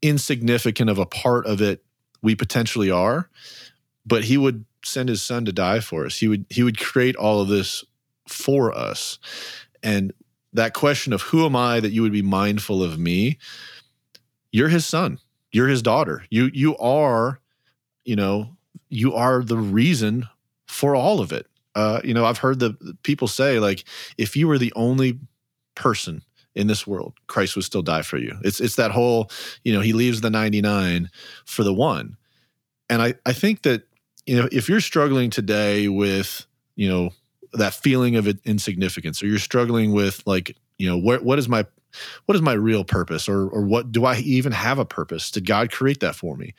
insignificant 0.00 0.88
of 0.88 0.98
a 0.98 1.06
part 1.06 1.46
of 1.46 1.60
it 1.60 1.84
we 2.22 2.34
potentially 2.34 2.90
are. 2.90 3.28
But 4.06 4.24
He 4.24 4.36
would 4.36 4.64
send 4.84 5.08
His 5.08 5.22
Son 5.22 5.44
to 5.44 5.52
die 5.52 5.80
for 5.80 6.06
us. 6.06 6.18
He 6.18 6.28
would 6.28 6.46
He 6.50 6.62
would 6.62 6.78
create 6.78 7.16
all 7.16 7.40
of 7.40 7.48
this 7.48 7.84
for 8.28 8.76
us, 8.76 9.18
and 9.82 10.12
that 10.52 10.74
question 10.74 11.12
of 11.12 11.22
who 11.22 11.46
am 11.46 11.54
I 11.54 11.80
that 11.80 11.92
you 11.92 12.02
would 12.02 12.12
be 12.12 12.22
mindful 12.22 12.82
of 12.82 12.98
me 12.98 13.38
you're 14.52 14.68
his 14.68 14.86
son. 14.86 15.18
You're 15.52 15.68
his 15.68 15.82
daughter. 15.82 16.24
You 16.30 16.50
you 16.52 16.76
are 16.78 17.40
you 18.04 18.16
know 18.16 18.56
you 18.88 19.14
are 19.14 19.42
the 19.42 19.56
reason 19.56 20.28
for 20.66 20.94
all 20.94 21.20
of 21.20 21.32
it. 21.32 21.46
Uh 21.74 22.00
you 22.02 22.14
know 22.14 22.24
i've 22.24 22.38
heard 22.38 22.58
the 22.58 22.76
people 23.02 23.28
say 23.28 23.58
like 23.60 23.84
if 24.18 24.36
you 24.36 24.48
were 24.48 24.58
the 24.58 24.72
only 24.74 25.18
person 25.76 26.22
in 26.56 26.66
this 26.66 26.84
world 26.84 27.14
christ 27.28 27.54
would 27.54 27.64
still 27.64 27.82
die 27.82 28.02
for 28.02 28.18
you. 28.18 28.36
It's 28.42 28.60
it's 28.60 28.76
that 28.76 28.90
whole 28.90 29.30
you 29.64 29.72
know 29.72 29.80
he 29.80 29.92
leaves 29.92 30.20
the 30.20 30.30
99 30.30 31.10
for 31.44 31.64
the 31.64 31.74
one. 31.74 32.16
And 32.88 33.02
i 33.02 33.14
i 33.24 33.32
think 33.32 33.62
that 33.62 33.82
you 34.26 34.36
know 34.36 34.48
if 34.52 34.68
you're 34.68 34.80
struggling 34.80 35.30
today 35.30 35.88
with 35.88 36.46
you 36.76 36.88
know 36.88 37.10
that 37.52 37.74
feeling 37.74 38.16
of 38.16 38.28
insignificance 38.44 39.22
or 39.22 39.26
you're 39.26 39.38
struggling 39.38 39.92
with 39.92 40.22
like 40.26 40.56
you 40.78 40.88
know 40.88 40.98
what 40.98 41.24
what 41.24 41.38
is 41.38 41.48
my 41.48 41.64
what 42.26 42.34
is 42.36 42.42
my 42.42 42.52
real 42.52 42.84
purpose 42.84 43.28
or 43.28 43.48
or 43.48 43.62
what 43.62 43.92
do 43.92 44.04
I 44.04 44.16
even 44.18 44.52
have 44.52 44.78
a 44.78 44.84
purpose? 44.84 45.30
Did 45.30 45.46
God 45.46 45.70
create 45.70 46.00
that 46.00 46.14
for 46.14 46.36
me? 46.36 46.54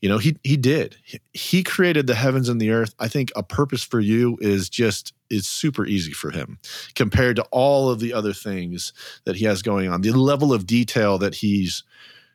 You 0.00 0.08
know, 0.08 0.18
he 0.18 0.36
he 0.42 0.56
did. 0.56 0.96
He 1.32 1.62
created 1.62 2.06
the 2.06 2.14
heavens 2.14 2.48
and 2.48 2.60
the 2.60 2.70
earth. 2.70 2.94
I 2.98 3.08
think 3.08 3.32
a 3.36 3.42
purpose 3.42 3.82
for 3.82 4.00
you 4.00 4.36
is 4.40 4.68
just 4.68 5.14
is 5.30 5.46
super 5.46 5.86
easy 5.86 6.12
for 6.12 6.30
him 6.30 6.58
compared 6.94 7.36
to 7.36 7.44
all 7.50 7.88
of 7.88 8.00
the 8.00 8.12
other 8.12 8.32
things 8.32 8.92
that 9.24 9.36
he 9.36 9.44
has 9.44 9.62
going 9.62 9.88
on. 9.88 10.02
The 10.02 10.12
level 10.12 10.52
of 10.52 10.66
detail 10.66 11.18
that 11.18 11.36
he's 11.36 11.84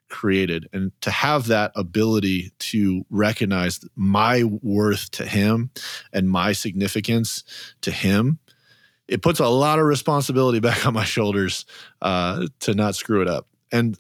created 0.10 0.68
and 0.74 0.92
to 1.02 1.12
have 1.12 1.48
that 1.48 1.72
ability 1.76 2.52
to 2.60 3.06
recognize 3.10 3.80
my 3.96 4.44
worth 4.44 5.12
to 5.12 5.26
him 5.26 5.70
and 6.12 6.30
my 6.30 6.52
significance 6.52 7.44
to 7.82 7.92
him 7.92 8.40
it 9.10 9.24
puts 9.24 9.40
a 9.40 9.48
lot 9.48 9.80
of 9.80 9.86
responsibility 9.86 10.60
back 10.68 10.86
on 10.86 10.94
my 10.94 11.04
shoulders 11.04 11.66
uh, 12.02 12.48
to 12.62 12.74
not 12.74 12.96
screw 12.96 13.22
it 13.22 13.28
up. 13.28 13.48
And 13.72 13.98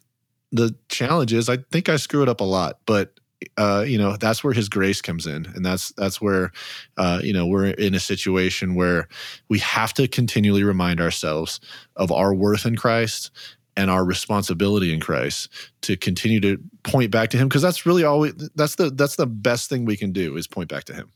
the 0.51 0.75
challenge 0.87 1.33
is, 1.33 1.49
I 1.49 1.57
think 1.71 1.89
I 1.89 1.97
screw 1.97 2.21
it 2.21 2.29
up 2.29 2.41
a 2.41 2.45
lot, 2.45 2.79
but 2.85 3.19
uh, 3.57 3.85
you 3.87 3.97
know 3.97 4.17
that's 4.17 4.43
where 4.43 4.51
his 4.51 4.67
grace 4.67 5.01
comes 5.01 5.25
in, 5.25 5.45
and 5.55 5.65
that's 5.65 5.93
that's 5.93 6.19
where 6.19 6.51
uh, 6.97 7.21
you 7.23 7.31
know 7.31 7.47
we're 7.47 7.67
in 7.67 7.95
a 7.95 7.99
situation 7.99 8.75
where 8.75 9.07
we 9.47 9.59
have 9.59 9.93
to 9.93 10.09
continually 10.09 10.63
remind 10.63 10.99
ourselves 10.99 11.61
of 11.95 12.11
our 12.11 12.33
worth 12.33 12.65
in 12.65 12.75
Christ 12.75 13.31
and 13.79 13.89
our 13.89 14.03
responsibility 14.03 14.93
in 14.93 14.99
Christ 14.99 15.49
to 15.81 15.95
continue 15.95 16.39
to 16.41 16.59
point 16.83 17.11
back 17.11 17.29
to 17.29 17.37
Him, 17.37 17.47
because 17.47 17.61
that's 17.61 17.85
really 17.85 18.03
all. 18.03 18.19
We, 18.19 18.33
that's 18.55 18.75
the 18.75 18.89
that's 18.89 19.15
the 19.15 19.27
best 19.27 19.69
thing 19.69 19.85
we 19.85 19.97
can 19.97 20.11
do 20.11 20.35
is 20.37 20.47
point 20.47 20.69
back 20.69 20.83
to 20.85 20.93
Him. 20.93 21.11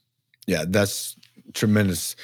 Yeah, 0.47 0.65
that's 0.67 1.15
tremendous 1.53 2.15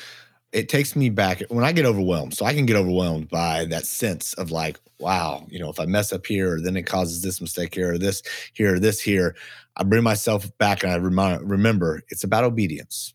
it 0.51 0.69
takes 0.69 0.95
me 0.95 1.09
back 1.09 1.41
when 1.49 1.63
I 1.63 1.71
get 1.71 1.85
overwhelmed. 1.85 2.33
So 2.33 2.45
I 2.45 2.53
can 2.53 2.65
get 2.65 2.75
overwhelmed 2.75 3.29
by 3.29 3.65
that 3.65 3.85
sense 3.85 4.33
of 4.33 4.51
like, 4.51 4.79
wow, 4.99 5.45
you 5.49 5.59
know, 5.59 5.69
if 5.69 5.79
I 5.79 5.85
mess 5.85 6.11
up 6.11 6.25
here, 6.25 6.59
then 6.61 6.75
it 6.75 6.83
causes 6.83 7.21
this 7.21 7.39
mistake 7.39 7.75
here, 7.75 7.93
or 7.93 7.97
this 7.97 8.23
here, 8.53 8.75
or 8.75 8.79
this 8.79 8.99
here. 8.99 9.35
I 9.77 9.83
bring 9.83 10.03
myself 10.03 10.57
back 10.57 10.83
and 10.83 10.91
I 10.91 10.95
remind, 10.95 11.49
remember 11.49 12.01
it's 12.09 12.23
about 12.23 12.43
obedience. 12.43 13.13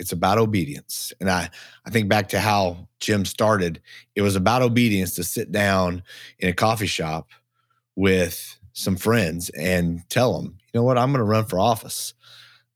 It's 0.00 0.12
about 0.12 0.38
obedience. 0.38 1.12
And 1.20 1.30
I, 1.30 1.50
I 1.86 1.90
think 1.90 2.08
back 2.08 2.28
to 2.30 2.40
how 2.40 2.88
Jim 2.98 3.24
started. 3.24 3.80
It 4.16 4.22
was 4.22 4.34
about 4.34 4.62
obedience 4.62 5.14
to 5.16 5.24
sit 5.24 5.52
down 5.52 6.02
in 6.38 6.48
a 6.48 6.54
coffee 6.54 6.86
shop 6.86 7.28
with 7.96 8.58
some 8.72 8.96
friends 8.96 9.50
and 9.50 10.02
tell 10.08 10.40
them, 10.40 10.56
you 10.72 10.80
know 10.80 10.84
what, 10.84 10.98
I'm 10.98 11.12
going 11.12 11.18
to 11.18 11.24
run 11.24 11.44
for 11.44 11.58
office. 11.58 12.14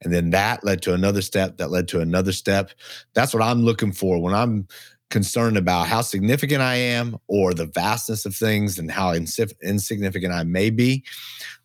And 0.02 0.12
then 0.12 0.30
that 0.30 0.64
led 0.64 0.82
to 0.82 0.92
another 0.92 1.22
step 1.22 1.56
that 1.56 1.70
led 1.70 1.88
to 1.88 2.00
another 2.00 2.32
step. 2.32 2.70
That's 3.14 3.32
what 3.32 3.42
I'm 3.42 3.62
looking 3.62 3.92
for 3.92 4.20
when 4.20 4.34
I'm 4.34 4.68
concerned 5.10 5.56
about 5.56 5.86
how 5.86 6.02
significant 6.02 6.60
I 6.60 6.74
am 6.74 7.16
or 7.26 7.54
the 7.54 7.66
vastness 7.66 8.26
of 8.26 8.34
things 8.34 8.78
and 8.78 8.90
how 8.90 9.14
insignificant 9.14 10.32
I 10.32 10.42
may 10.44 10.70
be. 10.70 11.04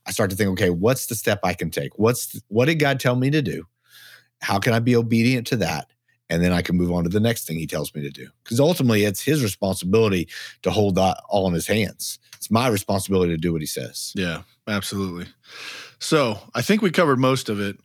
I 0.05 0.11
start 0.11 0.29
to 0.29 0.35
think, 0.35 0.51
okay, 0.51 0.69
what's 0.69 1.07
the 1.07 1.15
step 1.15 1.39
I 1.43 1.53
can 1.53 1.69
take? 1.69 1.97
What's 1.97 2.39
what 2.47 2.65
did 2.65 2.75
God 2.75 2.99
tell 2.99 3.15
me 3.15 3.29
to 3.31 3.41
do? 3.41 3.65
How 4.39 4.59
can 4.59 4.73
I 4.73 4.79
be 4.79 4.95
obedient 4.95 5.47
to 5.47 5.57
that? 5.57 5.87
And 6.29 6.43
then 6.43 6.53
I 6.53 6.61
can 6.61 6.77
move 6.77 6.91
on 6.91 7.03
to 7.03 7.09
the 7.09 7.19
next 7.19 7.47
thing 7.47 7.57
he 7.57 7.65
tells 7.65 7.93
me 7.95 8.01
to 8.03 8.09
do. 8.09 8.27
Because 8.43 8.59
ultimately, 8.59 9.03
it's 9.03 9.21
his 9.21 9.41
responsibility 9.41 10.27
to 10.61 10.69
hold 10.69 10.95
that 10.95 11.17
all 11.27 11.47
in 11.47 11.53
his 11.53 11.65
hands. 11.65 12.19
It's 12.35 12.51
my 12.51 12.67
responsibility 12.67 13.33
to 13.33 13.37
do 13.37 13.51
what 13.51 13.61
he 13.61 13.67
says. 13.67 14.13
Yeah, 14.15 14.43
absolutely. 14.67 15.25
So 15.97 16.39
I 16.53 16.61
think 16.61 16.81
we 16.81 16.91
covered 16.91 17.19
most 17.19 17.49
of 17.49 17.59
it. 17.59 17.77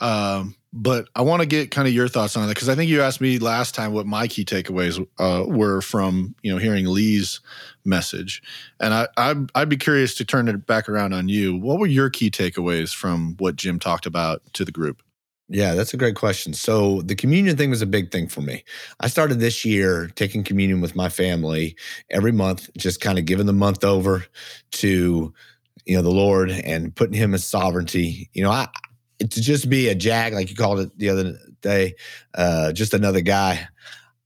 Um, 0.00 0.56
but 0.72 1.08
I 1.14 1.22
want 1.22 1.40
to 1.40 1.46
get 1.46 1.70
kind 1.70 1.88
of 1.88 1.94
your 1.94 2.06
thoughts 2.06 2.36
on 2.36 2.46
that 2.46 2.54
because 2.54 2.68
I 2.68 2.74
think 2.74 2.90
you 2.90 3.00
asked 3.00 3.22
me 3.22 3.38
last 3.38 3.74
time 3.74 3.94
what 3.94 4.04
my 4.04 4.28
key 4.28 4.44
takeaways 4.44 5.04
uh, 5.18 5.44
were 5.46 5.80
from 5.80 6.34
you 6.42 6.52
know 6.52 6.58
hearing 6.58 6.84
Lee's 6.86 7.40
message, 7.86 8.42
and 8.78 8.92
I 8.92 9.08
I'd, 9.16 9.50
I'd, 9.54 9.68
be 9.70 9.78
curious 9.78 10.14
to 10.16 10.24
turn 10.26 10.48
it 10.48 10.66
back 10.66 10.90
around 10.90 11.14
on 11.14 11.30
you. 11.30 11.56
What 11.56 11.78
were 11.78 11.86
your 11.86 12.10
key 12.10 12.30
takeaways 12.30 12.94
from 12.94 13.36
what 13.38 13.56
Jim 13.56 13.78
talked 13.78 14.04
about 14.04 14.42
to 14.52 14.66
the 14.66 14.72
group? 14.72 15.02
Yeah, 15.48 15.74
that's 15.74 15.94
a 15.94 15.96
great 15.96 16.16
question. 16.16 16.52
So 16.54 17.02
the 17.02 17.14
communion 17.14 17.56
thing 17.56 17.70
was 17.70 17.80
a 17.82 17.86
big 17.86 18.10
thing 18.10 18.26
for 18.26 18.40
me. 18.40 18.64
I 18.98 19.06
started 19.06 19.38
this 19.38 19.64
year 19.64 20.08
taking 20.16 20.42
communion 20.42 20.80
with 20.80 20.96
my 20.96 21.08
family 21.08 21.76
every 22.10 22.32
month, 22.32 22.68
just 22.76 23.00
kind 23.00 23.16
of 23.18 23.26
giving 23.26 23.46
the 23.46 23.52
month 23.52 23.84
over 23.84 24.24
to 24.72 25.32
you 25.86 25.96
know 25.96 26.02
the 26.02 26.10
Lord 26.10 26.50
and 26.50 26.94
putting 26.96 27.14
Him 27.14 27.34
as 27.34 27.44
sovereignty. 27.44 28.28
You 28.34 28.42
know, 28.44 28.50
I 28.50 28.68
to 29.20 29.28
just 29.40 29.70
be 29.70 29.88
a 29.88 29.94
jag, 29.94 30.34
like 30.34 30.50
you 30.50 30.56
called 30.56 30.80
it 30.80 30.98
the 30.98 31.10
other 31.10 31.38
day, 31.62 31.94
uh, 32.34 32.72
just 32.72 32.92
another 32.94 33.20
guy. 33.20 33.68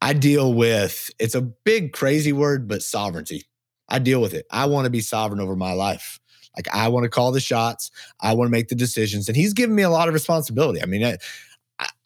I 0.03 0.15
deal 0.15 0.55
with 0.55 1.11
it's 1.19 1.35
a 1.35 1.43
big, 1.43 1.93
crazy 1.93 2.33
word, 2.33 2.69
but 2.69 2.83
sovereignty. 2.83 3.45
I 3.89 3.99
deal 3.99 4.21
with 4.23 4.35
it. 4.35 4.47
I 4.51 4.67
want 4.67 4.87
to 4.87 4.91
be 4.91 5.01
sovereign 5.01 5.41
over 5.41 5.57
my 5.57 5.73
life. 5.73 6.21
Like 6.57 6.69
I 6.73 6.89
want 6.89 7.05
to 7.05 7.11
call 7.11 7.33
the 7.33 7.41
shots. 7.41 7.91
I 8.21 8.35
want 8.35 8.49
to 8.49 8.53
make 8.53 8.69
the 8.69 8.75
decisions, 8.75 9.29
and 9.29 9.37
he's 9.37 9.53
given 9.53 9.75
me 9.75 9.83
a 9.83 9.91
lot 9.91 10.09
of 10.09 10.15
responsibility. 10.15 10.83
I 10.83 10.87
mean, 10.87 11.05
I, 11.05 11.17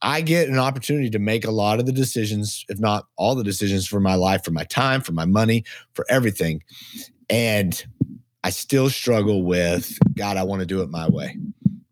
I 0.03 0.21
get 0.21 0.49
an 0.49 0.59
opportunity 0.59 1.11
to 1.11 1.19
make 1.19 1.45
a 1.45 1.51
lot 1.51 1.81
of 1.81 1.87
the 1.87 1.93
decisions, 1.93 2.65
if 2.69 2.79
not 2.79 3.07
all 3.17 3.35
the 3.35 3.45
decisions 3.45 3.87
for 3.87 4.01
my 4.01 4.15
life, 4.15 4.45
for 4.45 4.51
my 4.51 4.65
time, 4.65 5.01
for 5.01 5.13
my 5.13 5.25
money, 5.25 5.65
for 5.95 6.05
everything. 6.09 6.63
And 7.31 7.85
I 8.45 8.51
still 8.51 8.91
struggle 8.91 9.43
with 9.43 9.99
God, 10.15 10.37
I 10.37 10.43
want 10.43 10.61
to 10.61 10.67
do 10.67 10.83
it 10.83 10.91
my 10.91 11.09
way. 11.09 11.37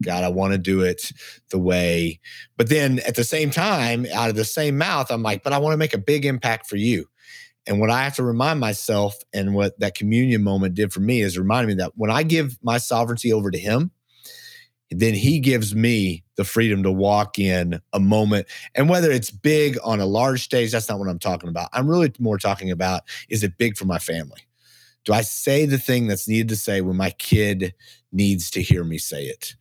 God, 0.02 0.24
I 0.24 0.28
want 0.28 0.52
to 0.52 0.58
do 0.58 0.82
it 0.82 1.12
the 1.50 1.58
way. 1.58 2.20
But 2.56 2.68
then 2.68 2.98
at 3.00 3.14
the 3.14 3.24
same 3.24 3.50
time, 3.50 4.06
out 4.12 4.28
of 4.28 4.36
the 4.36 4.44
same 4.44 4.76
mouth, 4.76 5.10
I'm 5.10 5.22
like, 5.22 5.42
but 5.42 5.52
I 5.52 5.58
want 5.58 5.72
to 5.72 5.78
make 5.78 5.94
a 5.94 5.98
big 5.98 6.26
impact 6.26 6.66
for 6.66 6.76
you. 6.76 7.06
And 7.66 7.78
what 7.78 7.90
I 7.90 8.02
have 8.04 8.16
to 8.16 8.24
remind 8.24 8.60
myself, 8.60 9.16
and 9.32 9.54
what 9.54 9.78
that 9.78 9.94
communion 9.94 10.42
moment 10.42 10.74
did 10.74 10.92
for 10.92 11.00
me, 11.00 11.20
is 11.20 11.38
reminding 11.38 11.76
me 11.76 11.82
that 11.82 11.92
when 11.96 12.10
I 12.10 12.22
give 12.22 12.58
my 12.62 12.78
sovereignty 12.78 13.32
over 13.32 13.50
to 13.50 13.58
Him, 13.58 13.92
then 14.90 15.14
He 15.14 15.38
gives 15.38 15.74
me 15.74 16.24
the 16.36 16.44
freedom 16.44 16.82
to 16.82 16.90
walk 16.90 17.38
in 17.38 17.80
a 17.92 18.00
moment. 18.00 18.46
And 18.74 18.88
whether 18.88 19.10
it's 19.10 19.30
big 19.30 19.78
on 19.84 20.00
a 20.00 20.06
large 20.06 20.42
stage, 20.42 20.72
that's 20.72 20.88
not 20.88 20.98
what 20.98 21.08
I'm 21.08 21.18
talking 21.18 21.48
about. 21.48 21.68
I'm 21.72 21.88
really 21.88 22.12
more 22.18 22.38
talking 22.38 22.70
about 22.70 23.02
is 23.28 23.44
it 23.44 23.58
big 23.58 23.76
for 23.76 23.84
my 23.84 23.98
family? 23.98 24.40
Do 25.04 25.12
I 25.12 25.22
say 25.22 25.66
the 25.66 25.78
thing 25.78 26.06
that's 26.06 26.28
needed 26.28 26.48
to 26.50 26.56
say 26.56 26.80
when 26.80 26.96
my 26.96 27.10
kid 27.10 27.74
needs 28.12 28.50
to 28.52 28.62
hear 28.62 28.84
me 28.84 28.98
say 28.98 29.24
it? 29.24 29.56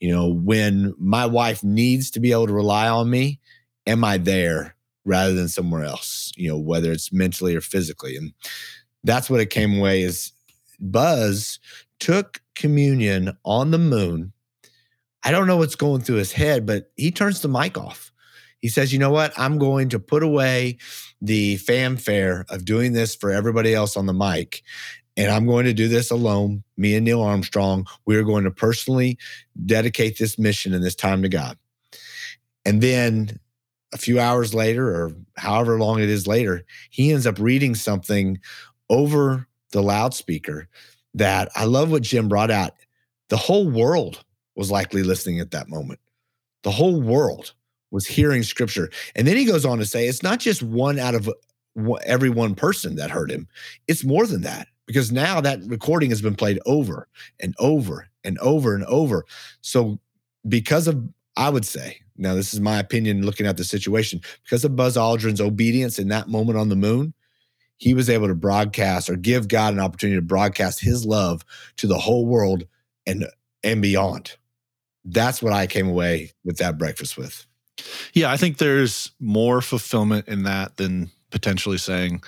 You 0.00 0.12
know, 0.12 0.28
when 0.28 0.94
my 0.98 1.26
wife 1.26 1.64
needs 1.64 2.10
to 2.12 2.20
be 2.20 2.32
able 2.32 2.46
to 2.46 2.52
rely 2.52 2.88
on 2.88 3.10
me, 3.10 3.40
am 3.86 4.04
I 4.04 4.18
there 4.18 4.76
rather 5.04 5.34
than 5.34 5.48
somewhere 5.48 5.84
else? 5.84 6.32
You 6.36 6.48
know, 6.48 6.58
whether 6.58 6.92
it's 6.92 7.12
mentally 7.12 7.54
or 7.54 7.60
physically. 7.60 8.16
And 8.16 8.32
that's 9.02 9.28
what 9.28 9.40
it 9.40 9.50
came 9.50 9.78
away 9.78 10.02
is 10.02 10.32
Buzz 10.80 11.58
took 12.00 12.40
communion 12.54 13.36
on 13.44 13.70
the 13.70 13.78
moon. 13.78 14.32
I 15.22 15.30
don't 15.30 15.46
know 15.46 15.56
what's 15.56 15.76
going 15.76 16.02
through 16.02 16.16
his 16.16 16.32
head, 16.32 16.66
but 16.66 16.92
he 16.96 17.10
turns 17.10 17.40
the 17.40 17.48
mic 17.48 17.78
off. 17.78 18.12
He 18.60 18.68
says, 18.68 18.92
You 18.92 18.98
know 18.98 19.10
what? 19.10 19.32
I'm 19.38 19.58
going 19.58 19.90
to 19.90 19.98
put 19.98 20.22
away 20.22 20.78
the 21.20 21.56
fanfare 21.58 22.44
of 22.48 22.64
doing 22.64 22.92
this 22.92 23.14
for 23.14 23.30
everybody 23.30 23.74
else 23.74 23.96
on 23.96 24.06
the 24.06 24.12
mic. 24.12 24.62
And 25.16 25.30
I'm 25.30 25.46
going 25.46 25.64
to 25.66 25.72
do 25.72 25.86
this 25.86 26.10
alone, 26.10 26.64
me 26.76 26.96
and 26.96 27.04
Neil 27.04 27.22
Armstrong. 27.22 27.86
We 28.04 28.16
are 28.16 28.24
going 28.24 28.44
to 28.44 28.50
personally 28.50 29.18
dedicate 29.64 30.18
this 30.18 30.38
mission 30.38 30.74
and 30.74 30.82
this 30.82 30.96
time 30.96 31.22
to 31.22 31.28
God. 31.28 31.56
And 32.64 32.80
then 32.80 33.38
a 33.94 33.98
few 33.98 34.20
hours 34.20 34.52
later, 34.52 34.88
or 34.88 35.12
however 35.36 35.78
long 35.78 36.00
it 36.00 36.10
is 36.10 36.26
later, 36.26 36.64
he 36.90 37.12
ends 37.12 37.26
up 37.26 37.38
reading 37.38 37.74
something 37.74 38.38
over 38.90 39.46
the 39.70 39.82
loudspeaker 39.82 40.68
that 41.14 41.48
I 41.54 41.64
love 41.64 41.90
what 41.90 42.02
Jim 42.02 42.28
brought 42.28 42.50
out. 42.50 42.72
The 43.28 43.36
whole 43.36 43.70
world 43.70 44.22
was 44.56 44.70
likely 44.70 45.02
listening 45.02 45.40
at 45.40 45.52
that 45.52 45.68
moment. 45.68 46.00
The 46.64 46.72
whole 46.72 47.00
world 47.00 47.54
was 47.90 48.06
hearing 48.06 48.42
scripture. 48.42 48.90
And 49.14 49.26
then 49.26 49.36
he 49.36 49.44
goes 49.44 49.64
on 49.64 49.78
to 49.78 49.86
say 49.86 50.08
it's 50.08 50.22
not 50.22 50.40
just 50.40 50.62
one 50.62 50.98
out 50.98 51.14
of 51.14 51.30
every 52.04 52.30
one 52.30 52.54
person 52.54 52.96
that 52.96 53.10
heard 53.10 53.30
him, 53.30 53.48
it's 53.86 54.04
more 54.04 54.26
than 54.26 54.42
that 54.42 54.66
because 54.86 55.12
now 55.12 55.40
that 55.40 55.60
recording 55.66 56.10
has 56.10 56.20
been 56.20 56.34
played 56.34 56.58
over 56.66 57.08
and 57.40 57.54
over 57.58 58.08
and 58.24 58.38
over 58.40 58.74
and 58.74 58.84
over. 58.84 59.24
So, 59.60 59.98
because 60.46 60.88
of, 60.88 61.02
I 61.36 61.48
would 61.48 61.64
say, 61.64 61.98
now 62.16 62.34
this 62.34 62.54
is 62.54 62.60
my 62.60 62.78
opinion 62.78 63.24
looking 63.24 63.46
at 63.46 63.56
the 63.56 63.64
situation, 63.64 64.20
because 64.44 64.64
of 64.64 64.76
Buzz 64.76 64.96
Aldrin's 64.96 65.40
obedience 65.40 65.98
in 65.98 66.08
that 66.08 66.28
moment 66.28 66.58
on 66.58 66.68
the 66.68 66.76
moon, 66.76 67.14
he 67.76 67.94
was 67.94 68.08
able 68.08 68.28
to 68.28 68.34
broadcast 68.34 69.10
or 69.10 69.16
give 69.16 69.48
God 69.48 69.74
an 69.74 69.80
opportunity 69.80 70.16
to 70.16 70.22
broadcast 70.22 70.80
his 70.80 71.04
love 71.04 71.44
to 71.76 71.86
the 71.86 71.98
whole 71.98 72.26
world 72.26 72.64
and 73.06 73.26
and 73.62 73.82
beyond. 73.82 74.36
That's 75.04 75.42
what 75.42 75.52
I 75.52 75.66
came 75.66 75.88
away 75.88 76.32
with 76.44 76.58
that 76.58 76.78
breakfast 76.78 77.18
with. 77.18 77.46
Yeah, 78.12 78.30
I 78.30 78.36
think 78.36 78.58
there's 78.58 79.10
more 79.20 79.60
fulfillment 79.60 80.28
in 80.28 80.44
that 80.44 80.76
than 80.76 81.10
potentially 81.30 81.78
saying 81.78 82.22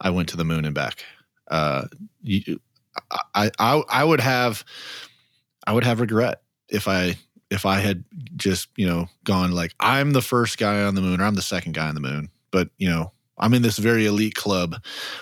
I 0.00 0.10
went 0.10 0.28
to 0.30 0.36
the 0.36 0.44
moon 0.44 0.64
and 0.64 0.74
back. 0.74 1.04
Uh, 1.48 1.86
you, 2.22 2.60
I, 3.34 3.50
I, 3.58 3.82
I 3.88 4.04
would 4.04 4.20
have, 4.20 4.64
I 5.66 5.72
would 5.72 5.84
have 5.84 6.00
regret 6.00 6.42
if 6.68 6.88
I, 6.88 7.16
if 7.50 7.66
I 7.66 7.80
had 7.80 8.04
just, 8.36 8.68
you 8.76 8.86
know, 8.86 9.08
gone 9.24 9.52
like 9.52 9.74
I'm 9.80 10.12
the 10.12 10.22
first 10.22 10.58
guy 10.58 10.82
on 10.82 10.94
the 10.94 11.00
moon 11.00 11.20
or 11.20 11.24
I'm 11.24 11.34
the 11.34 11.42
second 11.42 11.74
guy 11.74 11.88
on 11.88 11.94
the 11.94 12.00
moon. 12.00 12.30
But, 12.50 12.70
you 12.78 12.88
know, 12.88 13.12
I'm 13.38 13.54
in 13.54 13.62
this 13.62 13.78
very 13.78 14.06
elite 14.06 14.34
club 14.34 14.76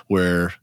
where 0.07 0.55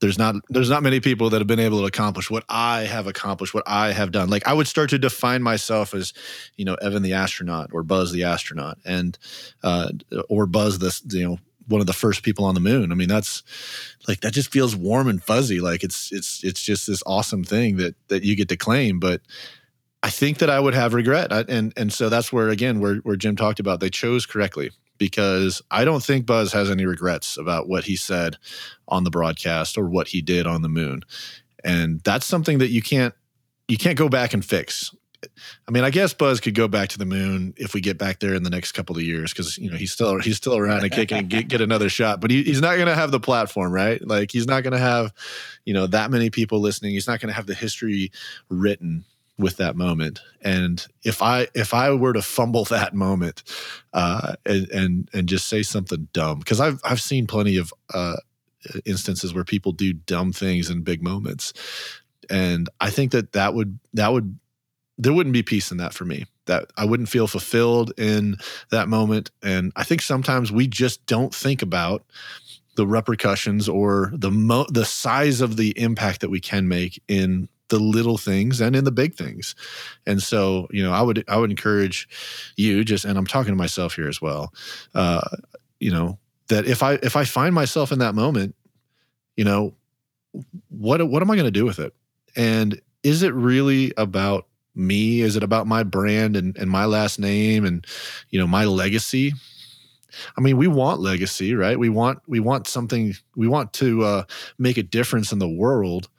there's 0.00 0.18
not 0.18 0.34
there's 0.48 0.68
not 0.68 0.82
many 0.82 0.98
people 0.98 1.30
that 1.30 1.40
have 1.40 1.46
been 1.46 1.60
able 1.60 1.80
to 1.80 1.86
accomplish 1.86 2.28
what 2.28 2.44
I 2.48 2.82
have 2.82 3.06
accomplished, 3.06 3.54
what 3.54 3.62
I 3.66 3.92
have 3.92 4.10
done. 4.10 4.28
Like 4.28 4.46
I 4.46 4.52
would 4.52 4.66
start 4.66 4.90
to 4.90 4.98
define 4.98 5.42
myself 5.42 5.94
as, 5.94 6.12
you 6.56 6.64
know, 6.64 6.74
Evan 6.74 7.02
the 7.02 7.12
astronaut 7.12 7.70
or 7.72 7.84
Buzz 7.84 8.10
the 8.10 8.24
astronaut, 8.24 8.78
and 8.84 9.16
uh, 9.62 9.92
or 10.28 10.46
Buzz 10.46 10.80
the 10.80 11.16
you 11.16 11.28
know 11.28 11.38
one 11.68 11.80
of 11.80 11.86
the 11.86 11.92
first 11.92 12.24
people 12.24 12.44
on 12.44 12.54
the 12.54 12.60
moon. 12.60 12.90
I 12.90 12.96
mean, 12.96 13.08
that's 13.08 13.44
like 14.08 14.20
that 14.22 14.32
just 14.32 14.50
feels 14.50 14.74
warm 14.74 15.06
and 15.06 15.22
fuzzy. 15.22 15.60
Like 15.60 15.84
it's 15.84 16.10
it's 16.12 16.42
it's 16.42 16.60
just 16.60 16.88
this 16.88 17.02
awesome 17.06 17.44
thing 17.44 17.76
that 17.76 17.94
that 18.08 18.24
you 18.24 18.34
get 18.34 18.48
to 18.48 18.56
claim. 18.56 18.98
But 18.98 19.20
I 20.02 20.10
think 20.10 20.38
that 20.38 20.50
I 20.50 20.58
would 20.58 20.74
have 20.74 20.94
regret, 20.94 21.32
I, 21.32 21.44
and 21.48 21.72
and 21.76 21.92
so 21.92 22.08
that's 22.08 22.32
where 22.32 22.48
again 22.48 22.80
where 22.80 22.96
where 22.96 23.16
Jim 23.16 23.36
talked 23.36 23.60
about 23.60 23.80
they 23.80 23.90
chose 23.90 24.26
correctly 24.26 24.70
because 24.98 25.62
I 25.70 25.84
don't 25.84 26.02
think 26.02 26.26
Buzz 26.26 26.52
has 26.52 26.70
any 26.70 26.86
regrets 26.86 27.36
about 27.36 27.68
what 27.68 27.84
he 27.84 27.96
said 27.96 28.36
on 28.86 29.04
the 29.04 29.10
broadcast 29.10 29.76
or 29.76 29.88
what 29.88 30.08
he 30.08 30.22
did 30.22 30.46
on 30.46 30.62
the 30.62 30.68
moon. 30.68 31.02
And 31.64 32.00
that's 32.04 32.26
something 32.26 32.58
that 32.58 32.68
you 32.68 32.82
can't 32.82 33.14
you 33.68 33.76
can't 33.76 33.98
go 33.98 34.08
back 34.08 34.34
and 34.34 34.44
fix. 34.44 34.94
I 35.68 35.70
mean, 35.70 35.84
I 35.84 35.90
guess 35.90 36.12
Buzz 36.14 36.40
could 36.40 36.54
go 36.54 36.66
back 36.66 36.88
to 36.90 36.98
the 36.98 37.04
moon 37.04 37.54
if 37.56 37.74
we 37.74 37.80
get 37.80 37.96
back 37.96 38.18
there 38.18 38.34
in 38.34 38.42
the 38.42 38.50
next 38.50 38.72
couple 38.72 38.96
of 38.96 39.02
years 39.02 39.32
because 39.32 39.56
you 39.56 39.70
know 39.70 39.76
he's 39.76 39.92
still 39.92 40.18
he's 40.18 40.36
still 40.36 40.56
around 40.56 40.82
and 40.82 40.92
kicking 40.92 41.26
get, 41.28 41.48
get 41.48 41.60
another 41.60 41.88
shot. 41.88 42.20
But 42.20 42.30
he, 42.30 42.42
he's 42.42 42.60
not 42.60 42.74
going 42.74 42.88
to 42.88 42.94
have 42.94 43.12
the 43.12 43.20
platform, 43.20 43.72
right? 43.72 44.04
Like 44.06 44.30
he's 44.32 44.46
not 44.46 44.62
going 44.62 44.72
to 44.72 44.78
have 44.78 45.12
you 45.64 45.74
know 45.74 45.86
that 45.88 46.10
many 46.10 46.30
people 46.30 46.60
listening. 46.60 46.92
He's 46.92 47.06
not 47.06 47.20
going 47.20 47.28
to 47.28 47.34
have 47.34 47.46
the 47.46 47.54
history 47.54 48.10
written 48.48 49.04
with 49.38 49.56
that 49.56 49.76
moment. 49.76 50.20
And 50.40 50.84
if 51.02 51.22
I 51.22 51.48
if 51.54 51.74
I 51.74 51.90
were 51.92 52.12
to 52.12 52.22
fumble 52.22 52.64
that 52.66 52.94
moment 52.94 53.42
uh, 53.92 54.34
and 54.46 54.68
and 54.70 55.10
and 55.12 55.28
just 55.28 55.48
say 55.48 55.62
something 55.62 56.08
dumb, 56.12 56.38
because 56.38 56.60
I've 56.60 56.80
I've 56.84 57.00
seen 57.00 57.26
plenty 57.26 57.56
of 57.56 57.72
uh, 57.92 58.16
instances 58.84 59.34
where 59.34 59.44
people 59.44 59.72
do 59.72 59.92
dumb 59.92 60.32
things 60.32 60.70
in 60.70 60.82
big 60.82 61.02
moments, 61.02 61.52
and 62.30 62.68
I 62.80 62.90
think 62.90 63.12
that 63.12 63.32
that 63.32 63.54
would 63.54 63.78
that 63.94 64.12
would 64.12 64.38
there 64.98 65.12
wouldn't 65.12 65.32
be 65.32 65.42
peace 65.42 65.70
in 65.70 65.78
that 65.78 65.94
for 65.94 66.04
me. 66.04 66.26
That 66.46 66.66
I 66.76 66.84
wouldn't 66.84 67.08
feel 67.08 67.26
fulfilled 67.26 67.92
in 67.98 68.36
that 68.70 68.88
moment, 68.88 69.30
and 69.42 69.72
I 69.76 69.84
think 69.84 70.02
sometimes 70.02 70.52
we 70.52 70.66
just 70.66 71.04
don't 71.06 71.34
think 71.34 71.62
about 71.62 72.04
the 72.74 72.86
repercussions 72.86 73.68
or 73.68 74.10
the 74.14 74.30
mo- 74.30 74.66
the 74.70 74.84
size 74.84 75.40
of 75.40 75.56
the 75.56 75.78
impact 75.78 76.20
that 76.20 76.30
we 76.30 76.40
can 76.40 76.68
make 76.68 77.02
in 77.06 77.48
the 77.72 77.78
little 77.78 78.18
things 78.18 78.60
and 78.60 78.76
in 78.76 78.84
the 78.84 78.92
big 78.92 79.14
things. 79.14 79.54
And 80.06 80.22
so, 80.22 80.68
you 80.70 80.82
know, 80.82 80.92
I 80.92 81.00
would 81.00 81.24
I 81.26 81.38
would 81.38 81.50
encourage 81.50 82.06
you 82.58 82.84
just 82.84 83.06
and 83.06 83.16
I'm 83.16 83.26
talking 83.26 83.50
to 83.50 83.56
myself 83.56 83.94
here 83.94 84.08
as 84.08 84.20
well. 84.20 84.52
Uh, 84.94 85.26
you 85.80 85.90
know, 85.90 86.18
that 86.48 86.66
if 86.66 86.82
I 86.82 86.98
if 87.02 87.16
I 87.16 87.24
find 87.24 87.54
myself 87.54 87.90
in 87.90 88.00
that 88.00 88.14
moment, 88.14 88.54
you 89.36 89.44
know, 89.44 89.74
what 90.68 91.08
what 91.08 91.22
am 91.22 91.30
I 91.30 91.34
going 91.34 91.46
to 91.46 91.50
do 91.50 91.64
with 91.64 91.78
it? 91.78 91.94
And 92.36 92.78
is 93.02 93.22
it 93.22 93.32
really 93.32 93.94
about 93.96 94.46
me? 94.74 95.22
Is 95.22 95.34
it 95.34 95.42
about 95.42 95.66
my 95.66 95.82
brand 95.82 96.36
and, 96.36 96.54
and 96.58 96.70
my 96.70 96.84
last 96.84 97.18
name 97.18 97.64
and 97.64 97.86
you 98.28 98.38
know 98.38 98.46
my 98.46 98.66
legacy? 98.66 99.32
I 100.36 100.42
mean, 100.42 100.58
we 100.58 100.68
want 100.68 101.00
legacy, 101.00 101.54
right? 101.54 101.78
We 101.78 101.88
want 101.88 102.18
we 102.26 102.38
want 102.38 102.66
something. 102.66 103.14
We 103.34 103.48
want 103.48 103.72
to 103.74 104.02
uh, 104.04 104.22
make 104.58 104.76
a 104.76 104.82
difference 104.82 105.32
in 105.32 105.38
the 105.38 105.48
world, 105.48 106.10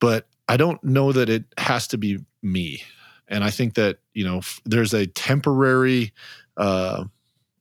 but 0.00 0.26
I 0.48 0.56
don't 0.56 0.82
know 0.84 1.12
that 1.12 1.28
it 1.28 1.44
has 1.58 1.88
to 1.88 1.98
be 1.98 2.24
me. 2.42 2.82
And 3.28 3.42
I 3.42 3.50
think 3.50 3.74
that, 3.74 3.98
you 4.12 4.24
know, 4.24 4.42
there's 4.64 4.92
a 4.92 5.06
temporary, 5.06 6.12
uh, 6.56 7.04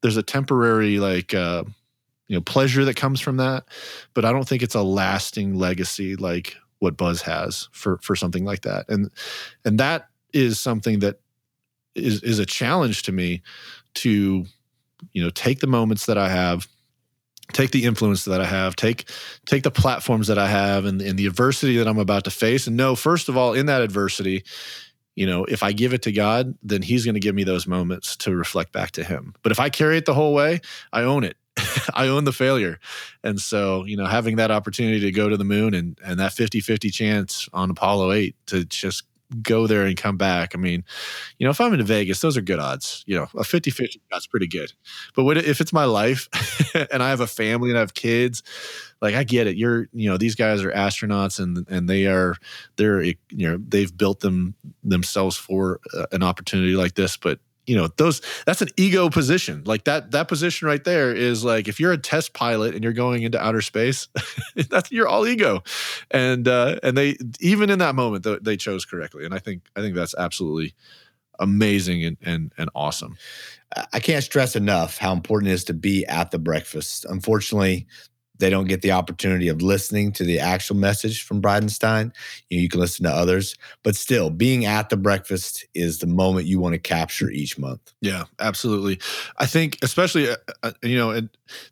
there's 0.02 0.18
a 0.18 0.24
temporary 0.24 1.00
like, 1.00 1.34
uh, 1.34 1.64
you 2.28 2.36
know, 2.36 2.42
pleasure 2.42 2.86
that 2.86 2.96
comes 2.96 3.22
from 3.22 3.38
that, 3.38 3.66
but 4.14 4.26
I 4.26 4.32
don't 4.32 4.48
think 4.48 4.64
it's 4.64 4.76
a 4.76 4.82
lasting 4.82 5.56
legacy 5.56 6.16
like 6.16 6.56
what 6.80 6.98
Buzz 6.98 7.22
has 7.22 7.70
for 7.72 7.98
for 8.00 8.16
something 8.16 8.44
like 8.44 8.62
that. 8.64 8.90
And 8.90 9.10
and 9.64 9.80
that 9.80 10.10
is 10.34 10.60
something 10.60 11.00
that 11.00 11.20
is 11.96 12.22
is 12.24 12.40
a 12.40 12.46
challenge 12.46 13.04
to 13.04 13.12
me 13.12 13.42
to 13.96 14.46
you 15.14 15.24
know 15.24 15.30
take 15.30 15.60
the 15.60 15.68
moments 15.68 16.06
that 16.08 16.18
I 16.18 16.30
have 16.30 16.68
take 17.52 17.72
the 17.72 17.84
influence 17.84 18.26
that 18.26 18.41
I 18.41 18.46
have, 18.46 18.76
take 18.76 19.06
take 19.46 19.64
the 19.64 19.72
platforms 19.72 20.28
that 20.28 20.38
I 20.38 20.48
have 20.48 20.86
and, 20.86 21.02
and 21.02 21.18
the 21.18 21.28
adversity 21.28 21.78
that 21.78 21.88
I'm 21.88 22.00
about 22.00 22.24
to 22.26 22.32
face. 22.32 22.68
And 22.68 22.78
know, 22.78 22.96
first 22.96 23.30
of 23.30 23.38
all, 23.38 23.54
in 23.54 23.66
that 23.66 23.82
adversity, 23.82 24.44
you 25.16 25.28
know, 25.28 25.46
if 25.46 25.62
I 25.62 25.74
give 25.74 25.94
it 25.94 26.04
to 26.04 26.12
God, 26.12 26.58
then 26.64 26.82
He's 26.82 27.06
going 27.06 27.16
to 27.16 27.20
give 27.20 27.36
me 27.36 27.44
those 27.44 27.68
moments 27.68 28.16
to 28.18 28.36
reflect 28.36 28.72
back 28.72 28.91
to 28.91 29.04
Him. 29.04 29.34
But 29.44 29.52
if 29.52 29.60
I 29.60 29.70
carry 29.70 29.98
it 29.98 30.06
the 30.06 30.14
whole 30.14 30.34
way, 30.34 30.62
I 30.91 31.04
own 31.04 31.24
it. 31.24 31.38
I 31.94 32.08
own 32.08 32.24
the 32.24 32.32
failure. 32.32 32.80
And 33.24 33.39
so, 33.39 33.86
you 33.86 33.96
know, 33.96 34.06
having 34.06 34.38
that 34.38 34.50
opportunity 34.50 35.02
to 35.02 35.12
go 35.12 35.30
to 35.30 35.38
the 35.38 35.44
moon 35.44 35.74
and 35.74 36.00
and 36.04 36.20
that 36.20 36.32
50-50 36.32 36.91
chance 36.91 37.48
on 37.54 37.70
Apollo 37.70 38.12
8 38.14 38.36
to 38.48 38.66
just 38.66 39.04
go 39.42 39.68
there 39.68 39.86
and 39.86 39.98
come 39.98 40.18
back. 40.18 40.54
I 40.54 40.58
mean, 40.58 40.84
you 41.38 41.46
know, 41.46 41.52
if 41.52 41.60
I'm 41.60 41.74
in 41.74 41.84
Vegas, 41.84 42.22
those 42.22 42.38
are 42.38 42.42
good 42.42 42.60
odds. 42.60 43.04
You 43.08 43.16
know, 43.16 43.28
a 43.36 43.44
50 43.44 43.72
50 43.72 44.02
that's 44.12 44.28
pretty 44.28 44.48
good. 44.48 44.72
But 45.16 45.24
what, 45.24 45.38
if 45.38 45.62
it's 45.62 45.74
my 45.74 45.86
life 45.86 46.30
and 46.92 47.02
I 47.02 47.10
have 47.10 47.20
a 47.20 47.28
family 47.28 47.70
and 47.70 47.78
I 47.78 47.82
have 47.82 47.94
kids, 47.94 48.44
like 49.02 49.16
I 49.16 49.24
get 49.24 49.48
it. 49.48 49.58
You're, 49.58 49.88
you 49.94 50.10
know, 50.10 50.18
these 50.18 50.36
guys 50.36 50.64
are 50.64 50.72
astronauts 50.72 51.40
and 51.40 51.66
and 51.70 51.90
they 51.90 52.06
are 52.08 52.36
they're 52.76 53.02
you 53.02 53.16
know 53.32 53.58
they've 53.68 53.96
built 53.96 54.20
them 54.20 54.56
themselves 54.84 55.36
for 55.36 55.80
uh, 55.94 56.06
an 56.12 56.24
opportunity 56.24 56.76
like 56.76 56.96
this. 56.96 57.18
But 57.18 57.40
you 57.66 57.76
know 57.76 57.88
those 57.97 58.22
that's 58.45 58.61
an 58.61 58.70
ego 58.78 59.09
position. 59.09 59.64
Like 59.66 59.86
that 59.86 60.11
that 60.11 60.28
position 60.28 60.68
right 60.68 60.84
there 60.84 61.14
is 61.14 61.43
like 61.43 61.68
if 61.68 61.80
you're 61.80 61.91
a 61.91 61.97
test 61.97 62.34
pilot 62.34 62.76
and 62.76 62.84
you're 62.84 62.93
going 62.93 63.24
into 63.24 63.41
outer 63.41 63.61
space 63.61 64.07
that's 64.70 64.91
you're 64.91 65.07
all 65.07 65.26
ego. 65.26 65.64
And 66.11 66.47
uh 66.47 66.80
and 66.84 66.97
they 66.97 67.18
even 67.39 67.70
in 67.70 67.80
that 67.80 67.95
moment 67.95 68.26
they 68.43 68.57
chose 68.57 68.86
correctly. 68.86 69.26
And 69.26 69.34
i 69.34 69.39
think 69.39 69.64
i 69.76 69.82
think 69.82 69.95
that's 69.95 70.16
absolutely 70.16 70.74
amazing 71.39 72.03
and 72.03 72.18
and, 72.22 72.51
and 72.57 72.70
awesome. 72.76 73.18
I 73.91 73.99
can't 73.99 74.24
stress 74.24 74.55
enough 74.55 74.99
how 74.99 75.14
important 75.14 75.49
it 75.49 75.55
is 75.55 75.64
to 75.64 75.74
be 75.74 76.05
at 76.05 76.30
the 76.30 76.38
breakfast. 76.38 77.05
Unfortunately 77.05 77.88
they 78.40 78.50
don't 78.50 78.68
get 78.68 78.82
the 78.82 78.92
opportunity 78.92 79.48
of 79.48 79.62
listening 79.62 80.12
to 80.14 80.24
the 80.24 80.40
actual 80.40 80.76
message 80.76 81.24
from 81.24 81.42
Bridenstine. 81.42 82.12
You, 82.50 82.58
know, 82.58 82.62
you 82.62 82.70
can 82.70 82.80
listen 82.80 83.06
to 83.06 83.12
others, 83.12 83.56
but 83.84 83.96
still, 83.96 84.30
being 84.30 84.66
at 84.66 84.90
the 84.90 84.98
breakfast 84.98 85.66
is 85.74 86.00
the 86.00 86.08
moment 86.08 86.48
you 86.48 86.60
want 86.60 86.74
to 86.74 86.80
capture 86.80 87.30
each 87.30 87.58
month. 87.58 87.94
Yeah, 88.02 88.24
absolutely. 88.40 89.00
I 89.38 89.46
think, 89.46 89.78
especially, 89.82 90.30
uh, 90.30 90.36
uh 90.64 90.72
you 90.82 90.98
know, 90.98 91.12
it, 91.12 91.26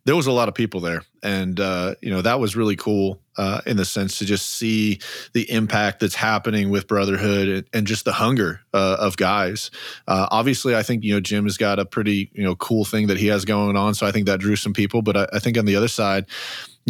there 0.06 0.16
was 0.16 0.28
a 0.28 0.32
lot 0.32 0.48
of 0.48 0.54
people 0.54 0.80
there, 0.80 1.04
and 1.24 1.60
uh, 1.60 1.96
you 2.02 2.10
know 2.10 2.22
that 2.22 2.40
was 2.40 2.56
really 2.56 2.76
cool 2.76 3.22
uh, 3.38 3.62
in 3.66 3.78
the 3.78 3.86
sense 3.86 4.20
to 4.20 4.26
just 4.26 4.50
see 4.50 5.00
the 5.34 5.50
impact 5.52 6.00
that's 6.00 6.16
happening 6.16 6.70
with 6.70 6.88
brotherhood 6.88 7.48
and, 7.48 7.66
and 7.74 7.88
just 7.88 8.06
the 8.06 8.12
hunger 8.12 8.62
uh, 8.74 8.98
of 9.00 9.18
guys. 9.18 9.72
Uh, 10.08 10.28
obviously, 10.32 10.76
I 10.76 10.84
think 10.84 11.04
you 11.04 11.14
know 11.14 11.20
Jim 11.20 11.46
has 11.46 11.58
got 11.58 11.80
a 11.80 11.86
pretty 11.86 12.32
you 12.34 12.44
know 12.44 12.56
cool 12.56 12.86
thing 12.86 13.08
that 13.08 13.18
he 13.18 13.28
has 13.28 13.46
going 13.46 13.78
on, 13.78 13.94
so 13.94 14.06
I 14.06 14.12
think 14.12 14.26
that 14.26 14.40
drew 14.40 14.56
some 14.56 14.74
people. 14.74 15.02
But 15.02 15.18
I, 15.18 15.28
I 15.34 15.40
think 15.40 15.58
on 15.58 15.66
the 15.66 15.76
other 15.76 15.88
side, 15.88 16.26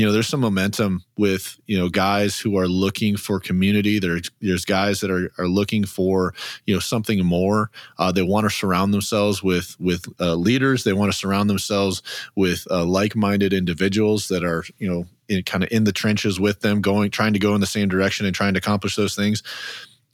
you 0.01 0.07
know, 0.07 0.13
there's 0.13 0.27
some 0.27 0.39
momentum 0.39 1.03
with 1.15 1.59
you 1.67 1.77
know 1.77 1.87
guys 1.87 2.39
who 2.39 2.57
are 2.57 2.67
looking 2.67 3.17
for 3.17 3.39
community. 3.39 3.99
There's 3.99 4.31
there's 4.41 4.65
guys 4.65 4.99
that 5.01 5.11
are 5.11 5.31
are 5.37 5.47
looking 5.47 5.85
for 5.85 6.33
you 6.65 6.73
know 6.73 6.79
something 6.79 7.23
more. 7.23 7.69
Uh, 7.99 8.11
they 8.11 8.23
want 8.23 8.45
to 8.45 8.49
surround 8.49 8.95
themselves 8.95 9.43
with 9.43 9.79
with 9.79 10.07
uh, 10.19 10.33
leaders. 10.33 10.83
They 10.83 10.93
want 10.93 11.11
to 11.11 11.17
surround 11.17 11.51
themselves 11.51 12.01
with 12.35 12.65
uh, 12.71 12.83
like-minded 12.83 13.53
individuals 13.53 14.27
that 14.29 14.43
are 14.43 14.63
you 14.79 14.89
know 14.89 15.05
in, 15.29 15.43
kind 15.43 15.63
of 15.63 15.71
in 15.71 15.83
the 15.83 15.91
trenches 15.91 16.39
with 16.39 16.61
them, 16.61 16.81
going 16.81 17.11
trying 17.11 17.33
to 17.33 17.39
go 17.39 17.53
in 17.53 17.61
the 17.61 17.67
same 17.67 17.87
direction 17.87 18.25
and 18.25 18.33
trying 18.33 18.55
to 18.55 18.57
accomplish 18.57 18.95
those 18.95 19.15
things. 19.15 19.43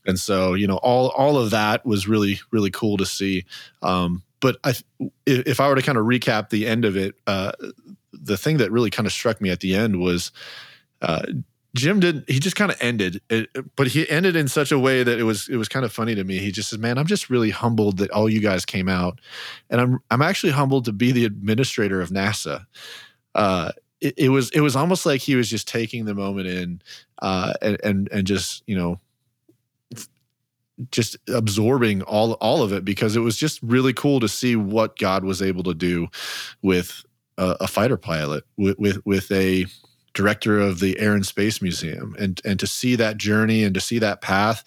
And 0.06 0.20
so 0.20 0.54
you 0.54 0.68
know 0.68 0.80
all 0.84 1.12
all 1.12 1.38
of 1.38 1.52
that 1.52 1.86
was 1.86 2.10
really 2.10 2.42
really 2.52 2.72
cool 2.72 2.98
to 2.98 3.06
see. 3.06 3.46
Um, 3.82 4.24
but 4.40 4.58
I, 4.64 4.74
if 5.26 5.60
I 5.60 5.70
were 5.70 5.76
to 5.76 5.82
kind 5.82 5.98
of 5.98 6.06
recap 6.06 6.50
the 6.50 6.68
end 6.68 6.86
of 6.86 6.96
it, 6.96 7.16
uh, 7.26 7.54
the 8.14 8.38
thing 8.38 8.58
that 8.58 8.72
really 8.72 8.90
kind 8.90 9.06
of 9.06 9.14
struck 9.14 9.42
me 9.42 9.50
at 9.50 9.60
the 9.60 9.76
end 9.76 10.00
was 10.00 10.32
uh, 11.02 11.24
Jim 11.76 12.00
did 12.00 12.24
he 12.28 12.40
just 12.40 12.56
kind 12.56 12.72
of 12.72 12.78
ended 12.82 13.22
it, 13.30 13.50
but 13.76 13.88
he 13.88 14.10
ended 14.10 14.36
in 14.36 14.48
such 14.48 14.72
a 14.72 14.80
way 14.80 15.04
that 15.04 15.20
it 15.20 15.24
was 15.24 15.48
it 15.48 15.58
was 15.58 15.70
kind 15.70 15.86
of 15.86 15.94
funny 15.94 16.16
to 16.16 16.24
me. 16.24 16.40
He 16.40 16.52
just 16.52 16.70
says, 16.70 16.80
"Man, 16.80 16.98
I'm 16.98 17.06
just 17.06 17.30
really 17.30 17.52
humbled 17.52 17.98
that 17.98 18.10
all 18.12 18.28
you 18.28 18.40
guys 18.40 18.66
came 18.66 18.90
out, 18.90 19.20
and 19.70 19.80
I'm 19.80 20.00
I'm 20.10 20.22
actually 20.22 20.54
humbled 20.54 20.86
to 20.86 20.92
be 20.92 21.12
the 21.12 21.26
administrator 21.26 22.02
of 22.02 22.10
NASA." 22.10 22.66
Uh, 23.36 23.72
it, 24.02 24.14
it, 24.18 24.30
was 24.30 24.50
it 24.52 24.62
was 24.62 24.76
almost 24.76 25.06
like 25.06 25.22
he 25.22 25.36
was 25.36 25.50
just 25.50 25.68
taking 25.68 26.06
the 26.06 26.16
moment 26.16 26.48
in 26.48 26.82
uh, 27.22 27.54
and 27.62 27.78
and 27.84 28.10
and 28.12 28.28
just 28.28 28.64
you 28.66 28.76
know 28.76 29.00
just 30.92 31.18
absorbing 31.28 32.02
all 32.04 32.34
all 32.34 32.62
of 32.62 32.72
it 32.72 32.86
because 32.86 33.16
it 33.16 33.22
was 33.22 33.38
just 33.38 33.62
really 33.62 33.94
cool 33.94 34.20
to 34.20 34.28
see 34.28 34.56
what 34.56 34.98
God 34.98 35.24
was 35.24 35.42
able 35.42 35.64
to 35.64 35.74
do 35.74 36.08
with 36.62 37.04
a, 37.38 37.68
fighter 37.68 37.98
pilot 37.98 38.44
with, 38.58 38.78
with 38.80 39.06
with 39.06 39.32
a 39.32 39.66
director 40.18 40.60
of 40.60 40.80
the 40.80 41.00
Air 41.00 41.14
and 41.14 41.26
Space 41.26 41.62
Museum. 41.62 42.16
And 42.18 42.42
and 42.44 42.60
to 42.60 42.66
see 42.66 42.96
that 42.96 43.18
journey 43.18 43.64
and 43.64 43.76
to 43.76 43.80
see 43.80 44.00
that 44.00 44.20
path 44.20 44.64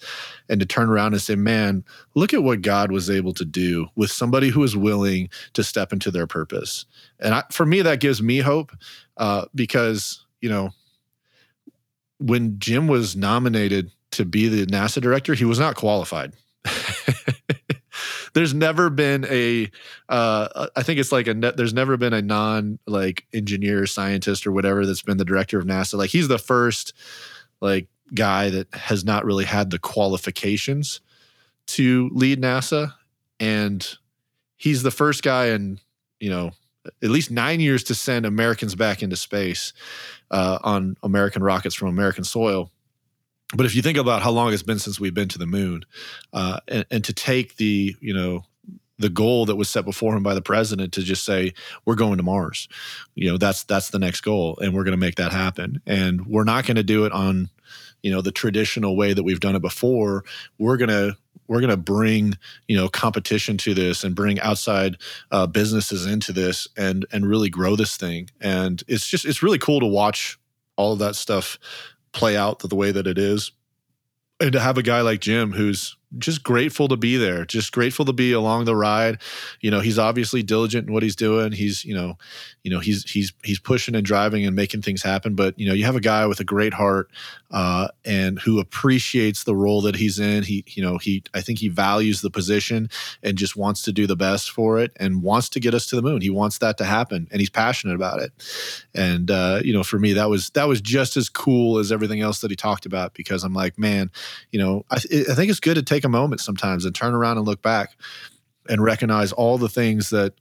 and 0.47 0.61
to 0.61 0.65
turn 0.65 0.89
around 0.89 1.11
and 1.11 1.21
say 1.21 1.35
man 1.35 1.83
look 2.15 2.33
at 2.33 2.43
what 2.43 2.61
God 2.61 2.89
was 2.89 3.09
able 3.09 3.33
to 3.33 3.43
do 3.43 3.87
with 3.95 4.11
somebody 4.11 4.47
who 4.47 4.63
is 4.63 4.77
willing 4.77 5.29
to 5.53 5.63
step 5.63 5.91
into 5.91 6.09
their 6.09 6.25
purpose. 6.25 6.85
And 7.19 7.35
I, 7.35 7.43
for 7.51 7.65
me 7.65 7.81
that 7.81 7.99
gives 7.99 8.21
me 8.21 8.39
hope 8.39 8.71
uh, 9.17 9.45
because 9.53 10.25
you 10.39 10.47
know 10.47 10.69
when 12.19 12.57
Jim 12.57 12.87
was 12.87 13.17
nominated 13.17 13.91
to 14.11 14.23
be 14.23 14.47
the 14.47 14.65
NASA 14.65 15.01
director 15.01 15.33
he 15.33 15.45
was 15.45 15.59
not 15.59 15.75
qualified 15.75 16.31
there's 18.33 18.53
never 18.53 18.89
been 18.89 19.25
a 19.29 19.69
uh, 20.09 20.67
I 20.75 20.83
think 20.83 20.99
it's 20.99 21.11
like 21.11 21.27
a 21.27 21.33
ne- 21.33 21.51
there's 21.51 21.73
never 21.73 21.97
been 21.97 22.13
a 22.13 22.21
non 22.21 22.79
like 22.87 23.25
engineer 23.33 23.85
scientist 23.85 24.47
or 24.47 24.51
whatever 24.51 24.85
that's 24.85 25.01
been 25.01 25.17
the 25.17 25.25
director 25.25 25.59
of 25.59 25.65
NASA. 25.65 25.95
Like 25.95 26.09
he's 26.09 26.27
the 26.27 26.37
first 26.37 26.93
like 27.59 27.87
guy 28.13 28.49
that 28.49 28.73
has 28.73 29.03
not 29.05 29.25
really 29.25 29.45
had 29.45 29.69
the 29.69 29.79
qualifications 29.79 31.01
to 31.67 32.09
lead 32.13 32.41
NASA 32.41 32.93
and 33.39 33.97
he's 34.57 34.83
the 34.83 34.91
first 34.91 35.23
guy 35.23 35.47
in 35.47 35.79
you 36.19 36.29
know 36.29 36.51
at 37.03 37.09
least 37.09 37.31
nine 37.31 37.59
years 37.59 37.83
to 37.83 37.95
send 37.95 38.25
Americans 38.25 38.75
back 38.75 39.03
into 39.03 39.15
space 39.15 39.73
uh, 40.31 40.57
on 40.63 40.95
American 41.03 41.43
rockets 41.43 41.75
from 41.75 41.87
American 41.89 42.23
soil 42.23 42.71
but 43.53 43.65
if 43.65 43.75
you 43.75 43.81
think 43.81 43.97
about 43.97 44.21
how 44.21 44.31
long 44.31 44.53
it's 44.53 44.63
been 44.63 44.79
since 44.79 44.99
we've 44.99 45.13
been 45.13 45.27
to 45.29 45.37
the 45.37 45.45
moon, 45.45 45.85
uh, 46.33 46.59
and, 46.67 46.85
and 46.91 47.03
to 47.03 47.13
take 47.13 47.57
the 47.57 47.95
you 47.99 48.13
know 48.13 48.45
the 48.97 49.09
goal 49.09 49.45
that 49.47 49.55
was 49.55 49.67
set 49.67 49.83
before 49.83 50.15
him 50.15 50.21
by 50.21 50.35
the 50.35 50.41
president 50.41 50.93
to 50.93 51.01
just 51.01 51.25
say 51.25 51.53
we're 51.85 51.95
going 51.95 52.17
to 52.17 52.23
Mars, 52.23 52.67
you 53.15 53.29
know 53.29 53.37
that's 53.37 53.63
that's 53.63 53.89
the 53.89 53.99
next 53.99 54.21
goal, 54.21 54.57
and 54.61 54.73
we're 54.73 54.83
going 54.83 54.91
to 54.91 54.97
make 54.97 55.15
that 55.15 55.31
happen, 55.31 55.81
and 55.85 56.25
we're 56.27 56.43
not 56.43 56.65
going 56.65 56.77
to 56.77 56.83
do 56.83 57.05
it 57.05 57.11
on 57.11 57.49
you 58.01 58.11
know 58.11 58.21
the 58.21 58.31
traditional 58.31 58.95
way 58.95 59.13
that 59.13 59.23
we've 59.23 59.39
done 59.39 59.55
it 59.55 59.61
before. 59.61 60.23
We're 60.57 60.77
going 60.77 60.89
to 60.89 61.17
we're 61.47 61.59
going 61.59 61.69
to 61.69 61.77
bring 61.77 62.37
you 62.67 62.77
know 62.77 62.87
competition 62.87 63.57
to 63.57 63.73
this 63.73 64.03
and 64.03 64.15
bring 64.15 64.39
outside 64.39 64.97
uh, 65.31 65.47
businesses 65.47 66.05
into 66.05 66.31
this 66.31 66.67
and 66.77 67.05
and 67.11 67.27
really 67.27 67.49
grow 67.49 67.75
this 67.75 67.97
thing. 67.97 68.29
And 68.39 68.81
it's 68.87 69.07
just 69.07 69.25
it's 69.25 69.43
really 69.43 69.59
cool 69.59 69.81
to 69.81 69.85
watch 69.85 70.39
all 70.77 70.93
of 70.93 70.99
that 70.99 71.15
stuff 71.15 71.59
play 72.13 72.35
out 72.37 72.59
the 72.59 72.75
way 72.75 72.91
that 72.91 73.07
it 73.07 73.17
is. 73.17 73.51
And 74.39 74.53
to 74.53 74.59
have 74.59 74.77
a 74.77 74.83
guy 74.83 75.01
like 75.01 75.21
jim 75.21 75.51
who's 75.51 75.95
just 76.17 76.43
grateful 76.43 76.87
to 76.87 76.97
be 76.97 77.17
there 77.17 77.45
just 77.45 77.71
grateful 77.71 78.05
to 78.05 78.13
be 78.13 78.31
along 78.31 78.65
the 78.65 78.75
ride. 78.75 79.21
You 79.61 79.71
know 79.71 79.79
he's 79.79 79.99
obviously 79.99 80.43
diligent 80.43 80.87
in 80.87 80.93
what 80.93 81.03
he's 81.03 81.15
doing. 81.15 81.51
He's 81.51 81.85
you 81.85 81.93
know 81.93 82.17
you 82.63 82.71
know 82.71 82.79
he's 82.79 83.09
he's 83.09 83.33
he's 83.43 83.59
pushing 83.59 83.95
and 83.95 84.05
driving 84.05 84.45
and 84.45 84.55
making 84.55 84.81
things 84.81 85.01
happen. 85.01 85.35
But 85.35 85.57
you 85.57 85.67
know 85.67 85.73
you 85.73 85.85
have 85.85 85.95
a 85.95 86.01
guy 86.01 86.25
with 86.27 86.39
a 86.39 86.43
great 86.43 86.73
heart 86.73 87.09
uh, 87.51 87.87
and 88.05 88.39
who 88.39 88.59
appreciates 88.59 89.43
the 89.43 89.55
role 89.55 89.81
that 89.81 89.95
he's 89.95 90.19
in. 90.19 90.43
He 90.43 90.63
you 90.67 90.83
know 90.83 90.97
he 90.97 91.23
i 91.33 91.41
think 91.41 91.59
he 91.59 91.67
values 91.67 92.21
the 92.21 92.29
position 92.29 92.89
and 93.23 93.37
just 93.37 93.55
wants 93.55 93.81
to 93.83 93.91
do 93.91 94.07
the 94.07 94.15
best 94.15 94.51
for 94.51 94.79
it 94.79 94.91
and 94.97 95.23
wants 95.23 95.49
to 95.49 95.59
get 95.59 95.73
us 95.73 95.85
to 95.87 95.95
the 95.95 96.01
moon. 96.01 96.21
He 96.21 96.29
wants 96.29 96.57
that 96.59 96.77
to 96.77 96.85
happen 96.85 97.27
and 97.31 97.39
he's 97.39 97.49
passionate 97.49 97.95
about 97.95 98.21
it. 98.21 98.31
And 98.93 99.31
uh, 99.31 99.61
you 99.63 99.73
know 99.73 99.83
for 99.83 99.99
me 99.99 100.13
that 100.13 100.29
was 100.29 100.49
that 100.51 100.67
was 100.67 100.81
just 100.81 101.17
as 101.17 101.29
cool 101.29 101.77
as 101.77 101.91
everything 101.91 102.21
else 102.21 102.41
that 102.41 102.51
he 102.51 102.55
talked 102.55 102.85
about 102.85 103.13
because 103.13 103.43
i'm 103.43 103.53
like 103.53 103.77
man 103.77 104.11
you 104.51 104.59
know 104.59 104.85
i, 104.89 104.95
I 104.95 105.35
think 105.35 105.49
it's 105.49 105.59
good 105.59 105.75
to 105.75 105.83
take 105.83 106.00
take 106.01 106.05
a 106.05 106.09
moment 106.09 106.41
sometimes 106.41 106.85
and 106.85 106.95
turn 106.95 107.13
around 107.13 107.37
and 107.37 107.45
look 107.45 107.61
back 107.61 107.95
and 108.67 108.83
recognize 108.83 109.31
all 109.31 109.57
the 109.57 109.69
things 109.69 110.09
that 110.09 110.33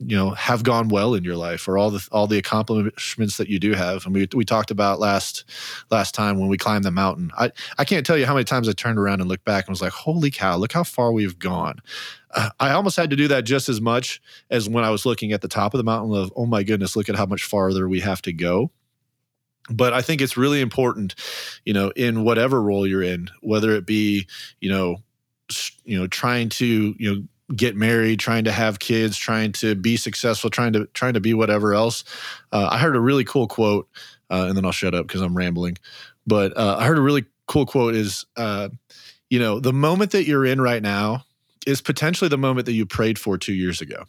you 0.00 0.16
know 0.16 0.30
have 0.30 0.64
gone 0.64 0.88
well 0.88 1.14
in 1.14 1.22
your 1.22 1.36
life 1.36 1.68
or 1.68 1.78
all 1.78 1.88
the 1.88 2.06
all 2.10 2.26
the 2.26 2.36
accomplishments 2.36 3.36
that 3.36 3.48
you 3.48 3.60
do 3.60 3.74
have. 3.74 4.04
And 4.04 4.14
we, 4.14 4.28
we 4.34 4.44
talked 4.44 4.72
about 4.72 4.98
last 4.98 5.44
last 5.90 6.14
time 6.14 6.40
when 6.40 6.48
we 6.48 6.58
climbed 6.58 6.84
the 6.84 6.90
mountain. 6.90 7.30
I 7.38 7.52
i 7.78 7.84
can't 7.84 8.04
tell 8.04 8.18
you 8.18 8.26
how 8.26 8.34
many 8.34 8.44
times 8.44 8.68
i 8.68 8.72
turned 8.72 8.98
around 8.98 9.20
and 9.20 9.28
looked 9.28 9.44
back 9.44 9.66
and 9.66 9.72
was 9.72 9.82
like 9.82 9.92
holy 9.92 10.32
cow 10.32 10.56
look 10.56 10.72
how 10.72 10.82
far 10.82 11.12
we've 11.12 11.38
gone. 11.38 11.78
Uh, 12.32 12.50
i 12.58 12.70
almost 12.70 12.96
had 12.96 13.10
to 13.10 13.16
do 13.16 13.28
that 13.28 13.44
just 13.44 13.68
as 13.68 13.80
much 13.80 14.20
as 14.50 14.68
when 14.68 14.82
i 14.82 14.90
was 14.90 15.06
looking 15.06 15.32
at 15.32 15.42
the 15.42 15.48
top 15.48 15.74
of 15.74 15.78
the 15.78 15.84
mountain 15.84 16.16
of 16.16 16.32
oh 16.34 16.46
my 16.46 16.64
goodness 16.64 16.96
look 16.96 17.08
at 17.08 17.14
how 17.14 17.26
much 17.26 17.44
farther 17.44 17.88
we 17.88 18.00
have 18.00 18.20
to 18.22 18.32
go. 18.32 18.70
But 19.70 19.94
I 19.94 20.02
think 20.02 20.20
it's 20.20 20.36
really 20.36 20.60
important, 20.60 21.14
you 21.64 21.72
know, 21.72 21.90
in 21.96 22.22
whatever 22.22 22.60
role 22.60 22.86
you're 22.86 23.02
in, 23.02 23.30
whether 23.40 23.72
it 23.72 23.86
be, 23.86 24.26
you 24.60 24.68
know, 24.68 24.96
you 25.84 25.98
know, 25.98 26.06
trying 26.06 26.48
to, 26.50 26.94
you 26.98 27.14
know, 27.14 27.22
get 27.54 27.76
married, 27.76 28.18
trying 28.18 28.44
to 28.44 28.52
have 28.52 28.78
kids, 28.78 29.16
trying 29.16 29.52
to 29.52 29.74
be 29.74 29.96
successful, 29.96 30.50
trying 30.50 30.72
to 30.72 30.86
trying 30.94 31.14
to 31.14 31.20
be 31.20 31.34
whatever 31.34 31.74
else. 31.74 32.04
Uh, 32.52 32.68
I 32.70 32.78
heard 32.78 32.96
a 32.96 33.00
really 33.00 33.24
cool 33.24 33.46
quote, 33.46 33.88
uh, 34.30 34.46
and 34.48 34.56
then 34.56 34.64
I'll 34.64 34.72
shut 34.72 34.94
up 34.94 35.06
because 35.06 35.20
I'm 35.20 35.36
rambling. 35.36 35.76
But 36.26 36.56
uh, 36.56 36.76
I 36.78 36.86
heard 36.86 36.98
a 36.98 37.02
really 37.02 37.26
cool 37.46 37.66
quote 37.66 37.94
is, 37.94 38.24
uh, 38.36 38.70
you 39.28 39.38
know, 39.38 39.60
the 39.60 39.72
moment 39.72 40.12
that 40.12 40.24
you're 40.26 40.46
in 40.46 40.60
right 40.60 40.82
now 40.82 41.24
is 41.66 41.80
potentially 41.80 42.28
the 42.28 42.38
moment 42.38 42.66
that 42.66 42.72
you 42.72 42.86
prayed 42.86 43.18
for 43.18 43.36
two 43.36 43.54
years 43.54 43.80
ago. 43.80 44.04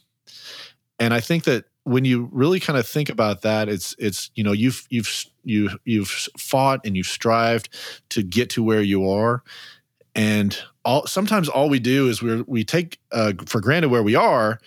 And 1.00 1.14
I 1.14 1.20
think 1.20 1.44
that 1.44 1.66
when 1.84 2.06
you 2.06 2.30
really 2.32 2.60
kind 2.60 2.80
of 2.80 2.88
think 2.88 3.10
about 3.10 3.42
that, 3.44 3.70
it's 3.70 3.96
it's 4.00 4.32
you 4.36 4.44
know 4.44 4.54
you've 4.54 4.86
you've 4.90 5.26
you 5.44 5.70
you've 5.84 6.10
fought 6.38 6.82
and 6.86 6.96
you've 6.98 7.06
strived 7.06 7.70
to 8.10 8.24
get 8.24 8.50
to 8.52 8.64
where 8.64 8.82
you 8.82 9.10
are, 9.10 9.44
and 10.16 10.58
all 10.84 11.06
sometimes 11.06 11.50
all 11.50 11.70
we 11.70 11.80
do 11.80 12.08
is 12.08 12.22
we 12.22 12.42
we 12.44 12.64
take 12.64 13.00
uh, 13.12 13.34
for 13.46 13.60
granted 13.60 13.90
where 13.90 14.04
we 14.04 14.16
are 14.16 14.60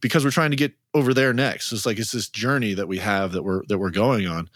because 0.00 0.24
we're 0.24 0.30
trying 0.30 0.50
to 0.50 0.56
get 0.56 0.74
over 0.94 1.12
there 1.12 1.32
next. 1.32 1.72
It's 1.72 1.84
like 1.84 1.98
it's 1.98 2.12
this 2.12 2.28
journey 2.28 2.74
that 2.74 2.88
we 2.88 2.98
have 2.98 3.32
that 3.32 3.42
we're 3.42 3.62
that 3.68 3.78
we're 3.78 3.90
going 3.90 4.26
on. 4.26 4.48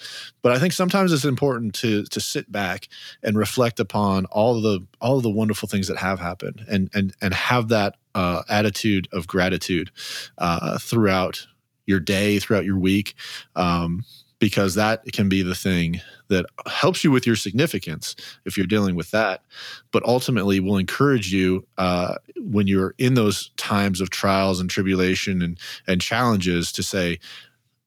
But 0.43 0.53
I 0.53 0.59
think 0.59 0.72
sometimes 0.72 1.12
it's 1.12 1.24
important 1.24 1.74
to 1.76 2.05
to 2.05 2.20
sit 2.20 2.51
back 2.51 2.89
and 3.22 3.37
reflect 3.37 3.81
upon 3.81 4.26
all 4.26 4.61
the 4.61 4.87
all 5.01 5.20
the 5.20 5.31
wonderful 5.31 5.68
things 5.68 5.89
that 5.89 5.99
have 5.99 6.20
happened 6.20 6.64
and 6.68 6.91
and 6.95 7.14
and 7.20 7.35
have 7.35 7.68
that 7.68 7.97
uh, 8.14 8.43
attitude 8.49 9.09
of 9.12 9.26
gratitude 9.26 9.91
uh, 10.39 10.78
throughout 10.78 11.47
your 11.87 12.01
day, 12.01 12.39
throughout 12.39 12.64
your 12.64 12.78
week, 12.78 13.14
um, 13.57 14.05
because 14.41 14.74
that 14.74 15.05
can 15.12 15.28
be 15.28 15.43
the 15.43 15.55
thing 15.55 16.01
that 16.28 16.47
helps 16.66 17.05
you 17.05 17.11
with 17.11 17.26
your 17.26 17.36
significance 17.36 18.16
if 18.45 18.57
you're 18.57 18.66
dealing 18.66 18.97
with 18.97 19.11
that, 19.12 19.45
but 19.93 20.03
ultimately 20.05 20.59
will 20.59 20.78
encourage 20.78 21.32
you 21.32 21.64
uh, 21.78 22.16
when 22.38 22.66
you're 22.66 22.95
in 22.99 23.14
those 23.14 23.51
times 23.57 24.01
of 24.01 24.11
trials 24.11 24.59
and 24.59 24.68
tribulation 24.68 25.43
and 25.43 25.59
and 25.86 26.01
challenges 26.01 26.72
to 26.72 26.82
say, 26.82 27.20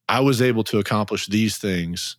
I 0.08 0.20
was 0.20 0.42
able 0.42 0.64
to 0.66 0.80
accomplish 0.80 1.28
these 1.28 1.58
things. 1.58 2.16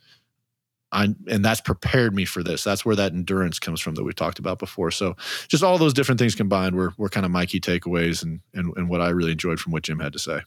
I, 0.91 1.09
and 1.29 1.45
that's 1.45 1.61
prepared 1.61 2.15
me 2.15 2.25
for 2.25 2.43
this. 2.43 2.63
That's 2.63 2.85
where 2.85 2.95
that 2.95 3.13
endurance 3.13 3.59
comes 3.59 3.81
from 3.81 3.97
that 3.97 4.05
we 4.05 4.13
talked 4.13 4.39
about 4.39 4.61
before. 4.61 4.93
So, 4.93 5.17
just 5.49 5.65
all 5.65 5.77
those 5.77 5.93
different 5.93 6.21
things 6.21 6.37
combined 6.37 6.77
were, 6.77 6.93
were 6.97 7.09
kind 7.09 7.27
of 7.27 7.33
my 7.33 7.47
key 7.47 7.59
takeaways 7.59 8.23
and, 8.23 8.41
and, 8.53 8.73
and 8.77 8.89
what 8.89 9.01
I 9.01 9.09
really 9.09 9.33
enjoyed 9.33 9.59
from 9.59 9.73
what 9.73 9.83
Jim 9.83 9.99
had 9.99 10.13
to 10.13 10.21
say. 10.21 10.43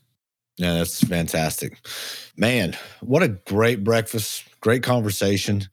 Yeah, 0.57 0.73
that's 0.73 1.03
fantastic. 1.03 1.77
Man, 2.35 2.75
what 3.01 3.23
a 3.23 3.27
great 3.27 3.83
breakfast, 3.83 4.43
great 4.59 4.83
conversation. 4.83 5.63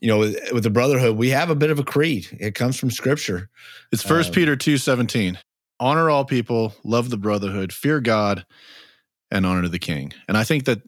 You 0.00 0.08
know, 0.08 0.18
with, 0.18 0.52
with, 0.52 0.62
the 0.62 0.70
brotherhood, 0.70 1.16
we 1.16 1.30
have 1.30 1.50
a 1.50 1.54
bit 1.54 1.70
of 1.70 1.78
a 1.78 1.84
creed. 1.84 2.26
It 2.40 2.54
comes 2.54 2.78
from 2.78 2.90
scripture. 2.90 3.50
It's 3.92 4.02
First 4.02 4.30
uh, 4.30 4.34
Peter 4.34 4.56
2:17. 4.56 5.38
Honor 5.78 6.10
all 6.10 6.24
people, 6.24 6.74
love 6.84 7.10
the 7.10 7.16
brotherhood, 7.16 7.72
fear 7.72 8.00
God, 8.00 8.46
and 9.30 9.44
honor 9.44 9.66
the 9.68 9.80
king. 9.80 10.12
And 10.28 10.36
I 10.36 10.44
think 10.44 10.64
that 10.64 10.82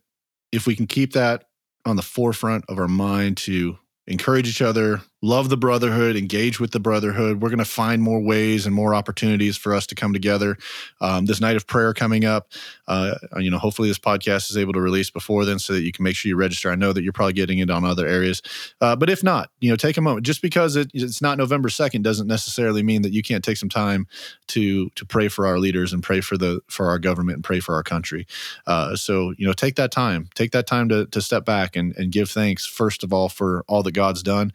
if 0.53 0.67
we 0.67 0.77
can 0.77 0.87
keep 0.87 1.15
that 1.15 1.45
on 1.85 1.97
the 1.97 2.03
forefront 2.03 2.65
of 2.69 2.79
our 2.79 2.89
mind 2.89 3.37
to 3.39 3.77
encourage 4.07 4.49
each 4.49 4.63
other, 4.63 5.01
love 5.25 5.49
the 5.49 5.57
brotherhood, 5.57 6.17
engage 6.17 6.61
with 6.61 6.73
the 6.73 6.79
brotherhood. 6.79 7.41
We're 7.41 7.49
going 7.49 7.59
to 7.59 7.65
find 7.65 8.03
more 8.03 8.21
ways 8.21 8.67
and 8.67 8.75
more 8.75 8.95
opportunities 8.95 9.57
for 9.57 9.75
us 9.75 9.87
to 9.87 9.95
come 9.95 10.13
together. 10.13 10.59
Um, 11.01 11.25
this 11.25 11.41
night 11.41 11.57
of 11.57 11.67
prayer 11.67 11.95
coming 11.95 12.27
up, 12.27 12.53
uh, 12.87 13.15
you 13.39 13.51
know, 13.51 13.57
hopefully 13.57 13.89
this 13.89 13.99
podcast 13.99 14.51
is 14.51 14.59
able 14.59 14.75
to 14.75 14.83
release 14.83 15.09
before 15.09 15.47
then 15.47 15.59
so 15.59 15.73
that 15.73 15.81
you 15.81 15.93
can 15.93 16.03
make 16.03 16.15
sure 16.15 16.29
you 16.29 16.37
register. 16.37 16.71
I 16.71 16.75
know 16.75 16.93
that 16.93 17.03
you're 17.03 17.13
probably 17.15 17.33
getting 17.33 17.59
it 17.59 17.71
on 17.71 17.87
other 17.87 18.07
areas, 18.07 18.43
uh, 18.83 18.95
but 18.97 19.09
if 19.09 19.25
not, 19.25 19.49
you 19.61 19.71
know, 19.71 19.77
take 19.77 19.97
a 19.97 20.03
moment. 20.03 20.27
Just 20.27 20.43
because 20.43 20.77
it, 20.77 20.91
it's 20.93 21.23
not 21.23 21.39
November 21.39 21.71
second 21.71 22.03
doesn't 22.03 22.27
necessarily 22.27 22.83
mean 22.83 23.01
that 23.01 23.15
you 23.15 23.23
can't 23.23 23.43
take 23.43 23.57
some 23.57 23.71
time 23.71 24.07
to 24.49 24.91
to 24.91 25.07
pray 25.07 25.29
for 25.29 25.47
our 25.47 25.59
leaders 25.59 25.95
and 25.95 26.03
pray 26.03 26.21
for 26.21 26.37
the 26.37 26.61
for 26.69 26.89
our 26.89 26.99
government 26.99 27.37
and 27.37 27.45
pray 27.45 27.61
for 27.61 27.75
our 27.75 27.83
country. 27.83 28.27
Uh, 28.67 28.95
so 28.95 29.33
you 29.39 29.47
know, 29.47 29.55
take 29.55 29.77
that 29.77 29.91
time, 29.91 30.29
take 30.35 30.53
that 30.53 30.67
time 30.67 30.91
to 30.91 31.07
to 31.07 31.23
step 31.23 31.47
back 31.47 31.77
and 31.77 31.97
and 31.97 32.13
give 32.13 32.29
thanks 32.29 32.67
first 32.67 33.03
of 33.03 33.11
all 33.11 33.31
for 33.31 33.65
all 33.69 33.83
that 33.83 33.93
God's 33.93 34.23
done 34.23 34.53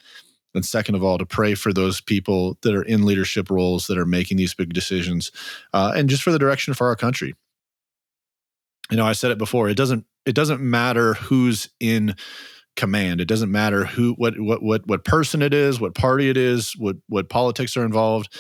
and 0.53 0.65
second 0.65 0.95
of 0.95 1.03
all 1.03 1.17
to 1.17 1.25
pray 1.25 1.55
for 1.55 1.71
those 1.71 2.01
people 2.01 2.57
that 2.61 2.73
are 2.73 2.83
in 2.83 3.05
leadership 3.05 3.49
roles 3.49 3.87
that 3.87 3.97
are 3.97 4.05
making 4.05 4.37
these 4.37 4.53
big 4.53 4.73
decisions 4.73 5.31
uh, 5.73 5.93
and 5.95 6.09
just 6.09 6.23
for 6.23 6.31
the 6.31 6.39
direction 6.39 6.73
for 6.73 6.87
our 6.87 6.95
country. 6.95 7.35
You 8.91 8.97
know 8.97 9.05
i 9.05 9.11
said 9.11 9.29
it 9.29 9.37
before 9.37 9.69
it 9.69 9.77
doesn't 9.77 10.05
it 10.25 10.33
doesn't 10.33 10.61
matter 10.61 11.13
who's 11.13 11.69
in 11.79 12.15
command. 12.79 13.19
It 13.19 13.27
doesn't 13.27 13.51
matter 13.51 13.83
who 13.83 14.13
what 14.13 14.39
what 14.39 14.63
what 14.63 14.87
what 14.87 15.03
person 15.03 15.41
it 15.41 15.53
is 15.53 15.81
what 15.81 15.95
party 15.95 16.29
it 16.29 16.37
is 16.37 16.73
what 16.77 16.95
what 17.07 17.27
politics 17.27 17.75
are 17.75 17.83
involved. 17.83 18.33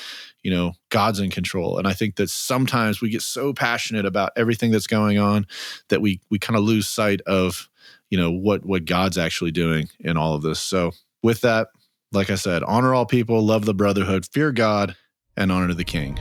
You 0.43 0.51
know 0.51 0.73
god's 0.89 1.19
in 1.19 1.29
control. 1.29 1.77
And 1.77 1.87
i 1.87 1.93
think 1.93 2.15
that 2.15 2.29
sometimes 2.29 3.01
we 3.01 3.09
get 3.09 3.21
so 3.21 3.53
passionate 3.53 4.05
about 4.05 4.31
everything 4.37 4.71
that's 4.71 4.87
going 4.87 5.17
on 5.17 5.45
that 5.89 6.01
we 6.01 6.21
we 6.29 6.39
kind 6.39 6.57
of 6.57 6.63
lose 6.63 6.87
sight 6.87 7.19
of 7.27 7.69
you 8.09 8.17
know 8.17 8.31
what 8.31 8.65
what 8.65 8.85
god's 8.85 9.17
actually 9.17 9.51
doing 9.51 9.89
in 9.99 10.15
all 10.15 10.35
of 10.35 10.41
this. 10.41 10.61
So 10.61 10.91
with 11.21 11.41
that 11.41 11.67
like 12.11 12.29
I 12.29 12.35
said, 12.35 12.63
honor 12.63 12.93
all 12.93 13.05
people, 13.05 13.43
love 13.45 13.65
the 13.65 13.73
brotherhood, 13.73 14.25
fear 14.31 14.51
God, 14.51 14.95
and 15.37 15.51
honor 15.51 15.73
the 15.73 15.83
king. 15.83 16.19